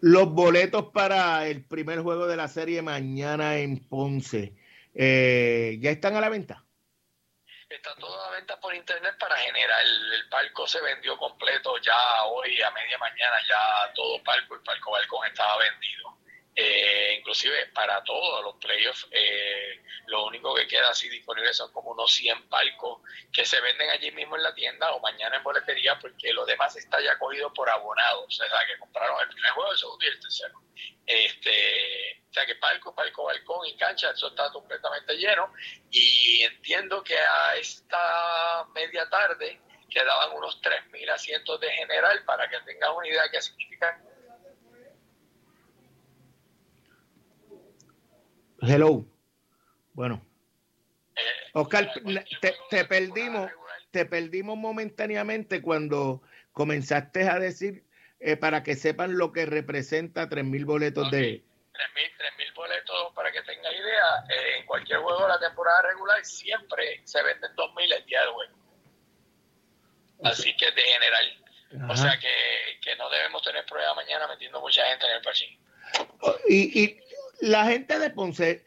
Los 0.00 0.28
boletos 0.30 0.86
para 0.92 1.46
el 1.46 1.64
primer 1.64 2.00
juego 2.00 2.26
de 2.26 2.36
la 2.36 2.48
serie 2.48 2.82
mañana 2.82 3.56
en 3.56 3.88
Ponce, 3.88 4.54
eh, 4.94 5.78
¿ya 5.80 5.90
están 5.90 6.16
a 6.16 6.20
la 6.20 6.28
venta? 6.28 6.63
Está 7.74 7.94
toda 7.96 8.30
la 8.30 8.36
venta 8.36 8.58
por 8.60 8.74
internet 8.74 9.16
para 9.18 9.36
generar. 9.36 9.82
El, 9.82 10.12
el, 10.12 10.28
palco 10.28 10.66
se 10.66 10.80
vendió 10.80 11.16
completo 11.16 11.76
ya 11.78 12.24
hoy 12.24 12.60
a 12.62 12.70
media 12.70 12.98
mañana, 12.98 13.36
ya 13.48 13.92
todo 13.94 14.22
palco, 14.22 14.54
el 14.54 14.62
palco 14.62 14.90
balcón 14.90 15.26
estaba 15.26 15.58
vendido. 15.58 16.13
Eh, 16.56 17.16
inclusive 17.18 17.66
para 17.74 18.04
todos 18.04 18.44
los 18.44 18.54
playoffs, 18.56 19.08
eh, 19.10 19.82
lo 20.06 20.26
único 20.26 20.54
que 20.54 20.68
queda 20.68 20.90
así 20.90 21.08
disponible 21.08 21.52
son 21.52 21.72
como 21.72 21.90
unos 21.90 22.12
100 22.12 22.48
palcos 22.48 23.02
que 23.32 23.44
se 23.44 23.60
venden 23.60 23.90
allí 23.90 24.12
mismo 24.12 24.36
en 24.36 24.44
la 24.44 24.54
tienda 24.54 24.92
o 24.92 25.00
mañana 25.00 25.36
en 25.36 25.42
boletería 25.42 25.98
porque 25.98 26.32
lo 26.32 26.46
demás 26.46 26.76
está 26.76 27.00
ya 27.00 27.18
cogido 27.18 27.52
por 27.52 27.68
abonados, 27.68 28.26
o 28.26 28.30
sea, 28.30 28.46
que 28.68 28.78
compraron 28.78 29.20
el 29.22 29.28
primer 29.30 29.50
juego, 29.50 29.72
el 29.72 29.78
segundo 29.78 30.04
y 30.04 30.08
el 30.08 30.20
tercero. 30.20 30.60
Este, 31.06 32.22
o 32.30 32.32
sea 32.32 32.46
que 32.46 32.54
palco, 32.54 32.94
palco, 32.94 33.24
balcón 33.24 33.66
y 33.66 33.76
cancha, 33.76 34.10
eso 34.10 34.28
está 34.28 34.50
completamente 34.52 35.16
lleno 35.16 35.52
y 35.90 36.42
entiendo 36.42 37.02
que 37.02 37.18
a 37.18 37.56
esta 37.56 38.64
media 38.74 39.08
tarde 39.10 39.60
quedaban 39.90 40.36
unos 40.36 40.60
3.000 40.62 41.10
asientos 41.10 41.58
de 41.60 41.70
general 41.72 42.24
para 42.24 42.48
que 42.48 42.60
tengan 42.60 42.92
una 42.94 43.08
idea 43.08 43.24
de 43.24 43.30
qué 43.30 43.42
significa 43.42 44.00
Hello. 48.66 49.04
Bueno. 49.92 50.24
Oscar, 51.52 51.92
te, 52.70 52.84
perdimos, 52.84 53.50
te 53.90 54.04
perdimos 54.06 54.56
momentáneamente 54.56 55.62
cuando 55.62 56.22
comenzaste 56.52 57.28
a 57.28 57.38
decir 57.38 57.84
eh, 58.20 58.36
para 58.36 58.62
que 58.62 58.74
sepan 58.74 59.16
lo 59.16 59.32
que 59.32 59.46
representa 59.46 60.28
3.000 60.28 60.64
boletos 60.64 61.10
de... 61.10 61.44
3.000 61.74 62.54
boletos, 62.54 63.12
para 63.14 63.30
que 63.32 63.42
tengan 63.42 63.72
idea, 63.72 64.24
eh, 64.30 64.58
en 64.58 64.66
cualquier 64.66 65.00
juego 65.00 65.22
de 65.22 65.28
la 65.28 65.40
temporada 65.40 65.82
regular 65.82 66.24
siempre 66.24 67.02
se 67.04 67.22
venden 67.22 67.54
2.000 67.54 67.96
el 67.96 68.06
día 68.06 68.20
del 68.20 68.30
juego. 68.30 68.54
Así 70.24 70.56
que 70.56 70.70
de 70.70 70.82
general. 70.82 71.44
O 71.90 71.96
sea 71.96 72.18
que, 72.18 72.78
que, 72.80 72.94
no 72.96 73.10
debemos 73.10 73.42
tener 73.42 73.64
problema 73.66 73.94
mañana 73.94 74.28
metiendo 74.28 74.60
mucha 74.60 74.86
gente 74.86 75.06
en 75.06 75.12
el 75.12 75.22
parque. 75.22 75.58
Y, 76.48 76.82
y 76.84 77.03
la 77.44 77.66
gente 77.66 77.98
de 77.98 78.08
Ponce 78.08 78.64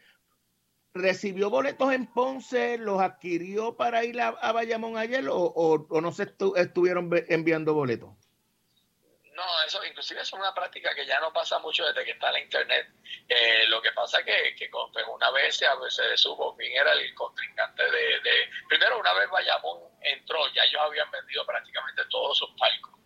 recibió 0.94 1.50
boletos 1.50 1.92
en 1.94 2.06
Ponce, 2.14 2.78
los 2.78 3.02
adquirió 3.02 3.76
para 3.76 4.04
ir 4.04 4.22
a, 4.22 4.52
Bayamón 4.52 4.98
ayer 4.98 5.28
o, 5.30 5.36
o, 5.36 6.02
no 6.02 6.12
se 6.12 6.32
estuvieron 6.56 7.10
enviando 7.28 7.74
boletos. 7.74 8.10
No, 9.34 9.44
eso 9.66 9.84
inclusive 9.84 10.22
es 10.22 10.34
una 10.34 10.54
práctica 10.54 10.94
que 10.94 11.06
ya 11.06 11.20
no 11.20 11.34
pasa 11.34 11.58
mucho 11.60 11.86
desde 11.86 12.06
que 12.06 12.12
está 12.12 12.32
la 12.32 12.40
internet. 12.40 12.88
Eh, 13.28 13.66
lo 13.68 13.82
que 13.82 13.92
pasa 13.94 14.24
que, 14.24 14.56
que 14.56 14.70
pues, 14.70 15.06
una 15.12 15.32
vez 15.32 15.56
se, 15.56 15.66
se 15.90 16.18
supo 16.18 16.56
quién 16.56 16.74
era 16.74 16.94
el 16.94 17.14
contrincante 17.16 17.84
de, 17.84 18.20
de, 18.22 18.50
Primero, 18.68 19.00
una 19.00 19.14
vez 19.14 19.30
Bayamón 19.30 19.80
entró, 20.02 20.40
ya 20.54 20.64
ellos 20.64 20.82
habían 20.84 21.10
vendido 21.10 21.46
prácticamente 21.46 22.04
todos 22.10 22.38
sus 22.38 22.50
palcos 22.60 22.97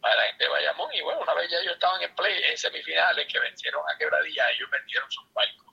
para 0.00 0.32
de 0.36 0.48
Bayamón. 0.48 0.92
Y 0.94 1.00
bueno, 1.02 1.20
una 1.20 1.34
vez 1.34 1.50
ya 1.50 1.58
ellos 1.58 1.74
estaban 1.74 2.02
en 2.02 2.14
play, 2.14 2.42
en 2.44 2.56
semifinales 2.56 3.26
que 3.30 3.38
vencieron 3.38 3.82
a 3.88 3.96
Quebradilla, 3.96 4.50
ellos 4.50 4.70
vendieron 4.70 5.10
sus 5.10 5.26
palcos. 5.30 5.66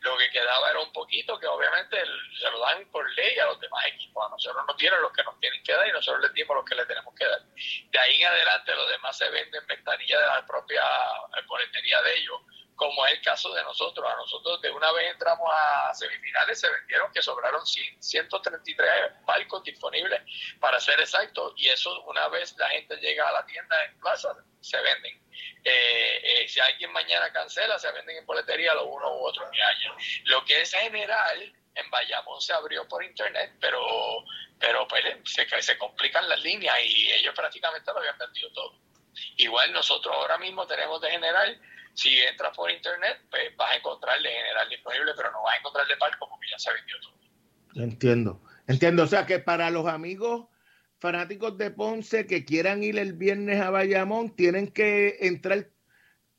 Lo 0.00 0.18
que 0.18 0.30
quedaba 0.30 0.70
era 0.70 0.80
un 0.80 0.92
poquito 0.92 1.38
que 1.38 1.46
obviamente 1.46 1.96
se 2.38 2.50
lo 2.50 2.58
dan 2.60 2.84
por 2.90 3.10
ley 3.14 3.38
a 3.38 3.46
los 3.46 3.58
demás 3.60 3.86
equipos. 3.86 4.26
A 4.26 4.30
nosotros 4.30 4.62
no 4.66 4.76
tienen 4.76 5.00
los 5.00 5.12
que 5.12 5.24
nos 5.24 5.38
tienen 5.40 5.62
que 5.62 5.72
dar 5.72 5.88
y 5.88 5.92
nosotros 5.92 6.22
les 6.22 6.34
dimos 6.34 6.56
los 6.56 6.64
que 6.64 6.74
les 6.74 6.86
tenemos 6.86 7.14
que 7.14 7.24
dar. 7.24 7.40
De 7.40 7.98
ahí 7.98 8.22
en 8.22 8.28
adelante 8.28 8.74
los 8.74 8.90
demás 8.90 9.16
se 9.16 9.28
venden 9.30 9.66
ventanilla 9.66 10.20
de 10.20 10.26
la 10.26 10.46
propia 10.46 10.82
boletería 11.46 12.02
de 12.02 12.18
ellos 12.18 12.40
como 12.76 13.06
es 13.06 13.14
el 13.14 13.22
caso 13.22 13.52
de 13.54 13.62
nosotros. 13.62 14.06
A 14.08 14.16
nosotros 14.16 14.60
de 14.60 14.70
una 14.70 14.92
vez 14.92 15.12
entramos 15.12 15.48
a 15.52 15.94
semifinales, 15.94 16.60
se 16.60 16.70
vendieron 16.70 17.12
que 17.12 17.22
sobraron 17.22 17.64
133 17.66 18.88
palcos 19.26 19.62
disponibles 19.64 20.20
para 20.60 20.80
ser 20.80 21.00
exactos, 21.00 21.54
y 21.56 21.68
eso 21.68 22.02
una 22.04 22.28
vez 22.28 22.56
la 22.58 22.68
gente 22.68 22.96
llega 22.96 23.28
a 23.28 23.32
la 23.32 23.46
tienda 23.46 23.84
en 23.84 23.98
plaza, 24.00 24.34
se 24.60 24.80
venden. 24.80 25.22
Eh, 25.64 26.20
eh, 26.22 26.48
si 26.48 26.60
alguien 26.60 26.92
mañana 26.92 27.32
cancela, 27.32 27.78
se 27.78 27.90
venden 27.92 28.18
en 28.18 28.26
boletería 28.26 28.74
los 28.74 28.86
uno 28.86 29.16
u 29.16 29.26
otros 29.26 29.48
que 29.50 29.62
haya. 29.62 29.94
Lo 30.24 30.44
que 30.44 30.60
es 30.60 30.72
general, 30.72 31.52
en 31.74 31.90
Bayamón 31.90 32.40
se 32.40 32.52
abrió 32.52 32.86
por 32.86 33.02
internet, 33.02 33.54
pero 33.60 34.24
pero 34.58 34.86
pues, 34.88 35.04
se, 35.24 35.62
se 35.62 35.78
complican 35.78 36.28
las 36.28 36.40
líneas 36.40 36.76
y 36.84 37.12
ellos 37.12 37.34
prácticamente 37.34 37.92
lo 37.92 37.98
habían 37.98 38.16
vendido 38.16 38.50
todo. 38.52 38.78
Igual 39.36 39.72
nosotros 39.72 40.14
ahora 40.14 40.38
mismo 40.38 40.66
tenemos 40.66 41.00
de 41.00 41.10
general 41.10 41.60
si 41.94 42.20
entras 42.20 42.54
por 42.56 42.70
internet, 42.70 43.22
pues 43.30 43.56
vas 43.56 43.72
a 43.72 43.76
encontrar 43.76 44.20
de 44.20 44.28
general 44.28 44.68
disponible, 44.68 45.12
pero 45.16 45.30
no 45.32 45.42
vas 45.42 45.54
a 45.54 45.58
encontrar 45.58 45.86
de 45.86 45.96
palco 45.96 46.28
porque 46.28 46.46
ya 46.50 46.58
se 46.58 46.72
vendió 46.72 46.96
todo. 47.00 47.14
Entiendo, 47.82 48.42
entiendo. 48.66 49.04
O 49.04 49.06
sea 49.06 49.26
que 49.26 49.38
para 49.38 49.70
los 49.70 49.86
amigos 49.86 50.48
fanáticos 50.98 51.56
de 51.56 51.70
Ponce 51.70 52.26
que 52.26 52.44
quieran 52.44 52.82
ir 52.82 52.98
el 52.98 53.12
viernes 53.12 53.60
a 53.60 53.70
Bayamón, 53.70 54.34
tienen 54.34 54.72
que 54.72 55.18
entrar 55.20 55.68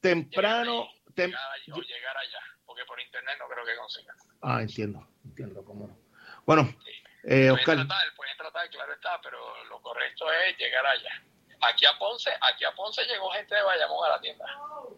temprano. 0.02 0.82
o 0.82 1.14
llegar 1.16 2.18
allá, 2.18 2.40
porque 2.66 2.84
por 2.86 3.00
internet 3.00 3.36
no 3.40 3.48
creo 3.48 3.66
que 3.66 3.76
consigan. 3.78 4.16
Ah, 4.42 4.62
entiendo, 4.62 5.08
entiendo 5.24 5.64
cómo 5.64 5.88
no. 5.88 5.98
Bueno, 6.46 6.76
eh, 7.24 7.50
Oscar. 7.50 7.78
Tratar, 7.78 8.16
pueden 8.16 8.38
tratar, 8.38 8.70
claro 8.70 8.94
está, 8.94 9.20
pero 9.22 9.66
lo 9.66 9.82
correcto 9.82 10.26
es 10.32 10.58
llegar 10.58 10.86
allá. 10.86 11.24
Aquí 11.70 11.86
a 11.86 11.98
Ponce, 11.98 12.30
aquí 12.42 12.66
a 12.66 12.72
Ponce 12.76 13.04
llegó 13.06 13.30
gente 13.32 13.56
de 13.56 13.64
Bayamón 13.64 14.06
a 14.06 14.10
la 14.10 14.22
tienda. 14.22 14.46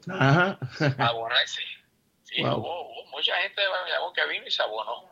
Ajá. 0.09 0.59
Abonarse. 0.97 1.61
Sí, 2.23 2.43
hubo, 2.43 3.05
mucha 3.09 3.35
gente 3.37 3.61
de 3.61 3.67
Bayamón 3.67 4.13
que 4.13 4.27
vino 4.27 4.45
y 4.45 4.51
se 4.51 4.61
abonó. 4.61 5.09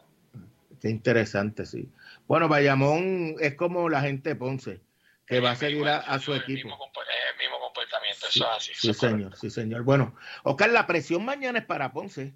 Qué 0.81 0.89
interesante, 0.89 1.65
sí. 1.65 1.89
Bueno, 2.27 2.47
Bayamón 2.47 3.35
es 3.39 3.55
como 3.55 3.89
la 3.89 4.01
gente 4.01 4.29
de 4.29 4.35
Ponce, 4.35 4.81
que 5.25 5.39
va 5.39 5.51
a 5.51 5.55
seguir 5.55 5.87
a, 5.87 6.19
su 6.19 6.33
equipo. 6.35 6.59
el 6.59 7.37
mismo 7.37 7.59
comportamiento, 7.59 8.27
eso 8.27 8.43
es 8.43 8.57
así. 8.57 8.71
Sí, 8.75 8.93
señor, 8.93 9.35
sí, 9.37 9.49
señor. 9.49 9.83
Bueno, 9.83 10.15
Oscar, 10.43 10.69
la 10.69 10.85
presión 10.87 11.23
mañana 11.23 11.59
es 11.59 11.65
para 11.65 11.93
Ponce. 11.93 12.35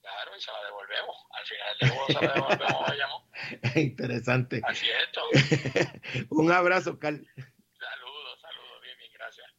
Claro, 0.00 0.36
y 0.36 0.40
se 0.40 0.50
la 0.52 0.64
devolvemos. 0.64 1.16
Al 1.30 1.46
final 1.46 1.76
de 1.80 1.88
juego 1.88 2.06
se 2.06 2.26
la 2.26 2.34
devolvemos 2.34 2.82
a 2.82 2.90
Bayamón. 2.90 3.22
Interesante. 3.74 4.60
Así 4.64 4.86
es 4.86 5.74
esto. 5.84 6.26
Un 6.30 6.52
abrazo, 6.52 6.92
Oscar. 6.92 7.14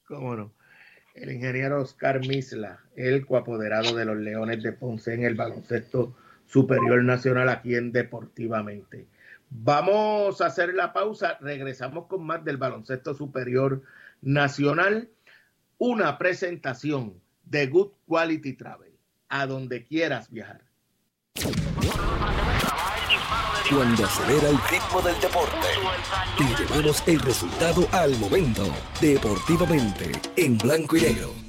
Cómo 0.10 0.36
no. 0.36 0.51
El 1.14 1.32
ingeniero 1.32 1.82
Oscar 1.82 2.26
Misla, 2.26 2.80
el 2.95 3.28
coapoderado 3.28 3.95
de 3.95 4.05
los 4.05 4.18
Leones 4.18 4.64
de 4.64 4.74
Ponce 4.74 5.14
en 5.14 5.24
el 5.24 5.36
baloncesto 5.36 6.16
superior 6.47 7.03
nacional 7.03 7.47
aquí 7.47 7.76
en 7.76 7.91
Deportivamente. 7.91 9.05
Vamos 9.51 10.41
a 10.41 10.47
hacer 10.47 10.74
la 10.74 10.93
pausa, 10.93 11.38
regresamos 11.41 12.07
con 12.07 12.26
más 12.26 12.43
del 12.43 12.57
baloncesto 12.57 13.14
superior 13.14 13.84
nacional. 14.22 15.10
Una 15.78 16.18
presentación 16.18 17.14
de 17.45 17.68
Good 17.68 17.91
Quality 18.07 18.53
Travel, 18.53 18.93
a 19.30 19.45
donde 19.45 19.84
quieras 19.86 20.32
viajar 20.32 20.62
cuando 23.70 24.05
acelera 24.05 24.49
el 24.49 24.57
ritmo 24.70 25.01
del 25.01 25.20
deporte. 25.22 25.67
Y 26.39 26.43
llevamos 26.43 27.03
el 27.05 27.20
resultado 27.20 27.88
al 27.91 28.17
momento, 28.17 28.67
deportivamente, 28.99 30.11
en 30.36 30.57
blanco 30.57 30.97
y 30.97 31.01
negro. 31.01 31.49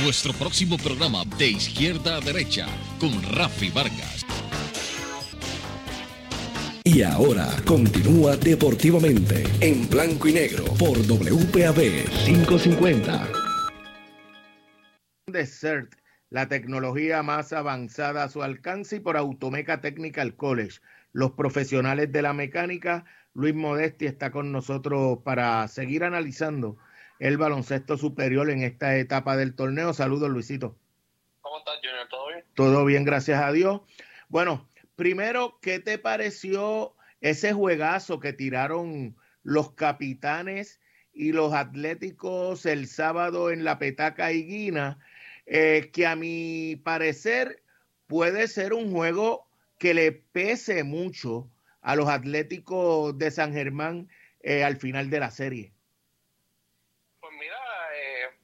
Nuestro 0.00 0.32
próximo 0.32 0.78
programa 0.78 1.22
de 1.36 1.48
izquierda 1.48 2.16
a 2.16 2.20
derecha 2.20 2.66
con 2.98 3.12
Rafi 3.34 3.68
Vargas. 3.68 4.24
Y 6.82 7.02
ahora 7.02 7.46
continúa 7.66 8.36
deportivamente 8.38 9.44
en 9.60 9.86
blanco 9.90 10.28
y 10.28 10.32
negro 10.32 10.64
por 10.78 10.96
WPAB 10.96 12.08
550. 12.24 13.28
Desert, 15.26 15.94
la 16.30 16.48
tecnología 16.48 17.22
más 17.22 17.52
avanzada 17.52 18.24
a 18.24 18.28
su 18.30 18.42
alcance 18.42 18.96
y 18.96 19.00
por 19.00 19.18
Automeca 19.18 19.82
Technical 19.82 20.34
College. 20.36 20.80
Los 21.12 21.32
profesionales 21.32 22.10
de 22.10 22.22
la 22.22 22.32
mecánica, 22.32 23.04
Luis 23.34 23.54
Modesti 23.54 24.06
está 24.06 24.30
con 24.30 24.52
nosotros 24.52 25.18
para 25.22 25.68
seguir 25.68 26.02
analizando 26.02 26.78
el 27.18 27.38
baloncesto 27.38 27.96
superior 27.96 28.50
en 28.50 28.62
esta 28.62 28.96
etapa 28.96 29.36
del 29.36 29.54
torneo. 29.54 29.92
Saludos, 29.92 30.30
Luisito. 30.30 30.76
¿Cómo 31.40 31.58
estás, 31.58 31.76
Junior? 31.82 32.08
¿Todo 32.08 32.28
bien? 32.28 32.44
Todo 32.54 32.84
bien, 32.84 33.04
gracias 33.04 33.42
a 33.42 33.52
Dios. 33.52 33.80
Bueno, 34.28 34.68
primero, 34.96 35.58
¿qué 35.60 35.78
te 35.78 35.98
pareció 35.98 36.94
ese 37.20 37.52
juegazo 37.52 38.20
que 38.20 38.32
tiraron 38.32 39.16
los 39.42 39.72
capitanes 39.72 40.80
y 41.12 41.32
los 41.32 41.52
atléticos 41.52 42.66
el 42.66 42.86
sábado 42.86 43.50
en 43.50 43.64
la 43.64 43.78
petaca 43.78 44.32
Higuina, 44.32 44.98
eh, 45.46 45.90
que 45.92 46.06
a 46.06 46.16
mi 46.16 46.76
parecer 46.76 47.62
puede 48.06 48.48
ser 48.48 48.72
un 48.72 48.92
juego 48.92 49.46
que 49.78 49.94
le 49.94 50.12
pese 50.12 50.84
mucho 50.84 51.50
a 51.80 51.96
los 51.96 52.08
atléticos 52.08 53.18
de 53.18 53.30
San 53.30 53.52
Germán 53.52 54.08
eh, 54.40 54.64
al 54.64 54.76
final 54.76 55.10
de 55.10 55.20
la 55.20 55.30
serie. 55.30 55.72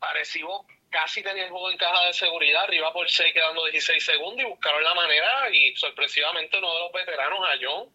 Parecido 0.09 0.65
casi 0.91 1.23
tenía 1.23 1.45
el 1.45 1.51
juego 1.51 1.71
en 1.71 1.77
caja 1.77 2.07
de 2.07 2.15
seguridad, 2.15 2.65
arriba 2.65 2.93
por 2.95 3.11
6 3.11 3.35
quedando 3.35 3.65
16 3.67 4.03
segundos 4.03 4.41
y 4.41 4.49
buscaron 4.49 4.83
la 4.83 4.95
manera 4.95 5.51
y 5.53 5.77
sorpresivamente 5.77 6.57
uno 6.57 6.73
de 6.73 6.81
los 6.81 6.93
veteranos, 6.93 7.41
a 7.41 7.59
John, 7.61 7.91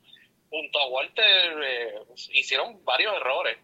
junto 0.49 0.80
a 0.80 0.88
Walter, 0.89 1.64
eh, 1.64 1.93
hicieron 2.34 2.86
varios 2.86 3.16
errores 3.16 3.57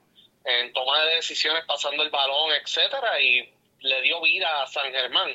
en 0.45 0.73
toma 0.73 1.05
de 1.05 1.15
decisiones 1.17 1.63
pasando 1.65 2.01
el 2.01 2.09
balón, 2.09 2.51
etcétera, 2.53 3.21
y 3.21 3.53
le 3.81 4.01
dio 4.01 4.19
vida 4.21 4.63
a 4.63 4.67
San 4.67 4.91
Germán. 4.91 5.29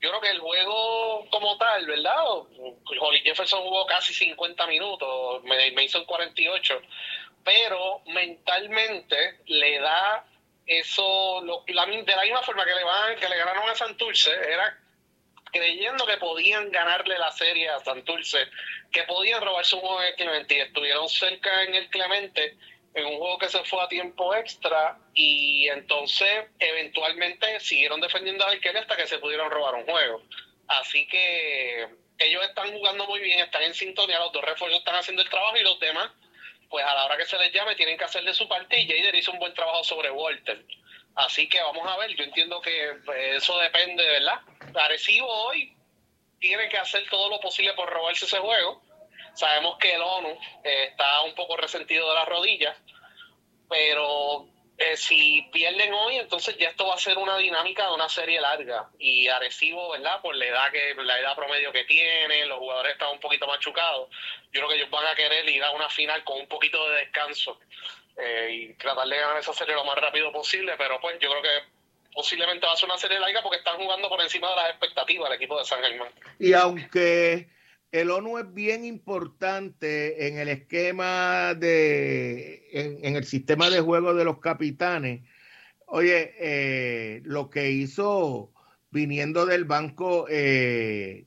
Yo 0.00 0.10
creo 0.10 0.20
que 0.20 0.30
el 0.30 0.40
juego 0.40 1.26
como 1.30 1.56
tal, 1.56 1.86
¿verdad? 1.86 2.24
Holly 2.26 3.20
Jefferson 3.20 3.62
jugó 3.62 3.86
casi 3.86 4.12
50 4.12 4.66
minutos, 4.66 5.42
me, 5.44 5.84
hizo 5.84 6.04
48, 6.04 6.82
pero 7.44 8.00
mentalmente 8.06 9.38
le 9.46 9.78
da 9.78 10.26
eso, 10.66 11.40
lo, 11.42 11.62
de 11.66 11.74
la 11.74 11.86
misma 11.86 12.42
forma 12.42 12.64
que 12.64 12.74
le, 12.74 12.84
van, 12.84 13.16
que 13.16 13.28
le 13.28 13.36
ganaron 13.36 13.68
a 13.68 13.74
Santurce, 13.74 14.30
era 14.30 14.78
creyendo 15.52 16.04
que 16.06 16.16
podían 16.16 16.70
ganarle 16.70 17.18
la 17.18 17.30
serie 17.30 17.68
a 17.68 17.80
Santurce, 17.80 18.48
que 18.92 19.04
podían 19.04 19.42
robarse 19.42 19.76
un 19.76 19.82
juego 19.82 20.02
en 20.02 20.08
el 20.08 20.14
Clemente 20.16 20.56
y 20.56 20.60
estuvieron 20.60 21.08
cerca 21.08 21.62
en 21.62 21.74
el 21.74 21.88
Clemente 21.88 22.56
en 22.94 23.04
un 23.04 23.18
juego 23.18 23.38
que 23.38 23.48
se 23.48 23.62
fue 23.64 23.82
a 23.82 23.88
tiempo 23.88 24.34
extra 24.34 24.98
y 25.12 25.68
entonces 25.68 26.46
eventualmente 26.58 27.60
siguieron 27.60 28.00
defendiendo 28.00 28.44
a 28.44 28.50
Arqueles 28.50 28.82
hasta 28.82 28.96
que 28.96 29.06
se 29.06 29.18
pudieron 29.18 29.50
robar 29.50 29.74
un 29.74 29.84
juego. 29.84 30.22
Así 30.66 31.06
que 31.06 31.88
ellos 32.18 32.42
están 32.44 32.72
jugando 32.72 33.06
muy 33.06 33.20
bien, 33.20 33.40
están 33.40 33.62
en 33.62 33.74
sintonía, 33.74 34.18
los 34.18 34.32
dos 34.32 34.42
refuerzos 34.42 34.78
están 34.78 34.94
haciendo 34.94 35.22
el 35.22 35.28
trabajo 35.28 35.58
y 35.58 35.62
los 35.62 35.78
demás, 35.78 36.10
pues 36.68 36.84
a 36.84 36.94
la 36.94 37.04
hora 37.04 37.16
que 37.16 37.24
se 37.24 37.38
les 37.38 37.52
llame 37.52 37.74
tienen 37.74 37.96
que 37.96 38.04
hacer 38.04 38.24
de 38.24 38.34
su 38.34 38.48
parte 38.48 38.78
y 38.80 38.88
Jader 38.88 39.14
hizo 39.14 39.32
un 39.32 39.38
buen 39.38 39.54
trabajo 39.54 39.84
sobre 39.84 40.10
Walter. 40.10 40.64
Así 41.14 41.48
que 41.48 41.60
vamos 41.62 41.86
a 41.88 41.96
ver, 41.96 42.14
yo 42.14 42.24
entiendo 42.24 42.60
que 42.60 42.92
pues, 43.04 43.36
eso 43.36 43.58
depende, 43.58 44.06
¿verdad? 44.06 44.40
Arecibo 44.74 45.26
hoy 45.26 45.74
tiene 46.38 46.68
que 46.68 46.78
hacer 46.78 47.08
todo 47.08 47.30
lo 47.30 47.40
posible 47.40 47.72
por 47.74 47.88
robarse 47.88 48.26
ese 48.26 48.38
juego. 48.38 48.82
Sabemos 49.34 49.78
que 49.78 49.94
el 49.94 50.02
ONU 50.02 50.38
eh, 50.64 50.88
está 50.90 51.22
un 51.22 51.34
poco 51.34 51.56
resentido 51.56 52.08
de 52.08 52.14
las 52.14 52.28
rodillas, 52.28 52.76
pero 53.68 54.46
eh, 54.78 54.96
si 54.96 55.42
pierden 55.52 55.92
hoy, 55.94 56.16
entonces 56.16 56.56
ya 56.58 56.68
esto 56.68 56.86
va 56.86 56.94
a 56.94 56.98
ser 56.98 57.16
una 57.16 57.38
dinámica 57.38 57.86
de 57.86 57.94
una 57.94 58.08
serie 58.10 58.40
larga. 58.40 58.90
Y 58.98 59.26
Arecibo, 59.28 59.92
¿verdad? 59.92 60.20
Por 60.20 60.36
la 60.36 60.44
edad, 60.44 60.70
que, 60.70 60.94
la 61.02 61.18
edad 61.18 61.34
promedio 61.34 61.72
que 61.72 61.84
tiene, 61.84 62.44
los 62.44 62.58
jugadores 62.58 62.92
están 62.92 63.12
un 63.12 63.20
poquito 63.20 63.46
machucados. 63.46 64.10
Yo 64.52 64.60
creo 64.60 64.68
que 64.68 64.74
ellos 64.76 64.90
van 64.90 65.06
a 65.06 65.14
querer 65.14 65.48
ir 65.48 65.62
a 65.64 65.70
una 65.70 65.88
final 65.88 66.22
con 66.24 66.40
un 66.40 66.46
poquito 66.46 66.90
de 66.90 66.96
descanso 66.96 67.58
eh, 68.18 68.48
y 68.52 68.74
tratar 68.74 69.08
de 69.08 69.16
ganar 69.16 69.38
esa 69.38 69.54
serie 69.54 69.74
lo 69.74 69.84
más 69.84 69.96
rápido 69.96 70.30
posible, 70.30 70.74
pero 70.76 71.00
pues 71.00 71.18
yo 71.20 71.30
creo 71.30 71.42
que 71.42 71.76
posiblemente 72.12 72.66
va 72.66 72.72
a 72.72 72.76
ser 72.76 72.88
una 72.90 72.98
serie 72.98 73.18
larga 73.18 73.42
porque 73.42 73.58
están 73.58 73.78
jugando 73.78 74.10
por 74.10 74.20
encima 74.20 74.50
de 74.50 74.56
las 74.56 74.70
expectativas 74.70 75.30
el 75.30 75.36
equipo 75.36 75.58
de 75.58 75.64
San 75.64 75.82
Germán. 75.82 76.12
Y 76.38 76.52
aunque 76.52 77.48
el 77.92 78.10
ONU 78.10 78.38
es 78.38 78.52
bien 78.52 78.84
importante 78.84 80.28
en 80.28 80.38
el 80.38 80.48
esquema 80.48 81.54
de, 81.54 82.68
en, 82.72 83.16
el 83.16 83.24
sistema 83.24 83.70
de 83.70 83.80
juego 83.80 84.14
de 84.14 84.24
los 84.24 84.40
capitanes, 84.40 85.22
oye, 85.86 86.34
eh, 86.38 87.22
lo 87.24 87.48
que 87.50 87.70
hizo 87.70 88.52
viniendo 88.90 89.46
del 89.46 89.64
banco 89.64 90.26
eh, 90.28 91.26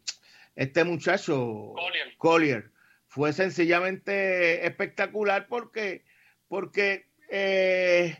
este 0.55 0.83
muchacho, 0.83 1.73
Collier, 2.17 2.71
fue 3.07 3.33
sencillamente 3.33 4.65
espectacular 4.65 5.47
porque 5.47 6.03
porque 6.49 7.05
eh, 7.29 8.17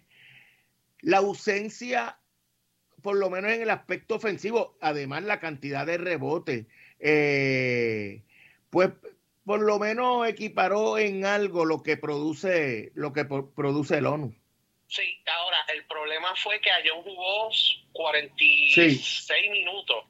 la 1.02 1.18
ausencia, 1.18 2.20
por 3.02 3.18
lo 3.18 3.30
menos 3.30 3.52
en 3.52 3.64
el 3.64 3.70
aspecto 3.72 4.16
ofensivo, 4.16 4.78
además 4.80 5.24
la 5.24 5.40
cantidad 5.40 5.86
de 5.86 5.98
rebotes, 5.98 6.68
eh, 7.00 8.24
pues 8.70 8.90
por 9.46 9.62
lo 9.62 9.80
menos 9.80 10.28
equiparó 10.28 10.98
en 10.98 11.26
algo 11.26 11.66
lo 11.66 11.82
que 11.82 11.98
produce 11.98 12.92
lo 12.94 13.14
que 13.14 13.26
produce 13.26 13.98
el 13.98 14.06
ONU. 14.06 14.36
Sí, 14.88 15.22
ahora 15.26 15.66
el 15.74 15.86
problema 15.86 16.36
fue 16.36 16.60
que 16.62 16.72
Ayón 16.72 17.04
jugó 17.04 17.50
46 17.94 19.52
minutos, 19.52 20.06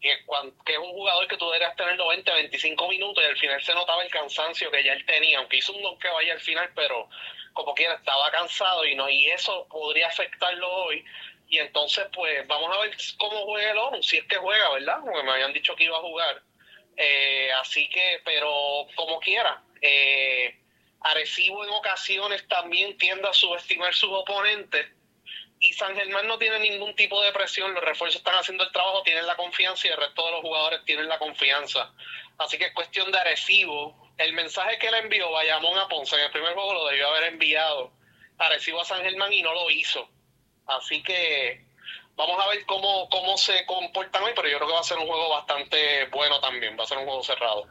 que, 0.00 0.10
que, 0.64 0.72
es 0.72 0.78
un 0.78 0.92
jugador 0.92 1.26
que 1.26 1.36
tú 1.36 1.46
deberías 1.46 1.74
tener 1.76 1.96
90, 1.96 2.32
25 2.34 2.88
minutos 2.88 3.22
y 3.22 3.26
al 3.26 3.36
final 3.36 3.62
se 3.62 3.74
notaba 3.74 4.02
el 4.04 4.10
cansancio 4.10 4.70
que 4.70 4.84
ya 4.84 4.92
él 4.92 5.04
tenía, 5.06 5.38
aunque 5.38 5.56
hizo 5.56 5.72
un 5.72 5.98
que 5.98 6.08
vaya 6.08 6.34
al 6.34 6.40
final, 6.40 6.70
pero 6.74 7.08
como 7.52 7.74
quiera, 7.74 7.94
estaba 7.94 8.30
cansado 8.30 8.84
y 8.84 8.94
no 8.94 9.08
y 9.08 9.26
eso 9.26 9.66
podría 9.68 10.08
afectarlo 10.08 10.68
hoy. 10.68 11.04
Y 11.48 11.58
entonces, 11.58 12.06
pues, 12.14 12.46
vamos 12.46 12.74
a 12.74 12.80
ver 12.80 12.96
cómo 13.18 13.44
juega 13.44 13.72
el 13.72 13.78
ONU, 13.78 14.02
si 14.02 14.18
es 14.18 14.24
que 14.24 14.36
juega, 14.36 14.70
¿verdad? 14.70 15.00
Porque 15.04 15.22
me 15.22 15.32
habían 15.32 15.52
dicho 15.52 15.76
que 15.76 15.84
iba 15.84 15.98
a 15.98 16.00
jugar. 16.00 16.42
Eh, 16.96 17.50
así 17.60 17.88
que, 17.88 18.20
pero 18.24 18.86
como 18.94 19.18
quiera, 19.20 19.62
eh, 19.80 20.58
Arecibo 21.00 21.64
en 21.64 21.70
ocasiones 21.70 22.46
también 22.48 22.96
tiende 22.98 23.28
a 23.28 23.32
subestimar 23.32 23.94
sus 23.94 24.10
oponentes. 24.10 24.86
Y 25.58 25.72
San 25.74 25.94
Germán 25.94 26.26
no 26.26 26.38
tiene 26.38 26.58
ningún 26.58 26.94
tipo 26.96 27.22
de 27.22 27.32
presión, 27.32 27.72
los 27.72 27.84
refuerzos 27.84 28.18
están 28.18 28.34
haciendo 28.34 28.64
el 28.64 28.72
trabajo, 28.72 29.02
tienen 29.04 29.26
la 29.26 29.36
confianza 29.36 29.86
y 29.86 29.90
el 29.90 29.96
resto 29.96 30.26
de 30.26 30.32
los 30.32 30.40
jugadores 30.40 30.84
tienen 30.84 31.08
la 31.08 31.18
confianza. 31.18 31.92
Así 32.38 32.58
que 32.58 32.66
es 32.66 32.72
cuestión 32.72 33.12
de 33.12 33.18
Arecibo 33.18 34.02
el 34.18 34.32
mensaje 34.34 34.78
que 34.78 34.90
le 34.90 34.98
envió 34.98 35.30
Bayamón 35.30 35.78
a 35.78 35.88
Ponce 35.88 36.16
en 36.16 36.22
el 36.22 36.30
primer 36.30 36.54
juego 36.54 36.74
lo 36.74 36.86
debió 36.86 37.08
haber 37.08 37.32
enviado 37.32 37.92
a 38.38 38.48
Recibo 38.48 38.80
a 38.80 38.84
San 38.84 39.02
Germán 39.02 39.32
y 39.32 39.42
no 39.42 39.52
lo 39.52 39.70
hizo. 39.70 40.08
Así 40.66 41.02
que 41.02 41.64
vamos 42.16 42.36
a 42.44 42.48
ver 42.50 42.64
cómo, 42.66 43.08
cómo 43.10 43.36
se 43.36 43.64
comportan 43.66 44.22
hoy, 44.22 44.32
pero 44.34 44.48
yo 44.48 44.56
creo 44.56 44.68
que 44.68 44.74
va 44.74 44.80
a 44.80 44.84
ser 44.84 44.98
un 44.98 45.06
juego 45.06 45.30
bastante 45.30 45.76
bueno 46.12 46.40
también, 46.40 46.76
va 46.78 46.84
a 46.84 46.86
ser 46.86 46.98
un 46.98 47.04
juego 47.04 47.22
cerrado. 47.22 47.66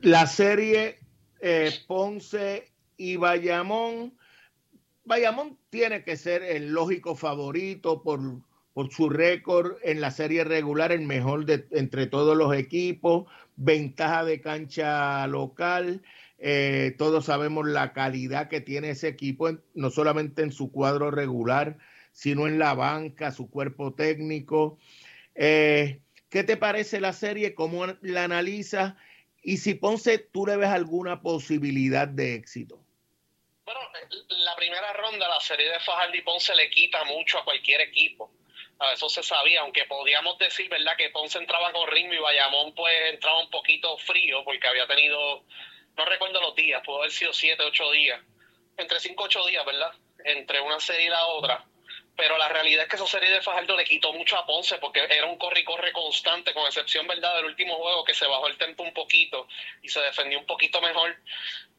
La 0.00 0.26
serie 0.26 0.98
eh, 1.40 1.72
Ponce 1.86 2.72
y 2.96 3.16
Bayamón. 3.16 4.16
Bayamón 5.04 5.58
tiene 5.70 6.04
que 6.04 6.16
ser 6.16 6.42
el 6.42 6.70
lógico 6.70 7.16
favorito 7.16 8.02
por, 8.02 8.20
por 8.74 8.92
su 8.92 9.08
récord 9.08 9.76
en 9.82 10.00
la 10.00 10.10
serie 10.10 10.44
regular, 10.44 10.92
el 10.92 11.02
mejor 11.02 11.46
de, 11.46 11.66
entre 11.72 12.06
todos 12.06 12.36
los 12.36 12.54
equipos 12.54 13.26
ventaja 13.58 14.24
de 14.24 14.40
cancha 14.40 15.26
local. 15.26 16.02
Eh, 16.38 16.94
todos 16.96 17.26
sabemos 17.26 17.66
la 17.66 17.92
calidad 17.92 18.48
que 18.48 18.60
tiene 18.60 18.90
ese 18.90 19.08
equipo, 19.08 19.50
no 19.74 19.90
solamente 19.90 20.42
en 20.42 20.52
su 20.52 20.70
cuadro 20.70 21.10
regular, 21.10 21.76
sino 22.18 22.48
en 22.48 22.58
la 22.58 22.74
banca, 22.74 23.30
su 23.30 23.48
cuerpo 23.48 23.94
técnico. 23.94 24.76
Eh, 25.36 26.00
¿Qué 26.28 26.42
te 26.42 26.56
parece 26.56 27.00
la 27.00 27.12
serie? 27.12 27.54
¿Cómo 27.54 27.86
la 28.02 28.24
analizas? 28.24 28.94
Y 29.40 29.58
si 29.58 29.74
Ponce, 29.74 30.18
tú 30.18 30.44
le 30.44 30.56
ves 30.56 30.68
alguna 30.68 31.22
posibilidad 31.22 32.08
de 32.08 32.34
éxito. 32.34 32.82
Bueno, 33.64 33.78
la 34.28 34.56
primera 34.56 34.92
ronda, 34.94 35.28
la 35.28 35.38
serie 35.38 35.70
de 35.70 35.78
Fajardo 35.78 36.16
y 36.16 36.22
Ponce 36.22 36.56
le 36.56 36.68
quita 36.70 37.04
mucho 37.04 37.38
a 37.38 37.44
cualquier 37.44 37.82
equipo 37.82 38.32
eso 38.94 39.08
se 39.08 39.22
sabía, 39.22 39.60
aunque 39.62 39.84
podíamos 39.84 40.38
decir, 40.38 40.68
¿verdad?, 40.68 40.96
que 40.96 41.10
Ponce 41.10 41.38
entraba 41.38 41.72
con 41.72 41.88
ritmo 41.88 42.14
y 42.14 42.18
Bayamón 42.18 42.74
pues 42.74 42.94
entraba 43.12 43.40
un 43.40 43.50
poquito 43.50 43.96
frío 43.98 44.44
porque 44.44 44.68
había 44.68 44.86
tenido, 44.86 45.44
no 45.96 46.04
recuerdo 46.04 46.40
los 46.40 46.54
días, 46.54 46.80
pudo 46.84 46.98
haber 46.98 47.10
sido 47.10 47.32
siete, 47.32 47.62
ocho 47.64 47.90
días, 47.90 48.20
entre 48.76 49.00
cinco, 49.00 49.24
ocho 49.24 49.44
días, 49.46 49.64
¿verdad?, 49.66 49.92
entre 50.24 50.60
una 50.60 50.78
serie 50.78 51.06
y 51.06 51.10
la 51.10 51.26
otra. 51.26 51.64
Pero 52.18 52.36
la 52.36 52.48
realidad 52.48 52.82
es 52.82 52.90
que 52.90 52.96
esa 52.96 53.06
serie 53.06 53.30
de 53.30 53.40
Fajardo 53.40 53.76
le 53.76 53.84
quitó 53.84 54.12
mucho 54.12 54.36
a 54.36 54.44
Ponce 54.44 54.76
porque 54.78 55.06
era 55.08 55.24
un 55.24 55.38
corre 55.38 55.60
y 55.60 55.64
corre 55.64 55.92
constante, 55.92 56.52
con 56.52 56.66
excepción, 56.66 57.06
¿verdad?, 57.06 57.36
del 57.36 57.44
último 57.44 57.76
juego 57.76 58.02
que 58.04 58.12
se 58.12 58.26
bajó 58.26 58.48
el 58.48 58.58
tempo 58.58 58.82
un 58.82 58.92
poquito 58.92 59.46
y 59.82 59.88
se 59.88 60.00
defendió 60.00 60.40
un 60.40 60.46
poquito 60.46 60.80
mejor 60.80 61.16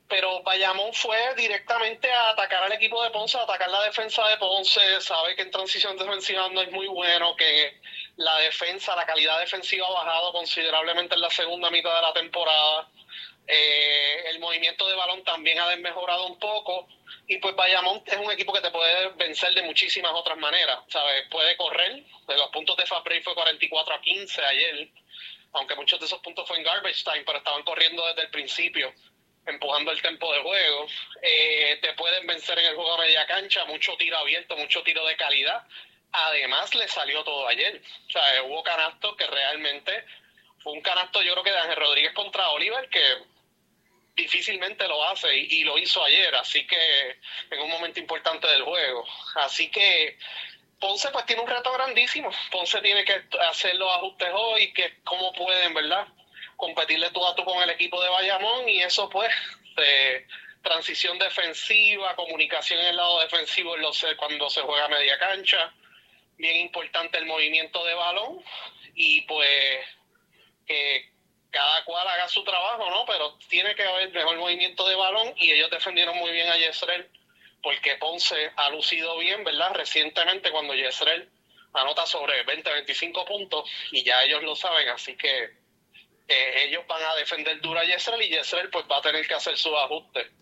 pero 0.09 0.41
Bayamón 0.41 0.91
fue 0.91 1.35
directamente 1.35 2.11
a 2.11 2.31
atacar 2.31 2.63
al 2.63 2.71
equipo 2.71 3.01
de 3.03 3.11
Ponce, 3.11 3.37
a 3.37 3.43
atacar 3.43 3.69
la 3.69 3.83
defensa 3.83 4.27
de 4.27 4.37
Ponce, 4.37 4.99
sabe 5.01 5.35
que 5.35 5.43
en 5.43 5.51
transición 5.51 5.95
defensiva 5.97 6.49
no 6.49 6.61
es 6.61 6.71
muy 6.71 6.87
bueno, 6.87 7.35
que 7.35 7.79
la 8.17 8.37
defensa, 8.39 8.95
la 8.95 9.05
calidad 9.05 9.39
defensiva 9.39 9.85
ha 9.87 9.91
bajado 9.91 10.33
considerablemente 10.33 11.13
en 11.13 11.21
la 11.21 11.29
segunda 11.29 11.69
mitad 11.69 11.93
de 11.93 12.01
la 12.01 12.13
temporada. 12.13 12.89
Eh, 13.51 14.29
el 14.29 14.39
movimiento 14.39 14.87
de 14.87 14.95
balón 14.95 15.23
también 15.23 15.59
ha 15.59 15.67
desmejorado 15.69 16.27
un 16.27 16.37
poco 16.37 16.87
y 17.27 17.37
pues 17.37 17.55
Bayamón 17.55 18.03
es 18.05 18.17
un 18.17 18.31
equipo 18.31 18.53
que 18.53 18.61
te 18.61 18.69
puede 18.69 19.09
vencer 19.09 19.53
de 19.55 19.63
muchísimas 19.63 20.11
otras 20.13 20.37
maneras, 20.37 20.79
¿sabes? 20.87 21.27
Puede 21.31 21.57
correr, 21.57 22.03
de 22.27 22.37
los 22.37 22.49
puntos 22.49 22.77
de 22.77 22.85
Fabri 22.85 23.21
fue 23.21 23.33
44 23.33 23.95
a 23.95 24.01
15 24.01 24.45
ayer, 24.45 24.89
aunque 25.53 25.75
muchos 25.75 25.99
de 25.99 26.05
esos 26.05 26.19
puntos 26.19 26.47
fue 26.47 26.57
en 26.57 26.63
garbage 26.63 27.03
time, 27.03 27.23
pero 27.25 27.39
estaban 27.39 27.63
corriendo 27.63 28.05
desde 28.05 28.21
el 28.21 28.29
principio 28.29 28.93
empujando 29.47 29.91
el 29.91 30.01
tempo 30.01 30.31
de 30.31 30.41
juego. 30.41 30.85
Eh, 31.23 31.79
te 31.81 31.93
pueden 31.93 32.27
vencer 32.27 32.59
en 32.59 32.65
el 32.65 32.75
juego 32.75 32.93
a 32.93 32.99
media 32.99 33.25
cancha, 33.25 33.65
mucho 33.65 33.95
tiro 33.97 34.17
abierto, 34.17 34.55
mucho 34.57 34.83
tiro 34.83 35.03
de 35.07 35.15
calidad. 35.15 35.63
Además, 36.11 36.75
le 36.75 36.87
salió 36.87 37.23
todo 37.23 37.47
ayer. 37.47 37.81
Sea, 38.09 38.43
hubo 38.43 38.61
canastos 38.61 39.15
que 39.15 39.25
realmente 39.25 40.05
fue 40.59 40.73
un 40.73 40.81
canasto, 40.81 41.21
yo 41.21 41.33
creo 41.33 41.43
que 41.43 41.51
de 41.51 41.59
Ángel 41.59 41.77
Rodríguez 41.77 42.13
contra 42.13 42.49
Oliver, 42.51 42.89
que 42.89 43.01
difícilmente 44.21 44.87
lo 44.87 45.03
hace 45.03 45.35
y, 45.35 45.63
lo 45.63 45.77
hizo 45.77 46.03
ayer, 46.03 46.33
así 46.35 46.65
que 46.67 47.17
en 47.51 47.59
un 47.59 47.69
momento 47.69 47.99
importante 47.99 48.47
del 48.47 48.63
juego. 48.63 49.05
Así 49.35 49.69
que 49.69 50.17
Ponce 50.79 51.09
pues 51.11 51.25
tiene 51.25 51.41
un 51.41 51.47
reto 51.47 51.71
grandísimo. 51.73 52.29
Ponce 52.51 52.81
tiene 52.81 53.03
que 53.03 53.21
hacer 53.49 53.75
los 53.75 53.91
ajustes 53.95 54.29
hoy, 54.33 54.73
que 54.73 54.99
cómo 55.03 55.31
pueden, 55.33 55.73
¿verdad? 55.73 56.07
Competirle 56.55 57.09
tú 57.11 57.25
a 57.25 57.35
con 57.35 57.61
el 57.63 57.69
equipo 57.69 58.01
de 58.01 58.09
Bayamón 58.09 58.67
y 58.67 58.81
eso 58.81 59.09
pues 59.09 59.31
de 59.75 60.27
transición 60.61 61.17
defensiva, 61.17 62.15
comunicación 62.15 62.79
en 62.79 62.87
el 62.87 62.97
lado 62.97 63.19
defensivo 63.21 63.75
cuando 64.17 64.49
se 64.49 64.61
juega 64.61 64.87
media 64.87 65.17
cancha. 65.17 65.73
Bien 66.37 66.57
importante 66.57 67.17
el 67.17 67.25
movimiento 67.25 67.83
de 67.85 67.93
balón 67.93 68.43
y 68.95 69.21
pues 69.21 69.85
que 70.65 71.11
cada 71.51 71.83
cual 71.83 72.07
haga 72.07 72.27
su 72.27 72.43
trabajo, 72.43 72.89
¿no? 72.89 73.05
Pero 73.05 73.37
tiene 73.49 73.75
que 73.75 73.83
haber 73.83 74.11
mejor 74.11 74.37
movimiento 74.37 74.87
de 74.87 74.95
balón 74.95 75.33
y 75.37 75.51
ellos 75.51 75.69
defendieron 75.69 76.17
muy 76.17 76.31
bien 76.31 76.49
a 76.49 76.57
Yesrel 76.57 77.09
porque 77.61 77.95
Ponce 77.97 78.51
ha 78.55 78.69
lucido 78.69 79.17
bien, 79.17 79.43
¿verdad? 79.43 79.73
Recientemente 79.73 80.51
cuando 80.51 80.73
Yesrel 80.73 81.29
anota 81.73 82.05
sobre 82.05 82.43
20, 82.43 82.71
25 82.71 83.25
puntos 83.25 83.69
y 83.91 84.03
ya 84.03 84.23
ellos 84.23 84.43
lo 84.43 84.55
saben, 84.55 84.89
así 84.89 85.15
que 85.15 85.57
eh, 86.27 86.63
ellos 86.65 86.85
van 86.87 87.03
a 87.03 87.15
defender 87.15 87.59
duro 87.61 87.79
a 87.79 87.83
Yesrel 87.83 88.21
y 88.21 88.29
Yesrel 88.29 88.69
pues 88.69 88.85
va 88.89 88.97
a 88.97 89.01
tener 89.01 89.27
que 89.27 89.33
hacer 89.33 89.57
sus 89.57 89.73
ajustes 89.75 90.38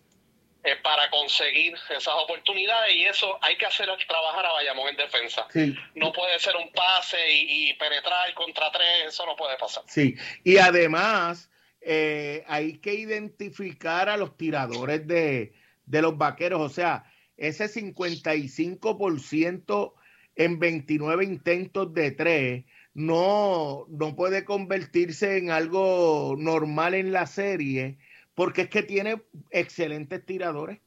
eh, 0.68 0.76
para 0.82 1.08
conseguir 1.08 1.74
esas 1.88 2.14
oportunidades 2.14 2.94
y 2.94 3.04
eso 3.04 3.38
hay 3.40 3.56
que 3.56 3.64
hacer 3.64 3.88
trabajar 4.06 4.44
a 4.44 4.52
Bayamón 4.52 4.90
en 4.90 4.96
defensa. 4.96 5.46
No 5.94 6.12
puede 6.12 6.38
ser 6.38 6.56
un 6.56 6.70
pase 6.72 7.16
y, 7.30 7.72
penetrar 7.74 8.34
contra 8.34 8.70
tres, 8.70 9.06
eso 9.08 9.24
no 9.24 9.34
puede 9.34 9.56
pasar. 9.56 9.84
Sí, 9.86 10.14
y 10.44 10.58
además 10.58 11.50
eh, 11.80 12.44
hay 12.48 12.80
que 12.80 12.92
identificar 12.94 14.10
a 14.10 14.18
los 14.18 14.36
tiradores 14.36 15.06
de, 15.06 15.54
de 15.86 16.02
los 16.02 16.18
vaqueros, 16.18 16.60
o 16.60 16.68
sea, 16.68 17.10
ese 17.38 17.64
55% 17.66 19.94
en 20.36 20.58
29 20.58 21.24
intentos 21.24 21.94
de 21.94 22.10
tres 22.10 22.66
no, 22.92 23.86
no 23.88 24.14
puede 24.16 24.44
convertirse 24.44 25.38
en 25.38 25.50
algo 25.50 26.34
normal 26.36 26.92
en 26.94 27.12
la 27.12 27.26
serie 27.26 27.96
porque 28.38 28.62
es 28.62 28.70
que 28.70 28.84
tiene 28.84 29.20
excelentes 29.50 30.24
tiradores. 30.24 30.78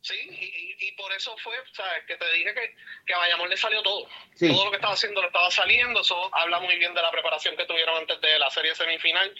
Sí, 0.00 0.16
y, 0.16 0.92
por 0.92 1.12
eso 1.12 1.36
fue, 1.36 1.54
¿sabes? 1.72 2.04
Que 2.06 2.16
te 2.16 2.32
dije 2.32 2.54
que, 2.54 2.74
que 3.04 3.12
a 3.12 3.18
Bayamón 3.18 3.50
le 3.50 3.58
salió 3.58 3.82
todo. 3.82 4.08
Todo 4.38 4.64
lo 4.64 4.70
que 4.70 4.76
estaba 4.76 4.94
haciendo 4.94 5.20
lo 5.20 5.26
estaba 5.26 5.50
saliendo. 5.50 6.00
Eso 6.00 6.34
habla 6.34 6.58
muy 6.60 6.78
bien 6.78 6.94
de 6.94 7.02
la 7.02 7.10
preparación 7.10 7.54
que 7.54 7.66
tuvieron 7.66 7.98
antes 7.98 8.18
de 8.22 8.38
la 8.38 8.48
serie 8.48 8.74
semifinal. 8.74 9.30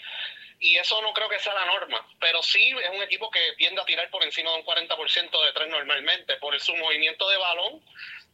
Y 0.59 0.77
eso 0.77 1.01
no 1.01 1.13
creo 1.13 1.29
que 1.29 1.39
sea 1.39 1.55
la 1.55 1.65
norma. 1.65 2.07
Pero 2.19 2.43
sí 2.43 2.75
es 2.79 2.89
un 2.95 3.01
equipo 3.01 3.31
que 3.31 3.53
tiende 3.57 3.81
a 3.81 3.85
tirar 3.85 4.07
por 4.11 4.23
encima 4.23 4.51
de 4.51 4.57
un 4.57 4.63
40% 4.63 5.45
de 5.45 5.53
tres 5.53 5.67
normalmente, 5.67 6.35
por 6.35 6.59
su 6.59 6.75
movimiento 6.75 7.27
de 7.27 7.37
balón 7.37 7.83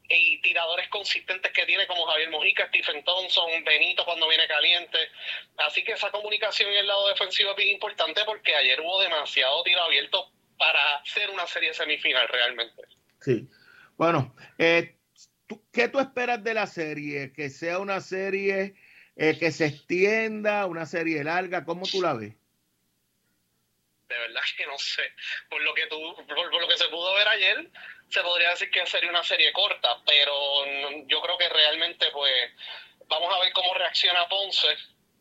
y 0.09 0.41
tiradores 0.41 0.87
consistentes 0.89 1.51
que 1.51 1.65
tiene 1.65 1.85
como 1.87 2.05
Javier 2.05 2.29
Mojica, 2.29 2.67
Stephen 2.67 3.03
Thompson, 3.03 3.63
Benito 3.63 4.05
cuando 4.05 4.27
viene 4.27 4.47
caliente. 4.47 4.97
Así 5.57 5.83
que 5.83 5.93
esa 5.93 6.11
comunicación 6.11 6.71
en 6.71 6.77
el 6.77 6.87
lado 6.87 7.07
defensivo 7.09 7.51
es 7.51 7.57
bien 7.57 7.69
importante 7.69 8.21
porque 8.25 8.55
ayer 8.55 8.79
hubo 8.81 9.01
demasiado 9.01 9.63
tiro 9.63 9.81
abierto 9.81 10.31
para 10.57 10.95
hacer 10.97 11.29
una 11.29 11.45
serie 11.45 11.73
semifinal 11.73 12.27
realmente. 12.29 12.83
Sí. 13.21 13.47
Bueno, 13.97 14.35
eh, 14.57 14.95
¿qué 15.73 15.87
tú 15.89 15.99
esperas 15.99 16.43
de 16.43 16.53
la 16.53 16.67
serie? 16.67 17.33
¿Que 17.33 17.49
sea 17.49 17.79
una 17.79 17.99
serie 17.99 18.75
eh, 19.15 19.37
que 19.37 19.51
se 19.51 19.65
extienda, 19.65 20.65
una 20.65 20.85
serie 20.85 21.23
larga? 21.23 21.65
¿Cómo 21.65 21.85
tú 21.85 22.01
la 22.01 22.13
ves? 22.13 22.33
De 24.07 24.17
verdad 24.17 24.41
que 24.55 24.65
no 24.65 24.77
sé. 24.77 25.03
Por 25.49 25.61
lo 25.61 25.73
que, 25.73 25.85
tú, 25.87 25.99
por 26.27 26.61
lo 26.61 26.67
que 26.67 26.77
se 26.77 26.87
pudo 26.87 27.13
ver 27.15 27.27
ayer, 27.27 27.69
se 28.09 28.21
podría 28.21 28.51
decir 28.51 28.71
que 28.71 28.85
sería 28.85 29.09
una 29.09 29.23
serie 29.23 29.51
corta, 29.51 30.01
pero 30.05 30.65
yo 31.07 31.21
creo 31.21 31.37
que 31.37 31.49
realmente 31.49 32.09
pues 32.11 32.51
vamos 33.07 33.33
a 33.33 33.39
ver 33.39 33.51
cómo 33.53 33.73
reacciona 33.73 34.27
Ponce, 34.27 34.67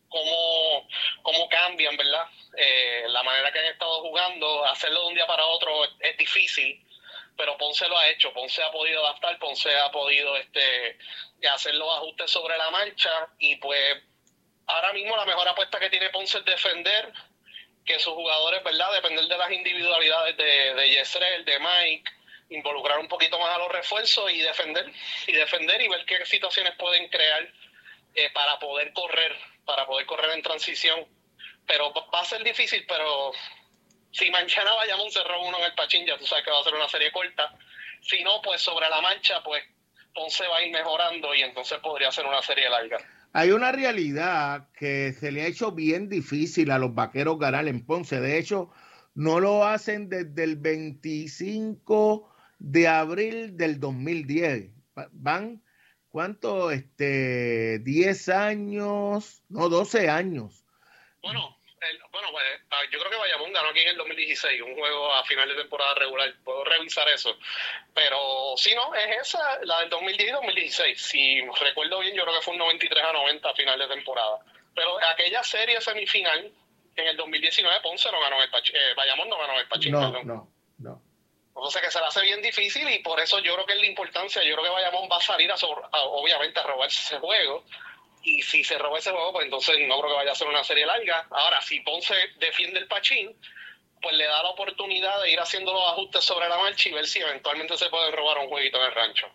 cómo, 0.09 0.89
cómo 1.22 1.49
cambian, 1.49 1.97
¿verdad? 1.97 2.26
Eh, 2.57 3.05
la 3.09 3.22
manera 3.22 3.53
que 3.53 3.59
han 3.59 3.66
estado 3.66 4.01
jugando, 4.03 4.64
hacerlo 4.66 5.03
de 5.03 5.07
un 5.09 5.14
día 5.14 5.26
para 5.26 5.45
otro 5.47 5.84
es, 6.01 6.16
difícil, 6.16 6.84
pero 7.37 7.57
Ponce 7.59 7.89
lo 7.89 7.99
ha 7.99 8.09
hecho, 8.09 8.32
Ponce 8.32 8.62
ha 8.62 8.70
podido 8.70 9.05
adaptar, 9.05 9.39
Ponce 9.39 9.74
ha 9.76 9.91
podido 9.91 10.37
este 10.37 10.99
hacer 11.51 11.74
los 11.74 11.93
ajustes 11.97 12.30
sobre 12.30 12.57
la 12.57 12.70
marcha 12.70 13.28
y 13.39 13.57
pues 13.57 14.03
ahora 14.66 14.93
mismo 14.93 15.16
la 15.16 15.26
mejor 15.26 15.47
apuesta 15.49 15.78
que 15.78 15.91
tiene 15.91 16.11
Ponce 16.11 16.39
es 16.39 16.45
defender 16.45 17.12
que 17.84 17.99
sus 18.01 18.14
jugadores, 18.14 18.64
¿verdad? 18.64 18.93
Depender 18.95 19.26
de 19.26 19.39
las 19.39 19.51
individualidades 19.53 20.37
de, 20.37 20.74
de 20.74 20.91
Yesrel, 20.91 21.45
de 21.45 21.59
Mike, 21.61 22.11
involucrar 22.49 22.99
un 22.99 23.09
poquito 23.09 23.38
más 23.38 23.55
a 23.55 23.59
los 23.59 23.72
refuerzos 23.72 24.30
y 24.30 24.40
defender 24.40 24.90
y 25.26 25.32
defender 25.32 25.80
y 25.80 25.88
ver 25.88 26.05
qué 26.07 26.24
situaciones 26.24 26.74
pueden 26.78 27.09
crear 27.09 27.53
eh, 28.14 28.30
para 28.32 28.59
poder 28.59 28.92
correr, 28.92 29.36
para 29.64 29.86
poder 29.86 30.07
correr 30.07 30.30
en 30.32 30.42
transición. 30.42 31.07
Pero 31.66 31.92
va 31.92 32.20
a 32.20 32.24
ser 32.24 32.44
difícil, 32.44 32.84
pero 32.86 33.32
si 34.12 34.30
mañana 34.30 34.72
vayamos 34.74 35.07
un 35.07 35.12
cerro 35.12 35.42
uno 35.42 35.59
en 35.59 35.64
el 35.64 35.74
Pachín, 35.74 36.07
ya 36.07 36.16
tú 36.16 36.26
sabes 36.26 36.44
que 36.44 36.51
va 36.51 36.61
a 36.61 36.64
ser 36.64 36.74
una 36.74 36.88
serie 36.88 37.11
corta. 37.11 37.57
Si 38.01 38.22
no, 38.22 38.40
pues 38.42 38.62
sobre 38.62 38.88
la 38.88 39.01
mancha, 39.01 39.42
pues 39.42 39.64
Ponce 40.14 40.47
va 40.47 40.59
a 40.59 40.62
ir 40.62 40.72
mejorando 40.72 41.34
y 41.34 41.42
entonces 41.42 41.78
podría 41.80 42.11
ser 42.11 42.26
una 42.26 42.40
serie 42.40 42.70
larga. 42.70 42.99
Hay 43.32 43.51
una 43.51 43.72
realidad 43.72 44.68
que 44.78 45.12
se 45.12 45.30
le 45.30 45.42
ha 45.42 45.47
hecho 45.47 45.72
bien 45.72 46.09
difícil 46.09 46.70
a 46.70 46.78
los 46.78 46.94
vaqueros 46.94 47.38
ganar 47.38 47.68
en 47.68 47.84
Ponce. 47.84 48.20
De 48.20 48.38
hecho, 48.38 48.70
no 49.14 49.40
lo 49.40 49.64
hacen 49.64 50.09
desde 50.09 50.44
el 50.44 50.57
25 50.57 52.36
de 52.59 52.88
abril 52.88 53.57
del 53.57 53.80
2010. 53.80 54.70
Van, 55.12 55.62
¿cuánto? 56.09 56.70
Este, 56.70 57.78
10 57.80 58.28
años, 58.30 59.42
no, 59.48 59.68
12 59.68 60.09
años. 60.09 60.64
Bueno, 61.22 61.57
bueno, 62.11 62.28
pues, 62.30 62.44
ah, 62.70 62.82
yo 62.90 62.98
creo 62.98 63.11
que 63.11 63.16
Bayamón 63.16 63.52
ganó 63.52 63.68
aquí 63.68 63.80
en 63.80 63.88
el 63.88 63.96
2016, 63.96 64.62
un 64.62 64.74
juego 64.74 65.12
a 65.12 65.24
final 65.24 65.48
de 65.48 65.57
temporada 65.57 65.94
regular. 65.94 66.32
Puedo 66.44 66.64
revisar 66.64 67.09
eso. 67.09 67.36
Pero 67.94 68.54
si 68.57 68.74
no, 68.74 68.94
es 68.94 69.28
esa, 69.28 69.61
la 69.64 69.80
del 69.80 69.90
2010 69.90 70.32
2016. 70.32 71.00
Si 71.00 71.40
recuerdo 71.61 72.00
bien, 72.00 72.14
yo 72.14 72.22
creo 72.22 72.36
que 72.36 72.42
fue 72.42 72.54
un 72.54 72.61
93 72.61 73.04
a 73.04 73.12
90 73.12 73.50
a 73.50 73.54
final 73.54 73.78
de 73.78 73.88
temporada. 73.88 74.38
Pero 74.74 74.98
aquella 75.12 75.42
serie 75.42 75.80
semifinal, 75.80 76.52
en 76.96 77.07
el 77.07 77.16
2019, 77.16 77.80
Ponce 77.82 78.11
no 78.11 78.20
ganó 78.20 78.42
el 78.42 78.50
Pachín, 78.50 78.76
eh, 78.76 78.94
Bayamón 78.96 79.28
no 79.28 79.38
ganó 79.38 79.61
el 79.61 79.68
Pachín. 79.68 79.92
No, 79.92 80.11
no, 80.24 80.50
no. 80.78 81.02
Sea 81.70 81.82
que 81.82 81.90
se 81.90 81.98
le 81.98 82.07
hace 82.07 82.22
bien 82.22 82.42
difícil 82.42 82.88
y 82.88 82.98
por 83.00 83.18
eso 83.18 83.38
yo 83.40 83.54
creo 83.54 83.66
que 83.66 83.72
es 83.72 83.80
la 83.80 83.86
importancia. 83.86 84.42
Yo 84.44 84.54
creo 84.54 84.64
que 84.64 84.70
Bayamón 84.70 85.09
va 85.11 85.16
a 85.16 85.20
salir 85.20 85.50
a, 85.50 85.57
obviamente 86.04 86.61
a 86.61 86.62
robarse 86.62 87.00
ese 87.00 87.18
juego. 87.18 87.64
Y 88.22 88.42
si 88.42 88.62
se 88.62 88.76
roba 88.78 88.98
ese 88.98 89.11
juego, 89.11 89.32
pues 89.32 89.44
entonces 89.44 89.76
no 89.86 89.98
creo 89.98 90.11
que 90.11 90.16
vaya 90.16 90.32
a 90.32 90.34
ser 90.34 90.48
una 90.48 90.64
serie 90.64 90.84
larga. 90.84 91.26
Ahora, 91.30 91.61
si 91.62 91.80
Ponce 91.80 92.14
defiende 92.38 92.80
el 92.80 92.88
Pachín, 92.88 93.36
pues 94.02 94.16
le 94.16 94.24
da 94.24 94.42
la 94.42 94.50
oportunidad 94.50 95.22
de 95.22 95.32
ir 95.32 95.40
haciendo 95.40 95.72
los 95.72 95.82
ajustes 95.92 96.24
sobre 96.24 96.48
la 96.48 96.59
marcha 96.59 96.88
y 96.88 96.92
ver 96.92 97.07
si 97.07 97.20
eventualmente 97.20 97.76
se 97.76 97.88
puede 97.88 98.11
robar 98.11 98.38
un 98.38 98.48
jueguito 98.48 98.78
en 98.78 98.84
el 98.84 98.92
rancho. 98.92 99.26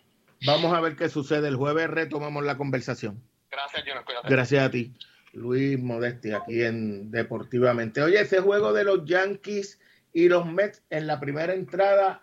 Vamos 0.46 0.72
a 0.74 0.80
ver 0.80 0.96
qué 0.96 1.08
sucede. 1.08 1.48
El 1.48 1.56
jueves 1.56 1.88
retomamos 1.88 2.44
la 2.44 2.56
conversación. 2.56 3.22
Gracias, 3.50 3.84
Jonas. 3.84 4.04
Gracias 4.24 4.64
a 4.64 4.70
ti, 4.70 4.92
Luis 5.32 5.78
Modesti, 5.78 6.32
aquí 6.32 6.62
en 6.62 7.10
Deportivamente. 7.10 8.02
Oye, 8.02 8.20
ese 8.20 8.40
juego 8.40 8.72
de 8.72 8.84
los 8.84 9.04
Yankees 9.04 9.78
y 10.12 10.28
los 10.28 10.46
Mets 10.46 10.82
en 10.90 11.06
la 11.06 11.18
primera 11.20 11.54
entrada 11.54 12.22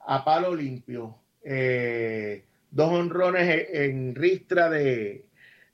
a 0.00 0.24
palo 0.24 0.54
limpio. 0.54 1.18
Eh, 1.42 2.44
dos 2.70 2.92
honrones 2.92 3.68
en 3.72 4.14
ristra 4.14 4.70
de, 4.70 5.26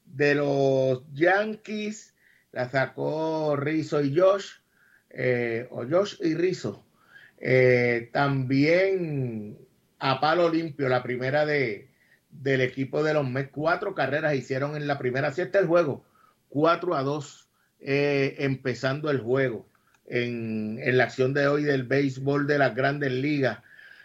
de 0.06 0.34
los 0.34 1.02
Yankees. 1.12 2.14
La 2.52 2.68
sacó 2.68 3.56
Rizzo 3.56 4.02
y 4.02 4.18
Josh. 4.18 4.52
Eh, 5.10 5.68
o 5.70 5.84
Josh 5.88 6.16
y 6.20 6.34
Rizzo. 6.34 6.84
Eh, 7.38 8.08
también 8.12 9.58
a 9.98 10.20
palo 10.20 10.48
limpio, 10.48 10.88
la 10.88 11.02
primera 11.02 11.44
de, 11.44 11.90
del 12.30 12.62
equipo 12.62 13.02
de 13.02 13.14
los 13.14 13.28
Mets. 13.28 13.50
Cuatro 13.52 13.94
carreras 13.94 14.34
hicieron 14.34 14.76
en 14.76 14.86
la 14.86 14.98
primera. 14.98 15.28
Está 15.28 15.58
el 15.58 15.66
juego. 15.66 16.04
Cuatro 16.48 16.94
a 16.94 17.02
dos 17.02 17.48
empezando 17.84 19.10
el 19.10 19.18
juego 19.18 19.66
en, 20.06 20.80
la 20.96 21.04
acción 21.04 21.34
de 21.34 21.46
hoy 21.46 21.64
del 21.64 21.84
béisbol 21.84 22.46
de 22.46 22.58
las 22.58 22.74
grandes 22.74 23.12
ligas. 23.12 23.58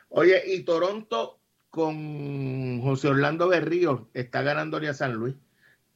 Oye, 0.10 0.42
y 0.48 0.64
Toronto 0.64 1.40
con 1.70 2.82
José 2.82 3.10
Orlando 3.10 3.48
Berrío 3.50 4.10
está 4.14 4.42
ganándole 4.42 4.88
a 4.88 4.94
San 4.94 5.14
Luis 5.14 5.36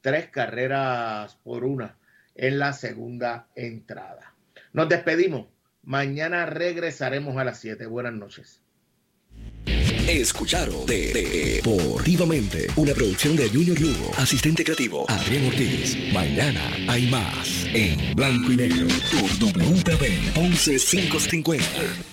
tres 0.00 0.28
carreras 0.28 1.36
por 1.36 1.64
una 1.64 1.96
en 2.34 2.58
la 2.58 2.72
segunda 2.72 3.48
entrada. 3.54 4.34
Nos 4.72 4.88
despedimos. 4.88 5.46
Mañana 5.84 6.46
regresaremos 6.46 7.36
a 7.36 7.44
las 7.44 7.58
7. 7.58 7.86
Buenas 7.86 8.12
noches. 8.12 8.62
Escucharon 10.08 10.84
de, 10.86 11.60
Deportivamente, 11.62 12.66
una 12.76 12.92
producción 12.92 13.36
de 13.36 13.48
Junior 13.48 13.80
Lugo, 13.80 14.10
asistente 14.16 14.64
creativo 14.64 15.04
Adrián 15.08 15.46
Ortiz. 15.46 15.96
Mañana 16.12 16.60
hay 16.88 17.06
más 17.08 17.66
en 17.72 18.14
blanco 18.14 18.52
y 18.52 18.56
negro 18.56 18.88
por 19.12 19.30
WPB 19.38 20.36
11550. 20.36 22.11